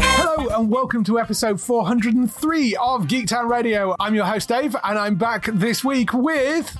Hello 0.00 0.48
and 0.56 0.70
welcome 0.70 1.04
to 1.04 1.20
episode 1.20 1.60
403 1.60 2.76
of 2.76 3.06
Geektown 3.06 3.50
Radio. 3.50 3.94
I'm 4.00 4.14
your 4.14 4.24
host 4.24 4.48
Dave, 4.48 4.74
and 4.84 4.98
I'm 4.98 5.16
back 5.16 5.50
this 5.52 5.84
week 5.84 6.14
with 6.14 6.74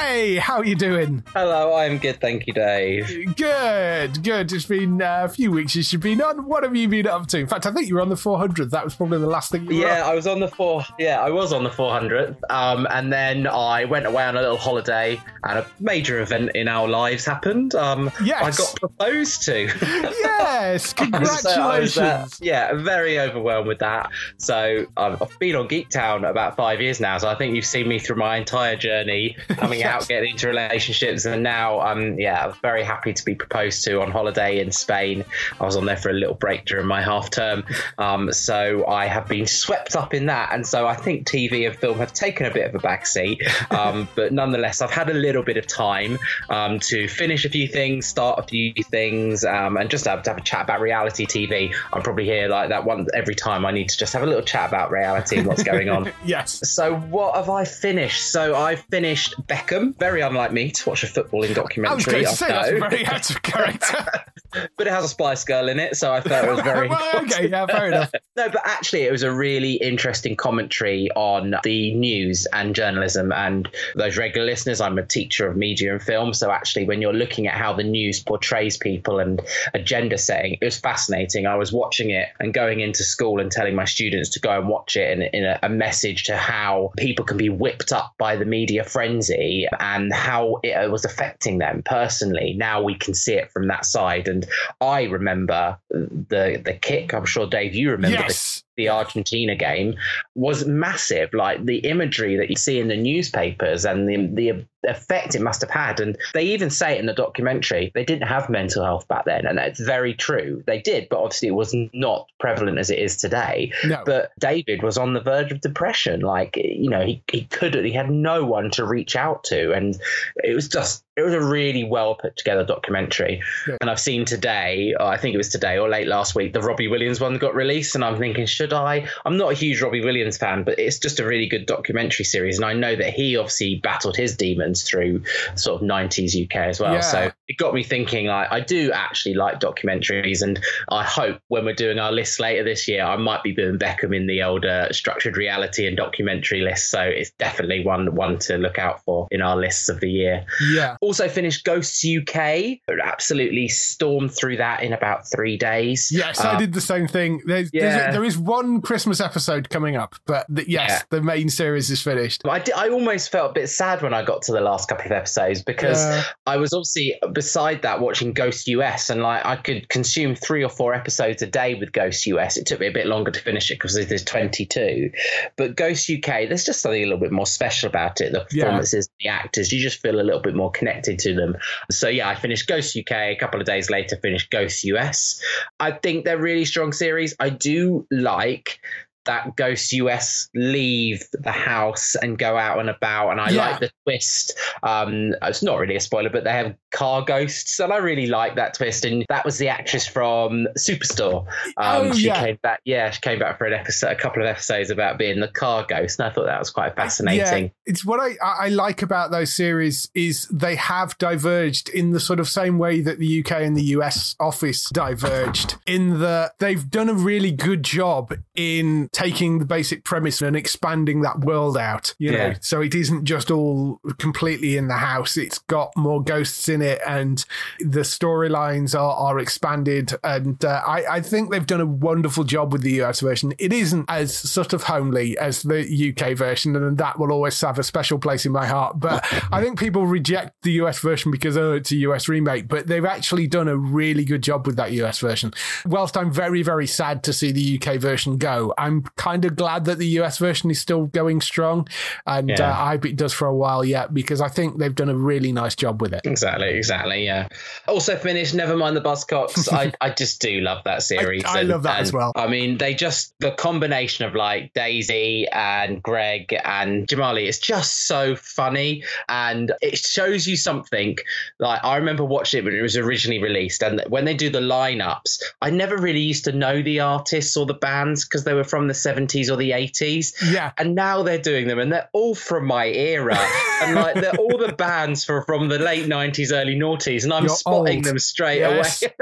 Gray. 0.00 0.36
How 0.36 0.56
are 0.56 0.64
you 0.64 0.74
doing? 0.74 1.22
Hello, 1.34 1.74
I'm 1.76 1.98
good, 1.98 2.20
thank 2.20 2.46
you, 2.46 2.52
Dave. 2.54 3.36
Good, 3.36 4.22
good. 4.24 4.50
It's 4.52 4.64
been 4.64 5.02
uh, 5.02 5.22
a 5.24 5.28
few 5.28 5.50
weeks 5.52 5.74
since 5.74 5.92
you've 5.92 6.00
been 6.02 6.22
on. 6.22 6.46
What 6.46 6.62
have 6.62 6.74
you 6.74 6.88
been 6.88 7.06
up 7.06 7.26
to? 7.28 7.38
In 7.38 7.46
fact, 7.46 7.66
I 7.66 7.70
think 7.72 7.86
you 7.86 7.96
were 7.96 8.00
on 8.00 8.08
the 8.08 8.14
400th. 8.14 8.70
That 8.70 8.82
was 8.82 8.94
probably 8.94 9.18
the 9.18 9.26
last 9.26 9.50
thing 9.52 9.62
you 9.70 9.76
were 9.80 9.86
Yeah. 9.86 10.06
I 10.08 10.14
was 10.14 10.26
on 10.26 10.40
the 10.40 10.48
four. 10.48 10.84
Yeah, 10.98 11.20
I 11.20 11.28
was 11.30 11.52
on 11.52 11.64
the 11.64 11.70
400th, 11.70 12.36
um, 12.48 12.86
and 12.90 13.12
then 13.12 13.46
I 13.46 13.84
went 13.84 14.06
away 14.06 14.24
on 14.24 14.36
a 14.36 14.40
little 14.40 14.56
holiday, 14.56 15.20
and 15.44 15.58
a 15.58 15.66
major 15.80 16.20
event 16.20 16.52
in 16.54 16.66
our 16.66 16.88
lives 16.88 17.24
happened. 17.26 17.74
Um, 17.74 18.10
Yes. 18.24 18.42
I 18.42 18.50
got 18.62 18.76
proposed 18.80 19.42
to. 19.42 19.68
Yes, 20.50 20.92
congratulations. 20.92 21.46
I 21.46 21.78
was, 21.78 21.98
uh, 21.98 22.28
yeah, 22.40 22.72
very 22.74 23.18
overwhelmed 23.18 23.66
with 23.66 23.78
that. 23.80 24.10
So 24.38 24.86
I've, 24.96 25.20
I've 25.22 25.38
been 25.38 25.54
on 25.56 25.68
Geektown 25.68 26.28
about 26.28 26.56
five 26.56 26.80
years 26.80 27.00
now. 27.00 27.18
So 27.18 27.28
I 27.28 27.34
think 27.34 27.54
you've 27.54 27.64
seen 27.66 27.86
me 27.88 27.98
through 27.98 28.16
my 28.16 28.36
entire 28.36 28.76
journey, 28.76 29.36
coming 29.50 29.82
out, 29.90 30.08
getting 30.08 30.32
into 30.32 30.48
relationships, 30.48 31.24
and 31.24 31.42
now 31.42 31.80
I'm 31.80 32.18
yeah, 32.18 32.46
I'm 32.46 32.52
very 32.62 32.84
happy 32.84 33.12
to 33.12 33.24
be 33.24 33.34
proposed 33.34 33.84
to 33.84 34.00
on 34.00 34.10
holiday 34.10 34.60
in 34.60 34.72
Spain. 34.72 35.24
I 35.60 35.64
was 35.64 35.76
on 35.76 35.86
there 35.86 35.96
for 35.96 36.10
a 36.10 36.14
little 36.14 36.34
break 36.34 36.64
during 36.64 36.86
my 36.86 37.02
half 37.02 37.30
term, 37.30 37.64
um, 37.98 38.32
so 38.32 38.86
I 38.86 39.06
have 39.06 39.28
been 39.28 39.46
swept 39.46 39.96
up 39.96 40.14
in 40.14 40.26
that. 40.26 40.50
And 40.52 40.66
so 40.66 40.86
I 40.86 40.94
think 40.94 41.26
TV 41.26 41.66
and 41.66 41.76
film 41.76 41.98
have 41.98 42.12
taken 42.12 42.46
a 42.46 42.50
bit 42.50 42.66
of 42.66 42.74
a 42.74 42.86
backseat, 42.86 43.40
um, 43.72 44.08
but 44.14 44.32
nonetheless, 44.32 44.80
I've 44.80 44.90
had 44.90 45.10
a 45.10 45.14
little 45.14 45.42
bit 45.42 45.56
of 45.56 45.66
time 45.66 46.18
um, 46.48 46.78
to 46.80 47.08
finish 47.08 47.44
a 47.44 47.48
few 47.48 47.68
things, 47.68 48.06
start 48.06 48.38
a 48.38 48.42
few 48.42 48.72
things, 48.74 49.44
um, 49.44 49.76
and 49.76 49.90
just 49.90 50.06
have 50.06 50.22
to 50.22 50.30
have 50.30 50.38
a 50.38 50.42
chat 50.42 50.62
about 50.62 50.80
reality 50.80 51.26
TV. 51.26 51.74
I'm 51.92 52.02
probably 52.02 52.24
here 52.24 52.48
like 52.48 52.68
that 52.70 52.84
one 52.84 53.06
every 53.14 53.34
time. 53.34 53.66
I 53.66 53.72
need 53.72 53.88
to 53.88 53.98
just 53.98 54.12
have 54.12 54.22
a 54.22 54.26
little 54.26 54.42
chat 54.42 54.68
about 54.68 54.90
reality 54.90 55.38
and 55.38 55.46
what's 55.46 55.62
going 55.62 55.88
on. 55.88 56.12
yes. 56.24 56.68
So 56.70 56.96
what 56.96 57.34
have 57.36 57.48
I 57.48 57.64
finished? 57.64 58.30
So 58.30 58.54
I 58.54 58.76
finished 58.76 59.34
Beckham. 59.46 59.79
Very 59.98 60.20
unlike 60.20 60.52
me 60.52 60.70
to 60.70 60.88
watch 60.88 61.04
a 61.04 61.06
footballing 61.06 61.46
I 61.46 61.48
was 61.48 61.56
documentary. 61.56 62.12
going 62.12 62.24
to 62.26 62.36
say 62.36 62.48
that's 62.48 62.70
very 62.70 63.06
out 63.06 63.30
of 63.30 63.42
character. 63.42 64.06
but 64.76 64.86
it 64.86 64.90
has 64.90 65.04
a 65.04 65.08
Spice 65.08 65.44
Girl 65.44 65.68
in 65.68 65.78
it, 65.78 65.96
so 65.96 66.12
I 66.12 66.20
thought 66.20 66.44
it 66.44 66.50
was 66.50 66.60
very. 66.60 66.88
well, 66.90 67.22
okay, 67.22 67.48
yeah, 67.48 67.66
fair 67.66 67.88
enough. 67.88 68.12
No, 68.40 68.48
but 68.48 68.62
actually, 68.64 69.02
it 69.02 69.12
was 69.12 69.22
a 69.22 69.32
really 69.32 69.74
interesting 69.74 70.34
commentary 70.34 71.10
on 71.14 71.56
the 71.62 71.94
news 71.94 72.46
and 72.54 72.74
journalism. 72.74 73.32
And 73.32 73.68
those 73.94 74.16
regular 74.16 74.46
listeners, 74.46 74.80
I'm 74.80 74.96
a 74.96 75.04
teacher 75.04 75.46
of 75.46 75.56
media 75.56 75.92
and 75.92 76.02
film, 76.02 76.32
so 76.32 76.50
actually, 76.50 76.86
when 76.86 77.02
you're 77.02 77.12
looking 77.12 77.46
at 77.46 77.54
how 77.54 77.74
the 77.74 77.82
news 77.82 78.22
portrays 78.22 78.78
people 78.78 79.18
and 79.18 79.42
agenda 79.74 80.16
setting, 80.16 80.56
it 80.58 80.64
was 80.64 80.78
fascinating. 80.78 81.46
I 81.46 81.56
was 81.56 81.70
watching 81.70 82.10
it 82.10 82.28
and 82.40 82.54
going 82.54 82.80
into 82.80 83.04
school 83.04 83.40
and 83.40 83.52
telling 83.52 83.74
my 83.74 83.84
students 83.84 84.30
to 84.30 84.40
go 84.40 84.58
and 84.58 84.68
watch 84.68 84.96
it 84.96 85.10
in, 85.10 85.22
in 85.34 85.44
a, 85.44 85.58
a 85.62 85.68
message 85.68 86.24
to 86.24 86.36
how 86.36 86.92
people 86.96 87.26
can 87.26 87.36
be 87.36 87.50
whipped 87.50 87.92
up 87.92 88.14
by 88.16 88.36
the 88.36 88.46
media 88.46 88.84
frenzy 88.84 89.66
and 89.78 90.14
how 90.14 90.60
it 90.62 90.72
uh, 90.72 90.88
was 90.88 91.04
affecting 91.04 91.58
them 91.58 91.82
personally. 91.84 92.54
Now 92.56 92.82
we 92.82 92.94
can 92.94 93.12
see 93.12 93.34
it 93.34 93.50
from 93.52 93.68
that 93.68 93.84
side. 93.84 94.28
And 94.28 94.46
I 94.80 95.02
remember 95.02 95.76
the 95.90 96.62
the 96.64 96.72
kick. 96.80 97.12
I'm 97.12 97.26
sure 97.26 97.46
Dave, 97.46 97.74
you 97.74 97.90
remember 97.90 98.29
the 98.29 98.29
Yes. 98.30 98.62
The 98.80 98.88
Argentina 98.88 99.54
game 99.54 99.94
was 100.34 100.66
massive. 100.66 101.32
Like 101.34 101.64
the 101.64 101.78
imagery 101.78 102.36
that 102.36 102.48
you 102.50 102.56
see 102.56 102.80
in 102.80 102.88
the 102.88 102.96
newspapers 102.96 103.84
and 103.84 104.08
the 104.08 104.26
the 104.26 104.66
effect 104.84 105.34
it 105.34 105.42
must 105.42 105.60
have 105.60 105.70
had. 105.70 106.00
And 106.00 106.16
they 106.32 106.42
even 106.42 106.70
say 106.70 106.94
it 106.94 107.00
in 107.00 107.06
the 107.06 107.12
documentary. 107.12 107.92
They 107.94 108.04
didn't 108.04 108.28
have 108.28 108.48
mental 108.48 108.84
health 108.84 109.06
back 109.08 109.26
then, 109.26 109.46
and 109.46 109.58
that's 109.58 109.80
very 109.80 110.14
true. 110.14 110.62
They 110.66 110.80
did, 110.80 111.08
but 111.10 111.20
obviously 111.20 111.48
it 111.48 111.54
was 111.54 111.74
not 111.92 112.26
prevalent 112.38 112.78
as 112.78 112.90
it 112.90 112.98
is 112.98 113.16
today. 113.16 113.72
No. 113.84 114.02
But 114.06 114.32
David 114.38 114.82
was 114.82 114.96
on 114.96 115.12
the 115.12 115.20
verge 115.20 115.52
of 115.52 115.60
depression. 115.60 116.20
Like 116.20 116.56
you 116.56 116.88
know, 116.88 117.04
he 117.04 117.22
he 117.30 117.44
could 117.44 117.74
he 117.74 117.92
had 117.92 118.10
no 118.10 118.44
one 118.44 118.70
to 118.72 118.86
reach 118.86 119.16
out 119.16 119.44
to, 119.44 119.72
and 119.72 119.96
it 120.36 120.54
was 120.54 120.68
just 120.68 121.04
it 121.16 121.22
was 121.22 121.34
a 121.34 121.40
really 121.40 121.84
well 121.84 122.14
put 122.14 122.36
together 122.36 122.64
documentary. 122.64 123.42
Yeah. 123.68 123.76
And 123.80 123.90
I've 123.90 124.00
seen 124.00 124.24
today, 124.24 124.94
I 124.98 125.16
think 125.16 125.34
it 125.34 125.38
was 125.38 125.50
today 125.50 125.78
or 125.78 125.88
late 125.88 126.06
last 126.06 126.34
week, 126.34 126.52
the 126.52 126.62
Robbie 126.62 126.88
Williams 126.88 127.20
one 127.20 127.36
got 127.36 127.54
released, 127.54 127.94
and 127.94 128.04
I'm 128.04 128.18
thinking, 128.18 128.46
should 128.46 128.69
I? 128.72 129.08
I'm 129.24 129.36
not 129.36 129.52
a 129.52 129.54
huge 129.54 129.80
Robbie 129.80 130.04
Williams 130.04 130.36
fan, 130.36 130.64
but 130.64 130.78
it's 130.78 130.98
just 130.98 131.20
a 131.20 131.26
really 131.26 131.46
good 131.46 131.66
documentary 131.66 132.24
series, 132.24 132.56
and 132.58 132.64
I 132.64 132.72
know 132.72 132.94
that 132.96 133.10
he 133.12 133.36
obviously 133.36 133.76
battled 133.82 134.16
his 134.16 134.36
demons 134.36 134.82
through 134.82 135.22
sort 135.54 135.82
of 135.82 135.88
90s 135.88 136.44
UK 136.44 136.56
as 136.56 136.80
well. 136.80 136.94
Yeah. 136.94 137.00
So 137.00 137.30
it 137.48 137.56
got 137.56 137.74
me 137.74 137.82
thinking. 137.82 138.26
Like, 138.26 138.50
I 138.50 138.60
do 138.60 138.92
actually 138.92 139.34
like 139.34 139.60
documentaries, 139.60 140.42
and 140.42 140.60
I 140.90 141.04
hope 141.04 141.40
when 141.48 141.64
we're 141.64 141.74
doing 141.74 141.98
our 141.98 142.12
list 142.12 142.40
later 142.40 142.64
this 142.64 142.86
year, 142.88 143.04
I 143.04 143.16
might 143.16 143.42
be 143.42 143.52
doing 143.54 143.78
Beckham 143.78 144.14
in 144.14 144.26
the 144.26 144.42
older 144.42 144.88
structured 144.92 145.36
reality 145.36 145.86
and 145.86 145.96
documentary 145.96 146.60
list. 146.62 146.90
So 146.90 147.00
it's 147.00 147.30
definitely 147.32 147.84
one 147.84 148.14
one 148.14 148.38
to 148.40 148.56
look 148.58 148.78
out 148.78 149.02
for 149.04 149.26
in 149.30 149.42
our 149.42 149.56
lists 149.56 149.88
of 149.88 150.00
the 150.00 150.10
year. 150.10 150.44
Yeah. 150.72 150.96
Also 151.00 151.28
finished 151.28 151.64
Ghosts 151.64 152.04
UK. 152.04 152.78
Absolutely 153.02 153.68
stormed 153.68 154.32
through 154.34 154.58
that 154.58 154.82
in 154.82 154.92
about 154.92 155.28
three 155.28 155.56
days. 155.56 156.10
Yes, 156.12 156.40
I 156.40 156.54
Uh, 156.54 156.58
did 156.58 156.72
the 156.72 156.80
same 156.80 157.06
thing. 157.06 157.40
There's, 157.46 157.70
yeah. 157.72 157.80
there's 157.80 158.14
there 158.14 158.24
is 158.24 158.36
one 158.50 158.80
Christmas 158.80 159.20
episode 159.20 159.70
coming 159.70 159.94
up, 159.94 160.16
but 160.26 160.44
the, 160.48 160.68
yes, 160.68 160.90
Yeah. 160.90 161.02
the 161.10 161.22
main 161.22 161.48
series 161.48 161.88
is 161.88 162.02
finished. 162.02 162.42
I, 162.44 162.58
did, 162.58 162.74
I 162.74 162.88
almost 162.88 163.30
felt 163.30 163.52
a 163.52 163.54
bit 163.54 163.68
sad 163.68 164.02
when 164.02 164.12
I 164.12 164.24
got 164.24 164.42
to 164.42 164.52
the 164.52 164.60
last 164.60 164.88
couple 164.88 165.06
of 165.06 165.12
episodes 165.12 165.62
because 165.62 166.02
Yeah. 166.04 166.24
I 166.46 166.56
was 166.56 166.72
obviously 166.72 167.14
beside 167.32 167.82
that 167.82 168.00
watching 168.00 168.32
Ghost 168.32 168.66
US 168.66 169.08
and 169.08 169.22
like 169.22 169.46
I 169.46 169.54
could 169.54 169.88
consume 169.88 170.34
three 170.34 170.64
or 170.64 170.68
four 170.68 170.94
episodes 170.94 171.42
a 171.42 171.46
day 171.46 171.74
with 171.76 171.92
Ghost 171.92 172.26
US. 172.26 172.56
It 172.56 172.66
took 172.66 172.80
me 172.80 172.88
a 172.88 172.92
bit 172.92 173.06
longer 173.06 173.30
to 173.30 173.40
finish 173.40 173.70
it 173.70 173.74
because 173.74 173.94
there's 173.94 174.24
22. 174.24 175.12
But 175.56 175.76
Ghost 175.76 176.10
UK, 176.10 176.48
there's 176.48 176.64
just 176.64 176.80
something 176.82 177.00
a 177.02 177.06
little 177.06 177.20
bit 177.20 177.30
more 177.30 177.46
special 177.46 177.88
about 177.88 178.20
it. 178.20 178.32
The 178.32 178.44
Yeah. 178.50 178.64
performances, 178.64 179.08
the 179.20 179.28
actors, 179.28 179.70
you 179.70 179.80
just 179.80 180.02
feel 180.02 180.20
a 180.20 180.22
little 180.22 180.40
bit 180.42 180.56
more 180.56 180.72
connected 180.72 181.20
to 181.20 181.34
them. 181.34 181.56
So 181.92 182.08
yeah, 182.08 182.28
I 182.28 182.34
finished 182.34 182.66
Ghost 182.66 182.96
UK 182.96 183.12
a 183.30 183.36
couple 183.36 183.60
of 183.60 183.66
days 183.66 183.90
later, 183.90 184.16
finished 184.16 184.50
Ghost 184.50 184.82
US. 184.84 185.40
I 185.78 185.92
think 185.92 186.24
they're 186.24 186.36
really 186.36 186.64
strong 186.64 186.92
series. 186.92 187.34
I 187.38 187.50
do 187.50 188.06
like 188.10 188.39
like 188.40 188.80
that 189.30 189.54
Ghost 189.56 189.92
US 189.92 190.48
leave 190.54 191.22
the 191.32 191.52
house 191.52 192.16
and 192.20 192.36
go 192.38 192.56
out 192.56 192.78
and 192.80 192.90
about, 192.90 193.30
and 193.30 193.40
I 193.40 193.50
Yeah. 193.50 193.70
like 193.70 193.80
the 193.80 193.90
twist. 194.04 194.58
Um, 194.82 195.34
it's 195.42 195.62
not 195.62 195.78
really 195.78 195.96
a 195.96 196.00
spoiler, 196.00 196.30
but 196.30 196.44
they 196.44 196.52
have 196.52 196.74
car 196.90 197.22
ghosts, 197.22 197.78
and 197.78 197.92
I 197.92 197.98
really 197.98 198.26
like 198.26 198.56
that 198.56 198.74
twist. 198.74 199.04
And 199.04 199.24
that 199.28 199.44
was 199.44 199.58
the 199.58 199.68
actress 199.68 200.06
from 200.06 200.66
Superstore. 200.78 201.46
Um, 201.76 202.08
Oh, 202.10 202.12
she 202.12 202.26
yeah. 202.26 202.40
came 202.44 202.58
back, 202.62 202.80
yeah, 202.84 203.10
she 203.10 203.20
came 203.20 203.38
back 203.38 203.58
for 203.58 203.64
an 203.66 203.72
episode, 203.72 204.10
a 204.10 204.16
couple 204.16 204.42
of 204.42 204.48
episodes 204.48 204.90
about 204.90 205.18
being 205.18 205.40
the 205.40 205.48
car 205.48 205.84
ghost, 205.88 206.18
and 206.18 206.28
I 206.28 206.32
thought 206.32 206.46
that 206.46 206.58
was 206.58 206.70
quite 206.70 206.96
fascinating. 206.96 207.64
Yeah, 207.64 207.70
it's 207.86 208.04
what 208.04 208.20
I, 208.20 208.36
I 208.44 208.66
I 208.66 208.68
like 208.68 209.02
about 209.02 209.30
those 209.30 209.52
series 209.54 210.10
is 210.14 210.46
they 210.50 210.76
have 210.76 211.16
diverged 211.18 211.88
in 211.88 212.10
the 212.10 212.20
sort 212.20 212.40
of 212.40 212.48
same 212.48 212.78
way 212.78 213.00
that 213.00 213.18
the 213.18 213.40
UK 213.40 213.62
and 213.62 213.76
the 213.76 213.84
US 213.96 214.34
office 214.40 214.88
diverged 214.92 215.76
in 215.86 216.20
that 216.20 216.58
they've 216.58 216.88
done 216.90 217.08
a 217.08 217.14
really 217.14 217.50
good 217.52 217.82
job 217.82 218.34
in 218.60 219.08
taking 219.12 219.58
the 219.58 219.64
basic 219.64 220.04
premise 220.04 220.42
and 220.42 220.54
expanding 220.54 221.22
that 221.22 221.40
world 221.40 221.76
out. 221.78 222.14
You 222.18 222.32
know, 222.32 222.36
Yeah. 222.48 222.54
so 222.60 222.80
it 222.82 222.94
isn't 222.94 223.24
just 223.24 223.50
all 223.50 224.00
completely 224.18 224.76
in 224.76 224.88
the 224.88 224.96
house. 224.96 225.36
It's 225.36 225.58
got 225.60 225.90
more 225.96 226.22
ghosts 226.22 226.68
in 226.68 226.82
it, 226.82 227.00
and 227.06 227.44
the 227.78 228.00
storylines 228.00 228.94
are, 228.98 229.14
are 229.14 229.38
expanded. 229.38 230.12
And 230.22 230.62
uh, 230.64 230.82
I, 230.86 231.04
I 231.16 231.20
think 231.20 231.50
they've 231.50 231.66
done 231.66 231.80
a 231.80 231.86
wonderful 231.86 232.44
job 232.44 232.72
with 232.72 232.82
the 232.82 233.00
US 233.02 233.20
version. 233.20 233.52
It 233.58 233.72
isn't 233.72 234.06
as 234.08 234.36
sort 234.36 234.72
of 234.72 234.82
homely 234.84 235.38
as 235.38 235.62
the 235.62 235.80
UK 236.10 236.36
version, 236.36 236.76
and 236.76 236.98
that 236.98 237.18
will 237.18 237.32
always 237.32 237.58
have 237.62 237.78
a 237.78 237.82
special 237.82 238.18
place 238.18 238.44
in 238.44 238.52
my 238.52 238.66
heart. 238.66 239.00
But 239.00 239.24
I 239.52 239.62
think 239.62 239.78
people 239.78 240.06
reject 240.06 240.62
the 240.62 240.72
US 240.82 240.98
version 240.98 241.30
because 241.30 241.56
oh, 241.56 241.72
it's 241.74 241.92
a 241.92 241.96
US 242.08 242.28
remake. 242.28 242.68
But 242.68 242.86
they've 242.88 243.04
actually 243.04 243.46
done 243.46 243.68
a 243.68 243.76
really 243.76 244.24
good 244.24 244.42
job 244.42 244.66
with 244.66 244.76
that 244.76 244.92
US 244.92 245.18
version. 245.18 245.52
Whilst 245.86 246.16
I'm 246.16 246.32
very, 246.32 246.62
very 246.62 246.86
sad 246.86 247.22
to 247.24 247.32
see 247.32 247.52
the 247.52 247.80
UK 247.80 247.98
version 248.00 248.36
go, 248.36 248.49
I'm 248.78 249.02
kind 249.16 249.44
of 249.44 249.56
glad 249.56 249.84
that 249.86 249.98
the 249.98 250.06
US 250.20 250.38
version 250.38 250.70
is 250.70 250.80
still 250.80 251.06
going 251.06 251.40
strong, 251.40 251.86
and 252.26 252.48
Yeah. 252.48 252.70
uh, 252.70 252.72
I 252.84 252.88
hope 252.90 253.06
it 253.06 253.16
does 253.16 253.32
for 253.32 253.46
a 253.46 253.54
while 253.54 253.84
yet 253.84 254.12
because 254.14 254.40
I 254.40 254.48
think 254.48 254.78
they've 254.78 254.94
done 254.94 255.08
a 255.08 255.14
really 255.16 255.52
nice 255.52 255.74
job 255.74 256.00
with 256.00 256.12
it. 256.12 256.22
Exactly, 256.24 256.68
exactly. 256.70 257.24
Yeah. 257.24 257.48
Also 257.88 258.16
finished. 258.16 258.54
Never 258.54 258.76
mind 258.76 258.96
the 258.96 259.00
Buzzcocks. 259.00 259.72
I, 259.80 259.92
I 260.00 260.10
just 260.10 260.40
do 260.40 260.60
love 260.60 260.84
that 260.84 261.02
series. 261.02 261.44
I 261.46 261.62
love 261.62 261.82
that 261.84 262.00
as 262.00 262.12
well. 262.12 262.32
I 262.36 262.46
mean, 262.46 262.78
they 262.78 262.94
just 262.94 263.34
the 263.40 263.52
combination 263.52 264.24
of 264.26 264.34
like 264.34 264.72
Daisy 264.74 265.46
and 265.52 266.02
Greg 266.02 266.54
and 266.64 267.06
Jamali. 267.06 267.46
It's 267.48 267.58
just 267.58 268.06
so 268.06 268.36
funny, 268.36 269.04
and 269.28 269.72
it 269.82 269.98
shows 269.98 270.46
you 270.46 270.56
something. 270.56 271.16
Like 271.58 271.82
I 271.84 271.96
remember 271.96 272.24
watching 272.24 272.58
it 272.58 272.64
when 272.64 272.74
it 272.74 272.82
was 272.82 272.96
originally 272.96 273.42
released, 273.42 273.82
and 273.82 274.02
when 274.08 274.24
they 274.24 274.34
do 274.34 274.50
the 274.50 274.60
lineups, 274.60 275.42
I 275.62 275.70
never 275.70 275.96
really 275.96 276.20
used 276.20 276.44
to 276.44 276.52
know 276.52 276.82
the 276.82 277.00
artists 277.00 277.56
or 277.56 277.66
the 277.66 277.74
bands 277.74 278.24
because 278.24 278.39
they 278.44 278.54
were 278.54 278.64
from 278.64 278.88
the 278.88 278.94
seventies 278.94 279.50
or 279.50 279.56
the 279.56 279.72
eighties. 279.72 280.34
Yeah. 280.50 280.72
And 280.78 280.94
now 280.94 281.22
they're 281.22 281.38
doing 281.38 281.66
them, 281.68 281.78
and 281.78 281.92
they're 281.92 282.08
all 282.12 282.34
from 282.34 282.66
my 282.66 282.86
era, 282.86 283.36
and 283.82 283.94
like 283.96 284.14
they're 284.16 284.36
all 284.36 284.58
the 284.58 284.72
bands 284.72 285.24
for, 285.24 285.42
from 285.42 285.68
the 285.68 285.78
late 285.78 286.06
nineties, 286.08 286.52
early 286.52 286.76
noughties, 286.76 287.24
and 287.24 287.32
I'm 287.32 287.44
You're 287.44 287.56
spotting 287.56 287.96
old. 287.98 288.04
them 288.04 288.18
straight 288.18 288.60
Yes. 288.60 289.02
away. 289.02 289.12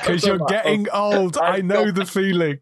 Because 0.00 0.24
you're 0.24 0.38
getting 0.48 0.88
old. 0.90 1.36
I 1.42 1.60
know 1.60 1.90
the 1.90 2.04
feeling. 2.06 2.60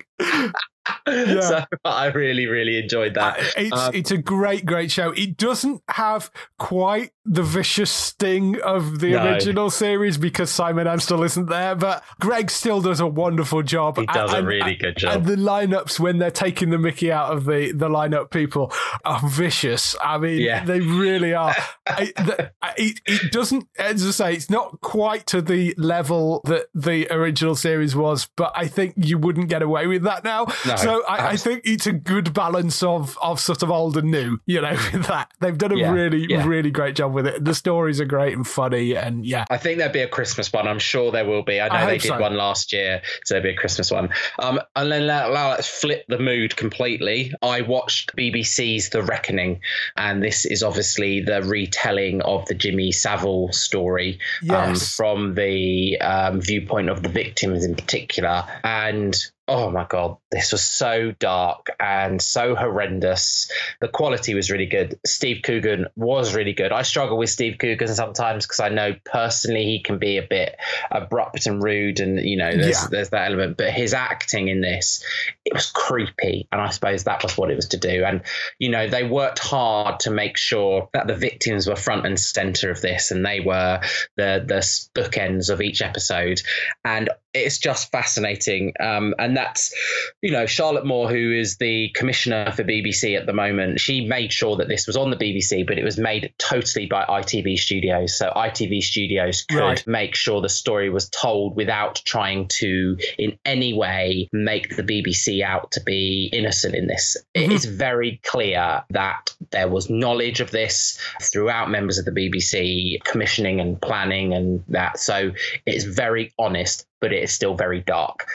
Yeah. 1.06 1.40
So 1.40 1.64
I 1.84 2.06
really, 2.06 2.46
really 2.46 2.78
enjoyed 2.78 3.14
that. 3.14 3.38
It's 3.56 3.72
Um, 3.76 3.90
it's 3.94 4.10
a 4.12 4.18
great, 4.18 4.64
great 4.64 4.90
show. 4.90 5.10
It 5.12 5.36
doesn't 5.36 5.82
have 5.88 6.30
quite 6.58 7.10
the 7.28 7.42
vicious 7.42 7.90
sting 7.90 8.60
of 8.62 9.00
the 9.00 9.10
No. 9.10 9.24
original 9.26 9.70
series 9.70 10.16
because 10.18 10.50
Simon 10.50 10.86
Amstell 10.86 11.24
isn't 11.24 11.46
there, 11.48 11.74
but 11.74 12.02
Greg 12.20 12.50
still 12.50 12.80
does 12.80 13.00
a 13.00 13.06
wonderful 13.06 13.62
job. 13.62 13.98
He 13.98 14.06
does 14.06 14.32
a 14.32 14.36
And- 14.36 14.46
really 14.46 14.76
good 14.76 14.96
job. 14.96 15.16
And 15.16 15.26
the 15.26 15.36
lineups 15.36 15.98
when 15.98 16.18
they're 16.18 16.30
taking 16.30 16.70
the 16.70 16.78
Mickey 16.78 17.10
out 17.10 17.32
of 17.32 17.44
the 17.44 17.72
the 17.72 17.88
lineup 17.88 18.30
people 18.30 18.72
are 19.04 19.20
vicious. 19.28 19.96
I 20.02 20.18
mean, 20.18 20.40
Yeah. 20.40 20.64
they 20.64 20.80
really 20.80 21.34
are. 21.34 21.54
I- 21.86 22.12
the- 22.16 22.50
it, 22.76 23.00
it 23.06 23.32
doesn't, 23.32 23.66
as 23.78 24.06
I 24.06 24.10
say, 24.10 24.34
it's 24.34 24.50
not 24.50 24.80
quite 24.80 25.26
to 25.28 25.40
the 25.42 25.74
level 25.76 26.40
that 26.44 26.66
the 26.74 27.06
original 27.12 27.54
series 27.54 27.96
was, 27.96 28.28
but 28.36 28.52
I 28.54 28.66
think 28.68 28.94
you 28.96 29.18
wouldn't 29.18 29.48
get 29.48 29.62
away 29.62 29.86
with 29.86 30.02
that 30.02 30.24
now. 30.24 30.46
No, 30.66 30.76
so 30.76 31.02
I, 31.06 31.28
I 31.30 31.36
think 31.36 31.62
it's 31.64 31.86
a 31.86 31.92
good 31.92 32.32
balance 32.34 32.82
of 32.82 33.16
of 33.22 33.40
sort 33.40 33.62
of 33.62 33.70
old 33.70 33.96
and 33.96 34.10
new. 34.10 34.38
You 34.46 34.60
know, 34.60 34.70
with 34.92 35.06
that 35.06 35.32
they've 35.40 35.56
done 35.56 35.72
a 35.72 35.76
Yeah, 35.76 35.90
really, 35.92 36.26
yeah. 36.28 36.44
really 36.46 36.70
great 36.70 36.94
job 36.96 37.14
with 37.16 37.26
it. 37.26 37.44
The 37.44 37.54
stories 37.54 38.00
are 38.00 38.04
great 38.04 38.34
and 38.34 38.46
funny, 38.46 38.94
and 38.94 39.26
yeah, 39.26 39.46
I 39.50 39.56
think 39.56 39.78
there'll 39.78 39.92
be 39.92 40.02
a 40.02 40.08
Christmas 40.08 40.52
one. 40.52 40.68
I'm 40.68 40.78
sure 40.78 41.10
there 41.10 41.24
will 41.24 41.42
be. 41.42 41.60
I 41.60 41.68
know 41.68 41.74
I 41.74 41.86
they 41.86 41.98
did 41.98 42.08
so. 42.08 42.20
one 42.20 42.36
last 42.36 42.72
year, 42.72 43.02
so 43.24 43.34
there'll 43.34 43.42
be 43.42 43.54
a 43.54 43.56
Christmas 43.56 43.90
one. 43.90 44.10
Um, 44.38 44.60
and 44.76 44.92
then 44.92 45.06
now 45.06 45.30
let's 45.30 45.66
flip 45.66 46.04
the 46.08 46.18
mood 46.18 46.56
completely. 46.56 47.32
I 47.42 47.62
watched 47.62 48.14
BBC's 48.16 48.90
The 48.90 49.02
Reckoning, 49.02 49.60
and 49.96 50.22
this 50.22 50.44
is 50.44 50.62
obviously 50.62 51.22
the 51.22 51.42
retelling 51.42 52.20
of 52.22 52.44
the 52.46 52.54
Jimmy 52.54 52.92
Savile 52.92 53.50
story 53.52 54.18
um, 54.50 54.76
from 54.76 55.34
the 55.34 55.98
um, 56.00 56.40
viewpoint 56.40 56.90
of 56.90 57.02
the 57.02 57.08
victims 57.08 57.64
in 57.64 57.74
particular. 57.74 58.44
And 58.62 59.16
oh 59.48 59.70
my 59.70 59.86
god, 59.88 60.16
this 60.30 60.52
was 60.52 60.64
so 60.64 61.12
dark 61.12 61.68
and 61.78 62.20
so 62.20 62.54
horrendous. 62.54 63.50
The 63.80 63.88
quality 63.88 64.34
was 64.34 64.50
really 64.50 64.66
good. 64.66 64.98
Steve 65.06 65.42
Coogan 65.44 65.86
was 65.94 66.34
really 66.34 66.52
good. 66.52 66.72
I 66.72 66.82
struggle 66.82 67.16
with 67.16 67.30
Steve 67.30 67.58
Coogan 67.58 67.88
sometimes 67.88 68.44
because 68.44 68.60
I 68.60 68.70
know 68.70 68.94
personally 69.04 69.64
he 69.64 69.80
can 69.80 69.98
be 69.98 70.18
a 70.18 70.22
bit 70.22 70.56
abrupt 70.90 71.46
and 71.46 71.62
rude, 71.62 72.00
and 72.00 72.18
you 72.20 72.36
know 72.36 72.50
there's 72.50 72.82
Yeah. 72.82 72.88
there's 72.90 73.10
that 73.10 73.26
element. 73.28 73.56
But 73.56 73.70
his 73.70 73.94
acting 73.94 74.48
in 74.48 74.60
this, 74.60 75.02
it 75.44 75.52
was 75.52 75.70
creepy, 75.70 76.48
and 76.50 76.60
I 76.60 76.70
suppose 76.70 77.04
that 77.04 77.22
was 77.22 77.38
what 77.38 77.50
it 77.50 77.56
was 77.56 77.68
to 77.68 77.76
do. 77.76 78.04
And 78.04 78.22
you 78.58 78.68
know 78.70 78.88
they 78.88 79.04
worked 79.04 79.38
hard 79.38 80.00
to 80.00 80.10
make 80.10 80.36
sure 80.36 80.88
that 80.92 81.06
the 81.06 81.14
victims 81.14 81.68
were 81.68 81.76
front 81.76 82.06
and 82.06 82.18
center 82.18 82.70
of 82.70 82.80
this, 82.80 83.10
and 83.10 83.24
they 83.24 83.40
were 83.40 83.80
the 84.16 84.44
the 84.46 84.56
bookends 85.00 85.50
of 85.50 85.60
each 85.60 85.82
episode. 85.82 86.40
And 86.84 87.10
it's 87.34 87.58
just 87.58 87.92
fascinating. 87.92 88.72
Um, 88.80 89.14
and 89.18 89.35
that's, 89.36 89.74
you 90.22 90.30
know, 90.30 90.46
Charlotte 90.46 90.86
Moore, 90.86 91.08
who 91.08 91.32
is 91.32 91.56
the 91.58 91.90
commissioner 91.94 92.52
for 92.52 92.64
BBC 92.64 93.18
at 93.18 93.26
the 93.26 93.32
moment, 93.32 93.80
she 93.80 94.06
made 94.06 94.32
sure 94.32 94.56
that 94.56 94.68
this 94.68 94.86
was 94.86 94.96
on 94.96 95.10
the 95.10 95.16
BBC, 95.16 95.66
but 95.66 95.78
it 95.78 95.84
was 95.84 95.98
made 95.98 96.32
totally 96.38 96.86
by 96.86 97.04
ITV 97.04 97.58
Studios. 97.58 98.16
So 98.16 98.32
ITV 98.34 98.82
Studios 98.82 99.42
could 99.42 99.56
Right. 99.56 99.86
make 99.86 100.14
sure 100.14 100.40
the 100.40 100.48
story 100.48 100.90
was 100.90 101.08
told 101.08 101.56
without 101.56 102.02
trying 102.04 102.48
to, 102.48 102.96
in 103.18 103.38
any 103.44 103.72
way, 103.72 104.28
make 104.32 104.76
the 104.76 104.82
BBC 104.82 105.42
out 105.42 105.72
to 105.72 105.80
be 105.80 106.28
innocent 106.32 106.74
in 106.74 106.86
this. 106.86 107.16
It 107.34 107.40
mm-hmm. 107.40 107.52
is 107.52 107.64
very 107.64 108.20
clear 108.24 108.84
that 108.90 109.34
there 109.50 109.68
was 109.68 109.90
knowledge 109.90 110.40
of 110.40 110.50
this 110.50 110.98
throughout 111.20 111.70
members 111.70 111.98
of 111.98 112.04
the 112.04 112.10
BBC 112.10 113.02
commissioning 113.04 113.60
and 113.60 113.80
planning 113.80 114.34
and 114.34 114.64
that. 114.68 114.98
So 114.98 115.32
it's 115.64 115.84
very 115.84 116.32
honest, 116.38 116.86
but 117.00 117.12
it 117.12 117.22
is 117.22 117.32
still 117.32 117.54
very 117.54 117.80
dark. 117.80 118.26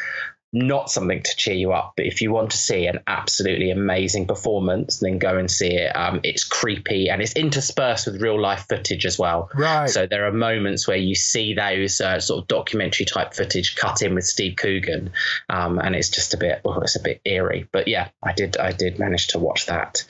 Not 0.54 0.92
something 0.92 1.24
to 1.24 1.36
cheer 1.38 1.56
you 1.56 1.72
up, 1.72 1.94
but 1.96 2.06
if 2.06 2.22
you 2.22 2.32
want 2.32 2.52
to 2.52 2.58
see 2.58 2.86
an 2.88 3.00
absolutely 3.08 3.72
amazing 3.72 4.28
performance, 4.28 5.00
then 5.00 5.18
go 5.18 5.38
and 5.38 5.50
see 5.50 5.74
it. 5.76 5.96
Um, 5.96 6.20
it's 6.24 6.44
creepy 6.44 7.10
and 7.10 7.22
it's 7.22 7.34
interspersed 7.34 8.08
with 8.08 8.22
real 8.22 8.40
life 8.40 8.66
footage 8.68 9.06
as 9.06 9.18
well. 9.18 9.50
right. 9.56 9.90
So 9.90 10.08
there 10.08 10.28
are 10.28 10.32
moments 10.32 10.88
where 10.88 10.98
you 10.98 11.16
see 11.16 11.54
those 11.54 12.02
uh, 12.02 12.20
sort 12.20 12.42
of 12.44 12.48
documentary 12.48 13.06
type 13.06 13.34
footage 13.34 13.76
cut 13.76 14.02
in 14.02 14.14
with 14.16 14.26
Steve 14.26 14.56
Coogan, 14.58 15.12
um, 15.50 15.80
and 15.80 15.96
it's 15.96 16.10
just 16.10 16.34
a 16.34 16.38
bit, 16.38 16.62
well, 16.66 16.82
it's 16.82 16.96
a 16.96 17.02
bit 17.02 17.22
eerie. 17.24 17.68
But 17.72 17.88
yeah, 17.88 18.10
I 18.22 18.34
did, 18.34 18.58
I 18.58 18.72
did 18.74 19.00
manage 19.00 19.28
to 19.30 19.40
watch 19.40 19.68
that. 19.68 20.04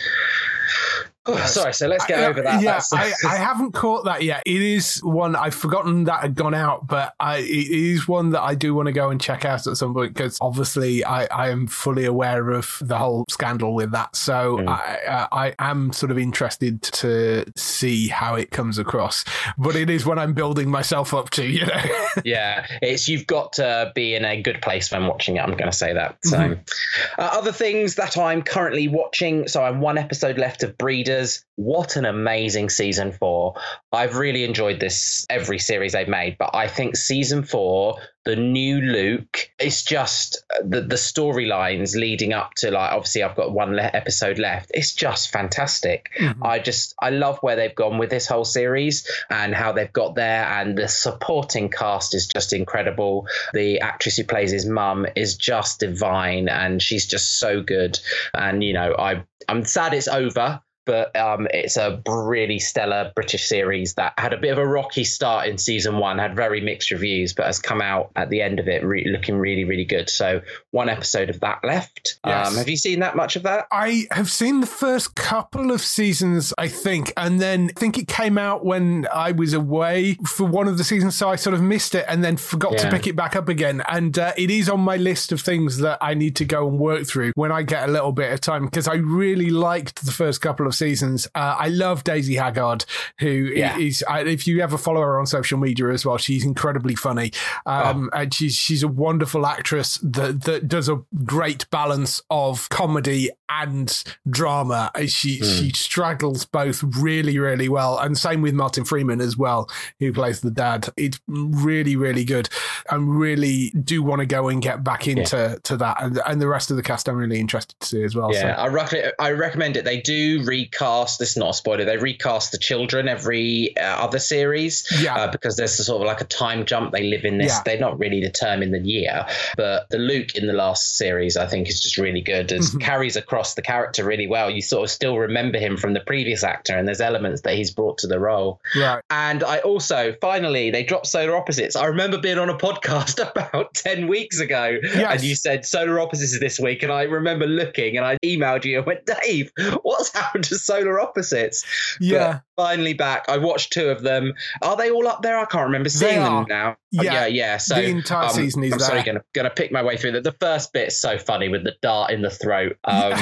Oh, 1.28 1.38
sorry, 1.46 1.74
so 1.74 1.88
let's 1.88 2.06
get 2.08 2.20
I- 2.20 2.26
over 2.26 2.42
that. 2.42 2.62
Yeah, 2.64 2.82
I, 2.94 3.14
I 3.28 3.36
haven't 3.36 3.74
caught 3.74 4.06
that 4.06 4.24
yet. 4.24 4.42
It 4.46 4.62
is 4.62 4.98
one 5.04 5.36
I've 5.36 5.54
forgotten 5.54 6.06
that 6.06 6.22
had 6.22 6.34
gone 6.36 6.54
out, 6.56 6.88
but 6.88 7.14
I, 7.20 7.38
it 7.38 7.46
is 7.70 8.08
one 8.08 8.32
that 8.32 8.42
I 8.42 8.56
do 8.56 8.74
want 8.74 8.88
to 8.88 8.92
go 8.92 9.10
and 9.12 9.22
check 9.22 9.46
out 9.46 9.68
at 9.68 9.78
some 9.78 9.94
point 9.94 10.14
because 10.16 10.38
obviously 10.42 11.06
I, 11.06 11.26
I 11.26 11.50
am 11.50 11.68
fully 11.68 12.06
aware 12.06 12.50
of 12.50 12.78
the 12.82 12.98
whole 12.98 13.26
scandal 13.30 13.76
with 13.76 13.92
that. 13.92 14.16
So 14.16 14.58
Mm. 14.58 14.68
I, 14.68 14.96
uh, 15.08 15.28
I 15.32 15.54
am 15.60 15.94
sort 15.94 16.12
of 16.12 16.18
interested 16.18 16.82
to 16.82 17.46
see 17.56 18.08
how 18.08 18.36
it 18.36 18.50
comes 18.52 18.78
across. 18.80 19.24
But 19.58 19.76
it 19.76 19.90
is 19.90 20.06
one 20.06 20.18
I'm 20.18 20.34
building 20.34 20.70
myself 20.70 21.14
up 21.14 21.30
to, 21.32 21.46
you 21.46 21.66
know. 21.66 21.82
yeah, 22.26 22.66
it's 22.82 23.08
you've 23.08 23.28
got 23.28 23.54
to 23.54 23.92
be 23.94 24.16
in 24.16 24.26
a 24.26 24.42
good 24.42 24.62
place 24.62 24.92
when 24.92 25.06
watching 25.06 25.38
it. 25.38 25.42
I'm 25.42 25.52
going 25.56 25.70
to 25.70 25.78
say 25.78 25.94
that. 25.94 26.18
So, 26.24 26.38
Mm-hmm. 26.38 27.22
uh, 27.22 27.30
other 27.34 27.52
things 27.52 27.96
that 27.96 28.18
I'm 28.18 28.42
currently 28.42 28.88
watching. 28.88 29.48
So, 29.48 29.64
I'm 29.64 29.80
one 29.82 29.98
episode 29.98 30.38
left 30.38 30.64
of 30.64 30.78
Breeders. 31.12 31.46
What 31.56 31.96
an 31.96 32.06
amazing 32.06 32.70
season 32.70 33.12
four! 33.12 33.56
I've 33.92 34.16
really 34.16 34.44
enjoyed 34.44 34.80
this 34.80 35.28
every 35.30 35.60
series 35.60 35.94
they've 35.94 36.08
made, 36.08 36.38
but 36.40 36.56
I 36.56 36.68
think 36.68 36.96
season 36.96 37.44
four. 37.44 37.98
The 38.24 38.36
new 38.36 38.82
Luke, 38.82 39.50
it's 39.58 39.84
just 39.84 40.44
uh, 40.54 40.62
the 40.64 40.82
the 40.82 40.96
storylines 40.96 41.96
leading 41.96 42.34
up 42.34 42.54
to 42.58 42.70
like 42.70 42.92
obviously 42.92 43.24
I've 43.24 43.36
got 43.36 43.52
one 43.52 43.76
le- 43.76 43.82
episode 43.94 44.38
left. 44.38 44.70
It's 44.76 44.94
just 44.94 45.32
fantastic. 45.32 46.10
I 46.42 46.60
just 46.60 46.94
I 47.02 47.10
love 47.10 47.40
where 47.42 47.56
they've 47.56 47.74
gone 47.74 47.98
with 47.98 48.12
this 48.12 48.28
whole 48.28 48.46
series 48.46 49.10
and 49.32 49.56
how 49.56 49.72
they've 49.72 49.92
got 49.92 50.14
there, 50.14 50.46
and 50.46 50.78
the 50.78 50.88
supporting 50.88 51.70
cast 51.70 52.14
is 52.14 52.28
just 52.28 52.54
incredible. 52.54 53.28
The 53.54 53.80
actress 53.80 54.18
who 54.18 54.24
plays 54.24 54.52
his 54.52 54.68
mum 54.68 55.08
is 55.16 55.36
just 55.36 55.80
divine, 55.80 56.48
and 56.48 56.80
she's 56.80 57.08
just 57.08 57.40
so 57.40 57.64
good. 57.64 58.00
And 58.36 58.64
you 58.64 58.74
know, 58.74 58.96
I 58.98 59.24
I'm 59.50 59.66
sad 59.66 59.96
it's 59.96 60.08
over. 60.08 60.62
But 60.92 61.16
um, 61.16 61.48
it's 61.54 61.78
a 61.78 62.02
really 62.06 62.60
stellar 62.60 63.14
British 63.16 63.48
series 63.48 63.94
that 63.94 64.12
had 64.18 64.34
a 64.34 64.38
bit 64.38 64.52
of 64.52 64.58
a 64.58 64.68
rocky 64.68 65.06
start 65.06 65.48
in 65.48 65.58
season 65.58 66.00
one, 66.00 66.18
had 66.18 66.36
very 66.36 66.60
mixed 66.60 66.92
reviews, 66.92 67.32
but 67.32 67.46
has 67.46 67.60
come 67.60 67.82
out 67.82 68.12
at 68.18 68.30
the 68.30 68.42
end 68.42 68.60
of 68.60 68.68
it 68.68 68.84
re- 68.84 69.08
looking 69.10 69.38
really, 69.38 69.64
really 69.64 69.86
good. 69.86 70.10
So 70.10 70.42
one 70.72 70.90
episode 70.90 71.30
of 71.30 71.40
that 71.40 71.64
left. 71.64 72.20
Yes. 72.28 72.50
Um, 72.50 72.58
have 72.58 72.68
you 72.68 72.76
seen 72.76 73.00
that 73.00 73.16
much 73.16 73.38
of 73.38 73.44
that? 73.44 73.68
I 73.72 74.06
have 74.12 74.30
seen 74.30 74.60
the 74.60 74.68
first 74.68 75.16
couple 75.16 75.72
of 75.72 75.80
seasons, 75.80 76.54
I 76.58 76.68
think, 76.68 77.14
and 77.16 77.40
then 77.40 77.72
I 77.74 77.80
think 77.80 77.98
it 77.98 78.10
came 78.10 78.38
out 78.38 78.66
when 78.66 79.08
I 79.14 79.32
was 79.32 79.54
away 79.54 80.16
for 80.28 80.46
one 80.46 80.68
of 80.68 80.78
the 80.78 80.84
seasons, 80.84 81.16
so 81.16 81.30
I 81.30 81.38
sort 81.38 81.54
of 81.54 81.62
missed 81.62 81.96
it 81.96 82.04
and 82.10 82.22
then 82.22 82.36
forgot 82.36 82.78
to 82.80 82.90
pick 82.90 83.08
it 83.08 83.16
back 83.16 83.38
up 83.38 83.48
again. 83.48 83.82
And 83.88 84.20
uh, 84.20 84.34
it 84.36 84.52
is 84.52 84.68
on 84.68 84.82
my 84.82 84.98
list 84.98 85.32
of 85.32 85.40
things 85.40 85.78
that 85.78 86.00
I 86.02 86.16
need 86.16 86.36
to 86.36 86.44
go 86.44 86.68
and 86.68 86.78
work 86.78 87.08
through 87.08 87.32
when 87.36 87.54
I 87.54 87.64
get 87.64 87.88
a 87.88 87.92
little 87.94 88.12
bit 88.12 88.34
of 88.34 88.42
time 88.42 88.66
because 88.66 88.90
I 88.90 88.96
really 88.96 89.52
liked 89.52 90.06
the 90.06 90.12
first 90.12 90.42
couple 90.42 90.68
of 90.68 90.76
seasons. 90.82 91.28
Uh, 91.36 91.56
I 91.60 91.68
love 91.70 92.04
Daisy 92.04 92.36
Haggard, 92.36 92.86
who 93.20 93.30
Yeah. 93.56 93.78
is, 93.78 94.04
if 94.10 94.48
you 94.48 94.62
ever 94.62 94.78
follow 94.78 95.02
her 95.02 95.20
on 95.20 95.28
social 95.28 95.60
media 95.60 95.90
as 95.90 96.06
well, 96.06 96.18
she's 96.18 96.44
incredibly 96.44 96.96
funny. 96.96 97.32
Um, 97.66 98.10
And 98.14 98.34
she's, 98.34 98.56
she's 98.56 98.82
a 98.84 98.88
wonderful 98.88 99.46
actress 99.46 100.00
that, 100.04 100.42
that 100.46 100.68
does 100.68 100.90
a 100.90 101.02
great 101.24 101.70
balance 101.70 102.22
of 102.32 102.68
comedy 102.70 103.30
and 103.48 104.04
drama. 104.30 104.90
Uh, 104.96 105.02
She, 105.06 105.38
she 105.40 105.70
straddles 105.70 106.46
both 106.46 106.82
really, 106.84 107.38
really 107.38 107.70
well. 107.70 108.00
And 108.00 108.18
same 108.18 108.42
with 108.42 108.54
Martin 108.56 108.86
Freeman 108.86 109.22
as 109.22 109.38
well, 109.38 109.70
who 110.00 110.12
plays 110.12 110.40
the 110.42 110.50
dad. 110.52 110.90
It's 110.98 111.20
really, 111.28 111.96
really 111.96 112.26
good. 112.26 112.50
I 112.90 112.96
really 112.96 113.70
do 113.84 114.02
want 114.02 114.20
to 114.22 114.26
go 114.26 114.50
and 114.50 114.62
get 114.62 114.84
back 114.84 115.08
into 115.08 115.60
to 115.64 115.78
that. 115.78 116.02
And, 116.02 116.20
and 116.26 116.42
the 116.42 116.48
rest 116.48 116.72
of 116.72 116.78
the 116.78 116.84
cast 116.84 117.08
I'm 117.08 117.18
really 117.18 117.40
interested 117.40 117.80
to 117.82 117.86
see 117.88 118.04
as 118.04 118.16
well. 118.16 118.34
Yeah, 118.34 118.56
So. 118.56 118.62
I, 118.64 118.68
rec- 118.68 119.14
I 119.20 119.32
recommend 119.32 119.78
it. 119.78 119.86
They 119.86 120.02
do 120.02 120.44
recast. 120.66 121.20
This 121.20 121.32
is 121.32 121.38
not 121.38 121.50
a 121.50 121.54
spoiler. 121.54 121.86
They 121.86 121.98
recast 121.98 122.52
the 122.52 122.58
children 122.58 123.08
every 123.08 123.76
uh, 123.78 123.82
other 123.84 124.20
series. 124.20 124.86
Yeah. 125.02 125.16
uh, 125.16 125.32
because 125.32 125.56
there's 125.58 125.80
a 125.80 125.84
sort 125.84 126.02
of 126.02 126.08
like 126.08 126.22
a 126.22 126.26
time 126.26 126.66
jump. 126.66 126.92
They 126.92 127.04
live 127.04 127.26
in 127.26 127.38
this. 127.38 127.52
Yeah. 127.52 127.62
They're 127.66 127.80
not 127.80 128.00
really 128.00 128.20
determined 128.22 128.76
in 128.76 128.84
the 128.84 128.90
year, 128.90 129.26
but 129.58 129.90
the 129.90 129.98
Luke 129.98 130.36
in 130.36 130.48
the 130.48 130.54
last 130.54 130.98
series, 130.98 131.38
I 131.38 131.48
think, 131.48 131.68
is 131.70 131.80
just 131.82 131.98
really 131.98 132.22
good. 132.22 132.52
It 132.52 132.62
Mm-hmm. 132.62 132.78
carries 132.78 133.16
across 133.16 133.56
the 133.56 133.62
character 133.64 134.06
really 134.06 134.28
well. 134.28 134.50
You 134.50 134.62
sort 134.62 134.84
of 134.84 134.92
still 134.92 135.18
remember 135.18 135.58
him 135.58 135.78
from 135.78 135.94
the 135.94 136.00
previous 136.00 136.44
actor, 136.44 136.78
and 136.78 136.88
there's 136.88 137.02
elements 137.02 137.42
that 137.42 137.56
he's 137.56 137.72
brought 137.72 137.98
to 138.00 138.08
the 138.08 138.20
role. 138.20 138.62
Right. 138.78 139.02
And 139.10 139.44
I 139.44 139.60
also, 139.60 140.14
finally, 140.22 140.70
they 140.70 140.84
dropped 140.84 141.08
Solar 141.08 141.36
Opposites. 141.36 141.76
I 141.76 141.86
remember 141.86 142.18
being 142.20 142.38
on 142.38 142.50
a 142.50 142.58
podcast 142.58 143.20
about 143.32 143.74
10 143.74 144.08
weeks 144.08 144.40
ago, 144.40 144.78
and 144.96 145.22
you 145.24 145.36
said 145.36 145.66
Solar 145.66 146.00
Opposites 146.00 146.34
is 146.34 146.40
this 146.40 146.60
week. 146.60 146.84
And 146.84 146.92
I 146.92 147.04
remember 147.04 147.48
looking 147.48 147.98
and 147.98 148.06
I 148.06 148.18
emailed 148.24 148.64
you 148.64 148.78
and 148.78 148.86
went, 148.86 149.06
Dave, 149.06 149.52
what's 149.82 150.14
happened 150.16 150.44
to 150.52 150.60
Solar 150.60 151.00
Opposites? 151.00 151.66
Yeah. 152.00 152.40
But 152.56 152.64
finally 152.64 152.94
back. 152.94 153.26
I 153.28 153.38
watched 153.38 153.74
two 153.74 153.90
of 153.90 154.04
them. 154.04 154.34
Are 154.62 154.78
they 154.78 154.92
all 154.92 155.08
up 155.08 155.22
there? 155.22 155.38
I 155.38 155.46
can't 155.46 155.66
remember 155.66 155.90
seeing 155.90 156.22
them 156.22 156.46
now. 156.48 156.78
Yeah. 156.92 157.04
yeah, 157.04 157.26
yeah. 157.26 157.58
So 157.58 157.76
The 157.76 157.86
entire 157.86 158.26
um, 158.26 158.32
season 158.32 158.64
is 158.66 158.74
I'm 158.74 158.80
sorry, 158.80 159.04
gonna 159.04 159.24
gonna 159.34 159.50
pick 159.50 159.72
my 159.72 159.82
way 159.82 159.98
through 159.98 160.12
that. 160.12 160.24
The 160.24 160.34
first 160.34 160.74
bit's 160.74 160.98
so 160.98 161.18
funny 161.18 161.48
with 161.48 161.64
the 161.64 161.74
dart 161.82 162.12
in 162.12 162.22
the 162.22 162.30
throat. 162.30 162.78
Um, 162.92 163.14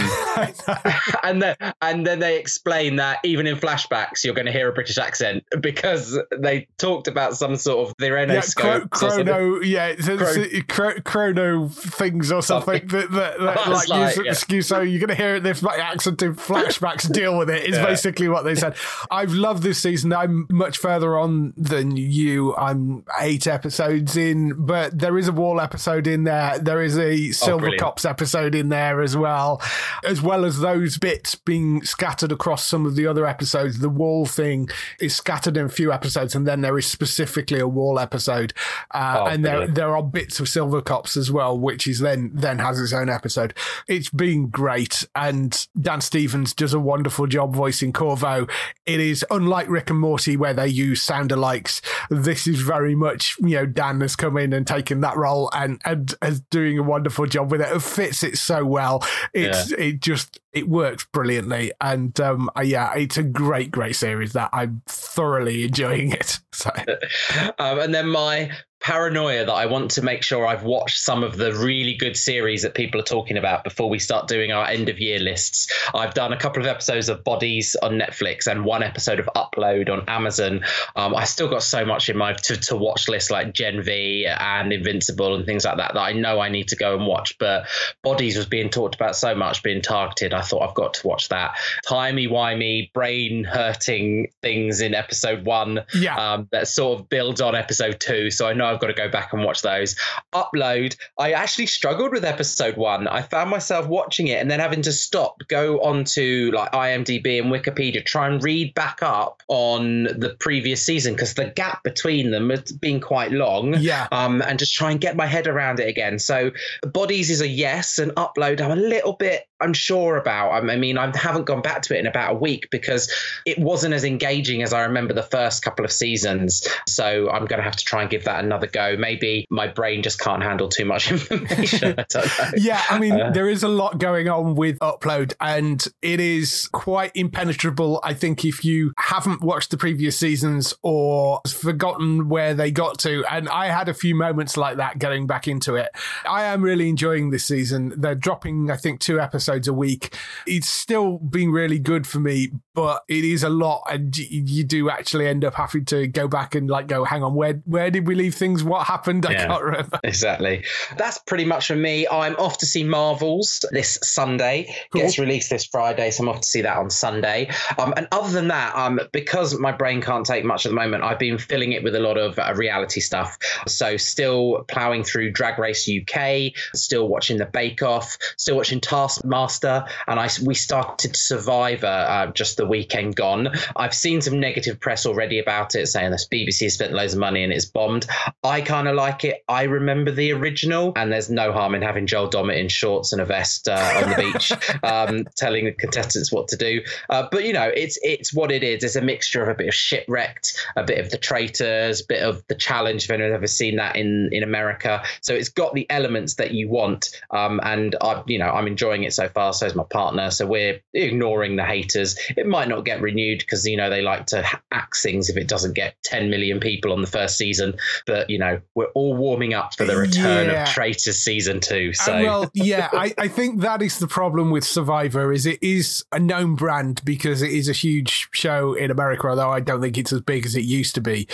and 1.24 1.41
then 1.41 1.55
and 1.81 2.07
then 2.07 2.19
they 2.19 2.39
explain 2.39 2.95
that 2.95 3.19
even 3.24 3.45
in 3.45 3.55
flashbacks 3.55 4.24
you're 4.24 4.33
going 4.33 4.45
to 4.45 4.51
hear 4.51 4.69
a 4.69 4.74
British 4.74 4.98
accent 4.98 5.43
because 5.62 6.19
they 6.38 6.67
talked 6.77 7.07
about 7.07 7.36
some 7.36 7.55
sort 7.55 7.89
of 7.89 7.95
their 8.00 8.17
yeah, 8.17 8.39
chro- 8.39 8.43
scopes 8.43 9.03
or 9.03 9.09
something. 9.09 9.25
chrono, 9.27 9.62
yeah, 9.62 9.88
it's, 9.88 10.07
it's, 10.07 10.21
chro- 10.67 11.03
chrono 11.03 11.67
things 11.69 12.31
or 12.31 12.41
something, 12.41 12.88
that, 12.88 13.12
that, 13.12 13.39
that 13.39 13.55
was 13.67 13.88
like, 13.88 14.17
like, 14.17 14.25
yeah. 14.25 14.62
So 14.62 14.81
you're 14.81 15.00
going 15.00 15.15
to 15.15 15.15
hear 15.15 15.39
this 15.39 15.62
like 15.62 15.79
accent 15.79 16.21
in 16.21 16.36
flashbacks. 16.36 17.09
Deal 17.20 17.38
with 17.38 17.50
it. 17.50 17.68
Is 17.68 17.76
Yeah. 17.76 17.86
basically 17.86 18.28
what 18.30 18.44
they 18.46 18.56
said. 18.56 18.76
I've 19.12 19.34
loved 19.34 19.62
this 19.64 19.80
season. 19.82 20.14
I'm 20.14 20.48
much 20.50 20.78
further 20.78 21.18
on 21.18 21.54
than 21.58 21.98
you. 21.98 22.56
I'm 22.56 23.04
eight 23.20 23.46
episodes 23.46 24.16
in, 24.16 24.54
but 24.66 24.98
there 24.98 25.18
is 25.18 25.28
a 25.28 25.32
wall 25.34 25.60
episode 25.60 26.08
in 26.08 26.24
there. 26.24 26.58
There 26.60 26.82
is 26.82 26.98
a 26.98 27.32
Silver 27.32 27.70
Oh. 27.74 27.78
Cops 27.78 28.06
episode 28.06 28.56
in 28.56 28.70
there 28.70 29.02
as 29.02 29.18
well, 29.18 29.62
as 30.06 30.22
well 30.22 30.46
as 30.46 30.60
those 30.60 30.98
bits 30.98 31.36
being 31.36 31.84
scattered 31.84 32.32
across 32.32 32.66
some 32.66 32.86
of 32.86 32.96
the 32.96 33.06
other 33.06 33.26
episodes. 33.26 33.80
The 33.80 33.90
wall 33.90 34.26
thing 34.26 34.70
is 35.02 35.14
scattered 35.16 35.58
in 35.58 35.66
a 35.66 35.70
few 35.70 35.92
episodes, 35.92 36.36
and 36.36 36.48
then 36.48 36.62
there 36.62 36.78
is 36.78 36.88
specifically 36.88 37.60
a 37.60 37.68
wall 37.68 38.00
episode, 38.00 38.54
uh, 38.94 39.18
Oh, 39.20 39.26
and 39.26 39.44
there 39.44 39.52
brilliant. 39.56 39.76
there 39.76 39.96
are 39.96 40.04
bits 40.04 40.40
of 40.40 40.48
Silver 40.48 40.82
Cops 40.82 41.18
as 41.18 41.32
well, 41.32 41.58
which 41.60 41.86
is 41.88 42.00
then 42.00 42.32
then 42.34 42.60
has 42.60 42.80
its 42.80 42.94
own 42.94 43.10
episode. 43.10 43.54
It's 43.88 44.10
been 44.10 44.48
great, 44.48 45.06
and 45.16 45.68
Dan 45.80 46.00
Stevens 46.02 46.54
does 46.54 46.74
a 46.74 46.80
wonderful 46.80 47.09
job 47.28 47.56
voicing 47.56 47.94
Corvo. 47.94 48.48
It 48.86 49.00
is 49.00 49.25
unlike 49.32 49.70
Rick 49.70 49.89
and 49.89 50.00
Morty 50.00 50.38
where 50.38 50.54
they 50.54 50.68
use 50.68 51.01
sound 51.01 51.32
alikes. 51.32 51.82
This 52.10 52.48
is 52.48 52.62
very 52.62 52.96
much 52.96 53.36
you 53.39 53.56
know 53.56 53.66
Dan 53.66 54.01
has 54.01 54.16
come 54.16 54.38
in 54.38 54.54
and 54.54 54.66
taken 54.66 55.01
that 55.01 55.18
role 55.18 55.50
and 55.54 55.82
and 55.86 56.13
is 56.24 56.42
doing 56.42 56.78
a 56.78 56.84
wonderful 56.84 57.25
job 57.25 57.51
with 57.51 57.62
it. 57.62 57.75
It 57.75 57.82
fits 57.82 58.24
it 58.24 58.38
so 58.38 58.66
well. 58.66 59.04
It's 59.34 59.72
it 59.72 60.01
just 60.01 60.39
it 60.51 60.68
works 60.68 61.06
brilliantly, 61.12 61.72
and 61.80 62.20
um, 62.20 62.50
uh, 62.58 62.62
yeah, 62.62 62.94
it's 62.96 63.18
a 63.18 63.24
great 63.24 63.72
great 63.72 63.96
series 63.96 64.34
that 64.34 64.50
I'm 64.51 64.82
thoroughly 64.88 65.63
enjoying 65.66 66.12
it. 66.12 66.39
So. 66.51 66.72
um, 67.60 67.80
and 67.80 67.94
then 67.94 68.10
my 68.10 68.51
paranoia 68.81 69.45
that 69.45 69.53
I 69.53 69.65
want 69.65 69.91
to 69.91 70.01
make 70.01 70.24
sure 70.24 70.48
I've 70.48 70.63
watched 70.63 71.00
some 71.00 71.24
of 71.24 71.36
the 71.38 71.53
really 71.53 71.95
good 71.95 72.15
series 72.15 72.62
that 72.63 72.74
people 72.74 73.00
are 73.00 73.03
talking 73.03 73.38
about 73.38 73.63
before 73.63 73.89
we 73.89 74.00
start 74.00 74.27
doing 74.27 74.51
our 74.51 74.65
end 74.65 74.88
of 74.89 75.00
year 75.00 75.19
lists. 75.19 75.67
I've 75.93 76.13
done 76.13 76.31
a 76.31 76.38
couple 76.38 76.62
of 76.62 76.67
episodes 76.67 77.09
of 77.09 77.24
Bodies 77.24 77.75
on 77.81 78.00
Netflix 78.00 78.48
and 78.48 78.63
one 78.63 78.81
episode 78.81 79.19
of 79.19 79.29
Upload 79.36 79.89
on 79.89 80.03
Amazon. 80.07 80.63
Um, 80.95 81.13
I 81.13 81.25
still 81.25 81.50
got 81.50 81.63
so 81.63 81.86
much 81.86 82.09
in 82.09 82.17
my 82.17 82.33
to, 82.33 82.55
to 82.57 82.75
watch 82.75 83.09
list 83.09 83.31
like 83.31 83.53
Gen 83.53 83.81
V 83.83 84.25
and 84.27 84.71
Invincible 84.71 85.36
and 85.36 85.45
things 85.45 85.65
like 85.65 85.77
that 85.77 85.93
that 85.93 86.00
I 86.01 86.13
know 86.13 86.39
I 86.39 86.48
need 86.50 86.69
to 86.69 86.75
go 86.77 86.95
and 86.95 87.05
watch. 87.05 87.38
But 87.38 87.67
Bodies 88.01 88.38
was 88.38 88.45
being 88.45 88.69
talked 88.69 88.95
about 88.95 89.15
so 89.15 89.36
much, 89.36 89.62
being 89.62 89.81
targeted. 89.81 90.33
I 90.33 90.41
thought 90.41 90.67
I've 90.67 90.75
got 90.75 90.93
to 90.95 91.07
watch 91.07 91.29
that. 91.29 91.55
Timey 91.88 92.27
wimey, 92.27 92.93
brain 92.93 93.43
hurting 93.43 94.27
things 94.41 94.79
in 94.79 94.93
episode 94.93 95.43
one 95.45 95.81
Yeah. 95.93 96.33
um, 96.33 96.48
that 96.51 96.67
sort 96.69 97.00
of 97.00 97.09
builds 97.09 97.41
on 97.41 97.55
episode 97.55 98.00
two. 98.00 98.31
So 98.31 98.48
I 98.48 98.53
know 98.53 98.69
I've 98.70 98.80
got 98.80 98.88
to 98.88 98.94
go 98.94 99.10
back 99.10 99.34
and 99.34 99.44
watch 99.44 99.62
those. 99.62 99.96
Upload. 100.34 100.96
I 101.18 101.34
actually 101.34 101.68
struggled 101.68 102.12
with 102.12 102.24
episode 102.24 102.78
one. 102.78 103.08
I 103.08 103.22
found 103.22 103.50
myself 103.50 103.88
watching 103.88 104.28
it 104.28 104.42
and 104.42 104.50
then 104.50 104.60
having 104.60 104.82
to 104.84 104.92
stop, 104.92 105.38
go 105.48 105.80
onto 105.82 106.52
like 106.54 106.72
IMDb 106.72 107.42
and 107.42 107.52
Wikipedia, 107.52 108.06
try 108.06 108.28
and 108.28 108.44
read 108.44 108.74
back 108.74 109.02
up 109.02 109.42
on 109.48 110.04
the 110.04 110.36
previous 110.40 110.84
season 110.84 111.14
because 111.14 111.34
the 111.34 111.46
gap 111.46 111.84
between 111.84 112.32
them 112.32 112.50
has 112.50 112.72
been 112.72 113.00
quite 113.00 113.32
long. 113.32 113.76
Yeah. 113.80 114.08
Um, 114.12 114.42
and 114.42 114.60
just 114.60 114.74
try 114.74 114.92
and 114.92 115.02
get 115.02 115.16
my 115.16 115.26
head 115.26 115.48
around 115.48 115.80
it 115.80 115.88
again. 115.88 116.20
So 116.20 116.52
bodies 116.84 117.30
is 117.30 117.42
a 117.42 117.48
yes, 117.48 118.00
and 118.00 118.12
upload 118.14 118.62
I'm 118.62 118.72
a 118.72 118.76
little 118.76 119.14
bit 119.14 119.49
unsure 119.62 120.18
about. 120.18 120.51
I 120.51 120.75
mean, 120.75 120.98
I 120.98 121.16
haven't 121.18 121.46
gone 121.46 121.62
back 121.62 121.82
to 121.84 121.96
it 121.96 122.00
in 122.00 122.08
about 122.08 122.32
a 122.32 122.38
week 122.38 122.70
because 122.70 123.12
it 123.46 123.58
wasn't 123.60 123.94
as 123.94 124.04
engaging 124.04 124.63
as 124.63 124.72
I 124.74 124.82
remember 124.84 125.13
the 125.13 125.24
first 125.24 125.63
couple 125.63 125.84
of 125.84 125.92
seasons. 125.92 126.68
So 126.88 127.30
I'm 127.30 127.46
going 127.46 127.58
to 127.58 127.63
have 127.63 127.75
to 127.75 127.84
try 127.84 128.01
and 128.01 128.10
give 128.10 128.25
that 128.25 128.44
another 128.44 128.68
go. 128.68 128.96
Maybe 128.98 129.46
my 129.50 129.68
brain 129.68 130.04
just 130.04 130.20
can't 130.20 130.42
handle 130.44 130.70
too 130.70 130.86
much 130.86 131.12
information. 131.12 131.96
I 131.98 132.06
don't 132.10 132.25
know. 132.25 132.51
Yeah, 132.58 132.82
I 132.89 133.00
mean, 133.00 133.20
Uh, 133.20 133.32
there 133.32 133.50
is 133.50 133.63
a 133.63 133.68
lot 133.68 133.98
going 133.98 134.30
on 134.30 134.56
with 134.56 134.80
Upload, 134.80 135.34
and 135.42 135.86
it 136.01 136.20
is 136.20 136.70
quite 136.72 137.12
impenetrable. 137.16 138.00
I 138.04 138.13
think 138.13 138.46
if 138.46 138.63
you 138.63 138.94
haven't 138.98 139.42
watched 139.42 139.72
the 139.72 139.78
previous 139.78 140.18
seasons 140.18 140.74
or 140.84 141.42
forgotten 141.48 142.30
where 142.30 142.54
they 142.54 142.72
got 142.72 143.00
to, 143.00 143.25
and 143.30 143.50
I 143.50 143.68
had 143.68 143.89
a 143.89 143.94
few 143.94 144.16
moments 144.16 144.56
like 144.56 144.78
that 144.78 145.00
going 145.00 145.28
back 145.28 145.48
into 145.48 145.75
it. 145.75 145.89
I 146.28 146.44
am 146.44 146.62
really 146.62 146.88
enjoying 146.88 147.32
this 147.32 147.46
season. 147.46 147.94
They're 147.98 148.16
dropping, 148.16 148.72
I 148.72 148.78
think, 148.78 149.00
two 149.00 149.20
episodes 149.20 149.49
a 149.68 149.74
week. 149.74 150.15
It's 150.46 150.70
still 150.70 151.18
been 151.18 151.51
really 151.51 151.79
good 151.79 152.08
for 152.08 152.20
me, 152.20 152.50
but 152.79 153.03
it 153.09 153.25
is 153.25 153.43
a 153.43 153.50
lot, 153.50 153.83
and 153.91 154.15
you 154.17 154.63
do 154.63 154.89
actually 154.89 155.27
end 155.27 155.43
up 155.43 155.53
having 155.55 155.83
to 155.83 156.07
go 156.07 156.29
back 156.29 156.55
and 156.55 156.69
like 156.69 156.88
go, 156.88 157.03
hang 157.03 157.24
on, 157.24 157.33
where 157.36 157.55
where 157.65 157.91
did 157.91 158.07
we 158.07 158.15
leave 158.15 158.36
things? 158.36 158.63
What 158.63 158.88
happened? 158.88 159.25
I 159.25 159.33
Yeah. 159.33 159.48
can't 159.48 159.63
remember. 159.63 160.00
Exactly. 160.05 160.63
That's 160.98 161.17
pretty 161.17 161.43
much 161.43 161.67
for 161.67 161.75
me. 161.75 162.07
I'm 162.09 162.38
off 162.38 162.57
to 162.59 162.65
see 162.65 162.86
Marvels 162.86 163.65
this 163.71 164.00
Sunday. 164.01 164.74
Cool. 164.93 165.01
Gets 165.01 165.19
released 165.19 165.50
this 165.50 165.65
Friday, 165.65 166.09
so 166.12 166.24
I'm 166.24 166.29
off 166.29 166.39
to 166.39 166.48
see 166.48 166.62
that 166.62 166.77
on 166.77 166.89
Sunday. 166.89 167.50
Um, 167.77 167.93
and 167.98 168.07
other 168.13 168.31
than 168.31 168.48
that, 168.48 168.74
um, 168.77 169.00
because 169.12 169.59
my 169.59 169.74
brain 169.74 170.01
can't 170.01 170.25
take 170.25 170.45
much 170.45 170.65
at 170.65 170.69
the 170.69 170.75
moment, 170.75 171.03
I've 171.03 171.19
been 171.19 171.38
filling 171.38 171.74
it 171.74 171.83
with 171.83 171.95
a 171.95 172.00
lot 172.00 172.17
of 172.17 172.39
uh, 172.39 172.53
reality 172.55 173.01
stuff. 173.01 173.38
So 173.67 173.98
still 173.98 174.63
ploughing 174.69 175.03
through 175.03 175.31
Drag 175.31 175.59
Race 175.59 175.89
UK, 175.89 176.53
still 176.74 177.09
watching 177.09 177.38
the 177.39 177.45
Bake 177.45 177.83
Off, 177.83 178.17
still 178.38 178.55
watching 178.55 178.79
Taskmaster, 178.79 179.83
and 180.07 180.17
I 180.17 180.29
we 180.45 180.53
started 180.55 181.15
Survivor 181.17 181.88
uh, 181.88 182.27
just 182.27 182.55
the 182.57 182.65
weekend 182.70 183.16
gone. 183.16 183.50
I've 183.76 183.94
seen 183.94 184.22
some 184.22 184.40
negative 184.40 184.80
press 184.80 185.06
already 185.06 185.40
about 185.40 185.76
it, 185.76 185.88
saying 185.88 186.12
this 186.12 186.28
BBC 186.32 186.64
has 186.64 186.74
spent 186.76 186.94
loads 186.94 187.14
of 187.14 187.20
money 187.20 187.44
and 187.44 187.52
it's 187.52 187.66
bombed. 187.66 188.08
I 188.44 188.62
kind 188.62 188.88
of 188.88 188.96
like 188.96 189.26
it. 189.26 189.44
I 189.48 189.64
remember 189.64 190.12
the 190.12 190.32
original, 190.34 190.94
and 190.96 191.12
there's 191.12 191.30
no 191.30 191.52
harm 191.52 191.76
in 191.76 191.82
having 191.82 192.08
Joel 192.08 192.30
Dommett 192.30 192.58
in 192.58 192.70
shorts 192.70 193.14
and 193.14 193.22
a 193.22 193.26
vest 193.26 193.68
uh, 193.68 194.02
on 194.04 194.10
the 194.10 194.16
beach, 194.16 194.52
um, 194.84 195.26
telling 195.36 195.66
the 195.66 195.72
contestants 195.72 196.32
what 196.32 196.50
to 196.50 196.58
do. 196.58 196.82
Uh, 197.10 197.28
but 197.32 197.46
you 197.46 197.54
know, 197.54 197.72
it's 197.76 197.98
it's 198.02 198.34
what 198.34 198.52
it 198.52 198.64
is. 198.64 198.84
It's 198.84 198.96
a 198.96 199.02
mixture 199.02 199.42
of 199.42 199.50
a 199.50 199.56
bit 199.56 199.68
of 199.68 199.74
shipwrecked, 199.74 200.58
a 200.76 200.84
bit 200.84 201.00
of 201.00 201.10
the 201.10 201.18
traitors, 201.18 202.02
a 202.02 202.06
bit 202.06 202.24
of 202.24 202.44
the 202.48 202.56
challenge. 202.56 203.06
If 203.06 203.12
anyone's 203.12 203.34
ever 203.34 203.48
seen 203.48 203.78
that 203.78 203.96
in 203.96 204.30
in 204.32 204.44
America, 204.44 205.04
so 205.22 205.34
it's 205.34 205.50
got 205.50 205.74
the 205.74 205.90
elements 205.90 206.36
that 206.36 206.52
you 206.52 206.70
want. 206.70 207.10
Um, 207.32 207.60
and 207.64 207.96
I, 208.02 208.24
you 208.28 208.40
know, 208.40 208.50
I'm 208.50 208.68
enjoying 208.68 209.04
it 209.04 209.14
so 209.14 209.28
far. 209.28 209.54
So 209.54 209.66
is 209.66 209.76
my 209.76 209.84
partner. 209.84 210.32
So 210.32 210.46
we're 210.46 210.82
ignoring 210.94 211.56
the 211.56 211.66
haters. 211.66 212.18
It 212.36 212.48
might 212.50 212.68
not 212.68 212.86
get 212.86 213.01
renewed 213.01 213.39
because 213.39 213.65
you 213.65 213.77
know 213.77 213.89
they 213.89 214.01
like 214.01 214.25
to 214.27 214.46
axe 214.72 215.01
things 215.03 215.29
if 215.29 215.38
it 215.38 215.48
doesn't 215.48 215.74
get 215.74 215.96
10 216.03 216.29
million 216.29 216.60
people 216.60 216.91
on 216.91 217.01
the 217.01 217.08
first 217.08 217.38
season. 217.38 217.75
But 218.06 218.29
you 218.29 218.39
know, 218.39 218.60
we're 218.75 218.86
all 218.96 219.15
warming 219.15 219.53
up 219.53 219.75
for 219.75 219.86
the 219.86 219.96
return 219.96 220.48
Yeah. 220.50 220.63
of 220.63 220.70
Traitors 220.70 221.18
season 221.18 221.60
two. 221.60 221.94
So 221.94 222.13
Uh, 222.18 222.22
well, 222.22 222.51
yeah, 222.53 222.89
I, 222.94 223.13
I 223.18 223.27
think 223.27 223.62
that 223.62 223.82
is 223.82 224.00
the 224.00 224.08
problem 224.08 224.51
with 224.51 224.63
Survivor 224.63 225.32
is 225.32 225.46
it 225.46 225.60
is 225.62 226.03
a 226.12 226.20
known 226.20 226.56
brand 226.56 227.01
because 227.06 227.41
it 227.41 227.51
is 227.51 227.70
a 227.70 227.74
huge 227.74 228.27
show 228.32 228.74
in 228.74 228.91
America, 228.91 229.27
although 229.27 229.51
I 229.51 229.60
don't 229.60 229.82
think 229.82 229.98
it's 229.98 230.12
as 230.12 230.22
big 230.22 230.46
as 230.46 230.56
it 230.56 230.63
used 230.63 230.96
to 230.96 231.01
be. 231.01 231.27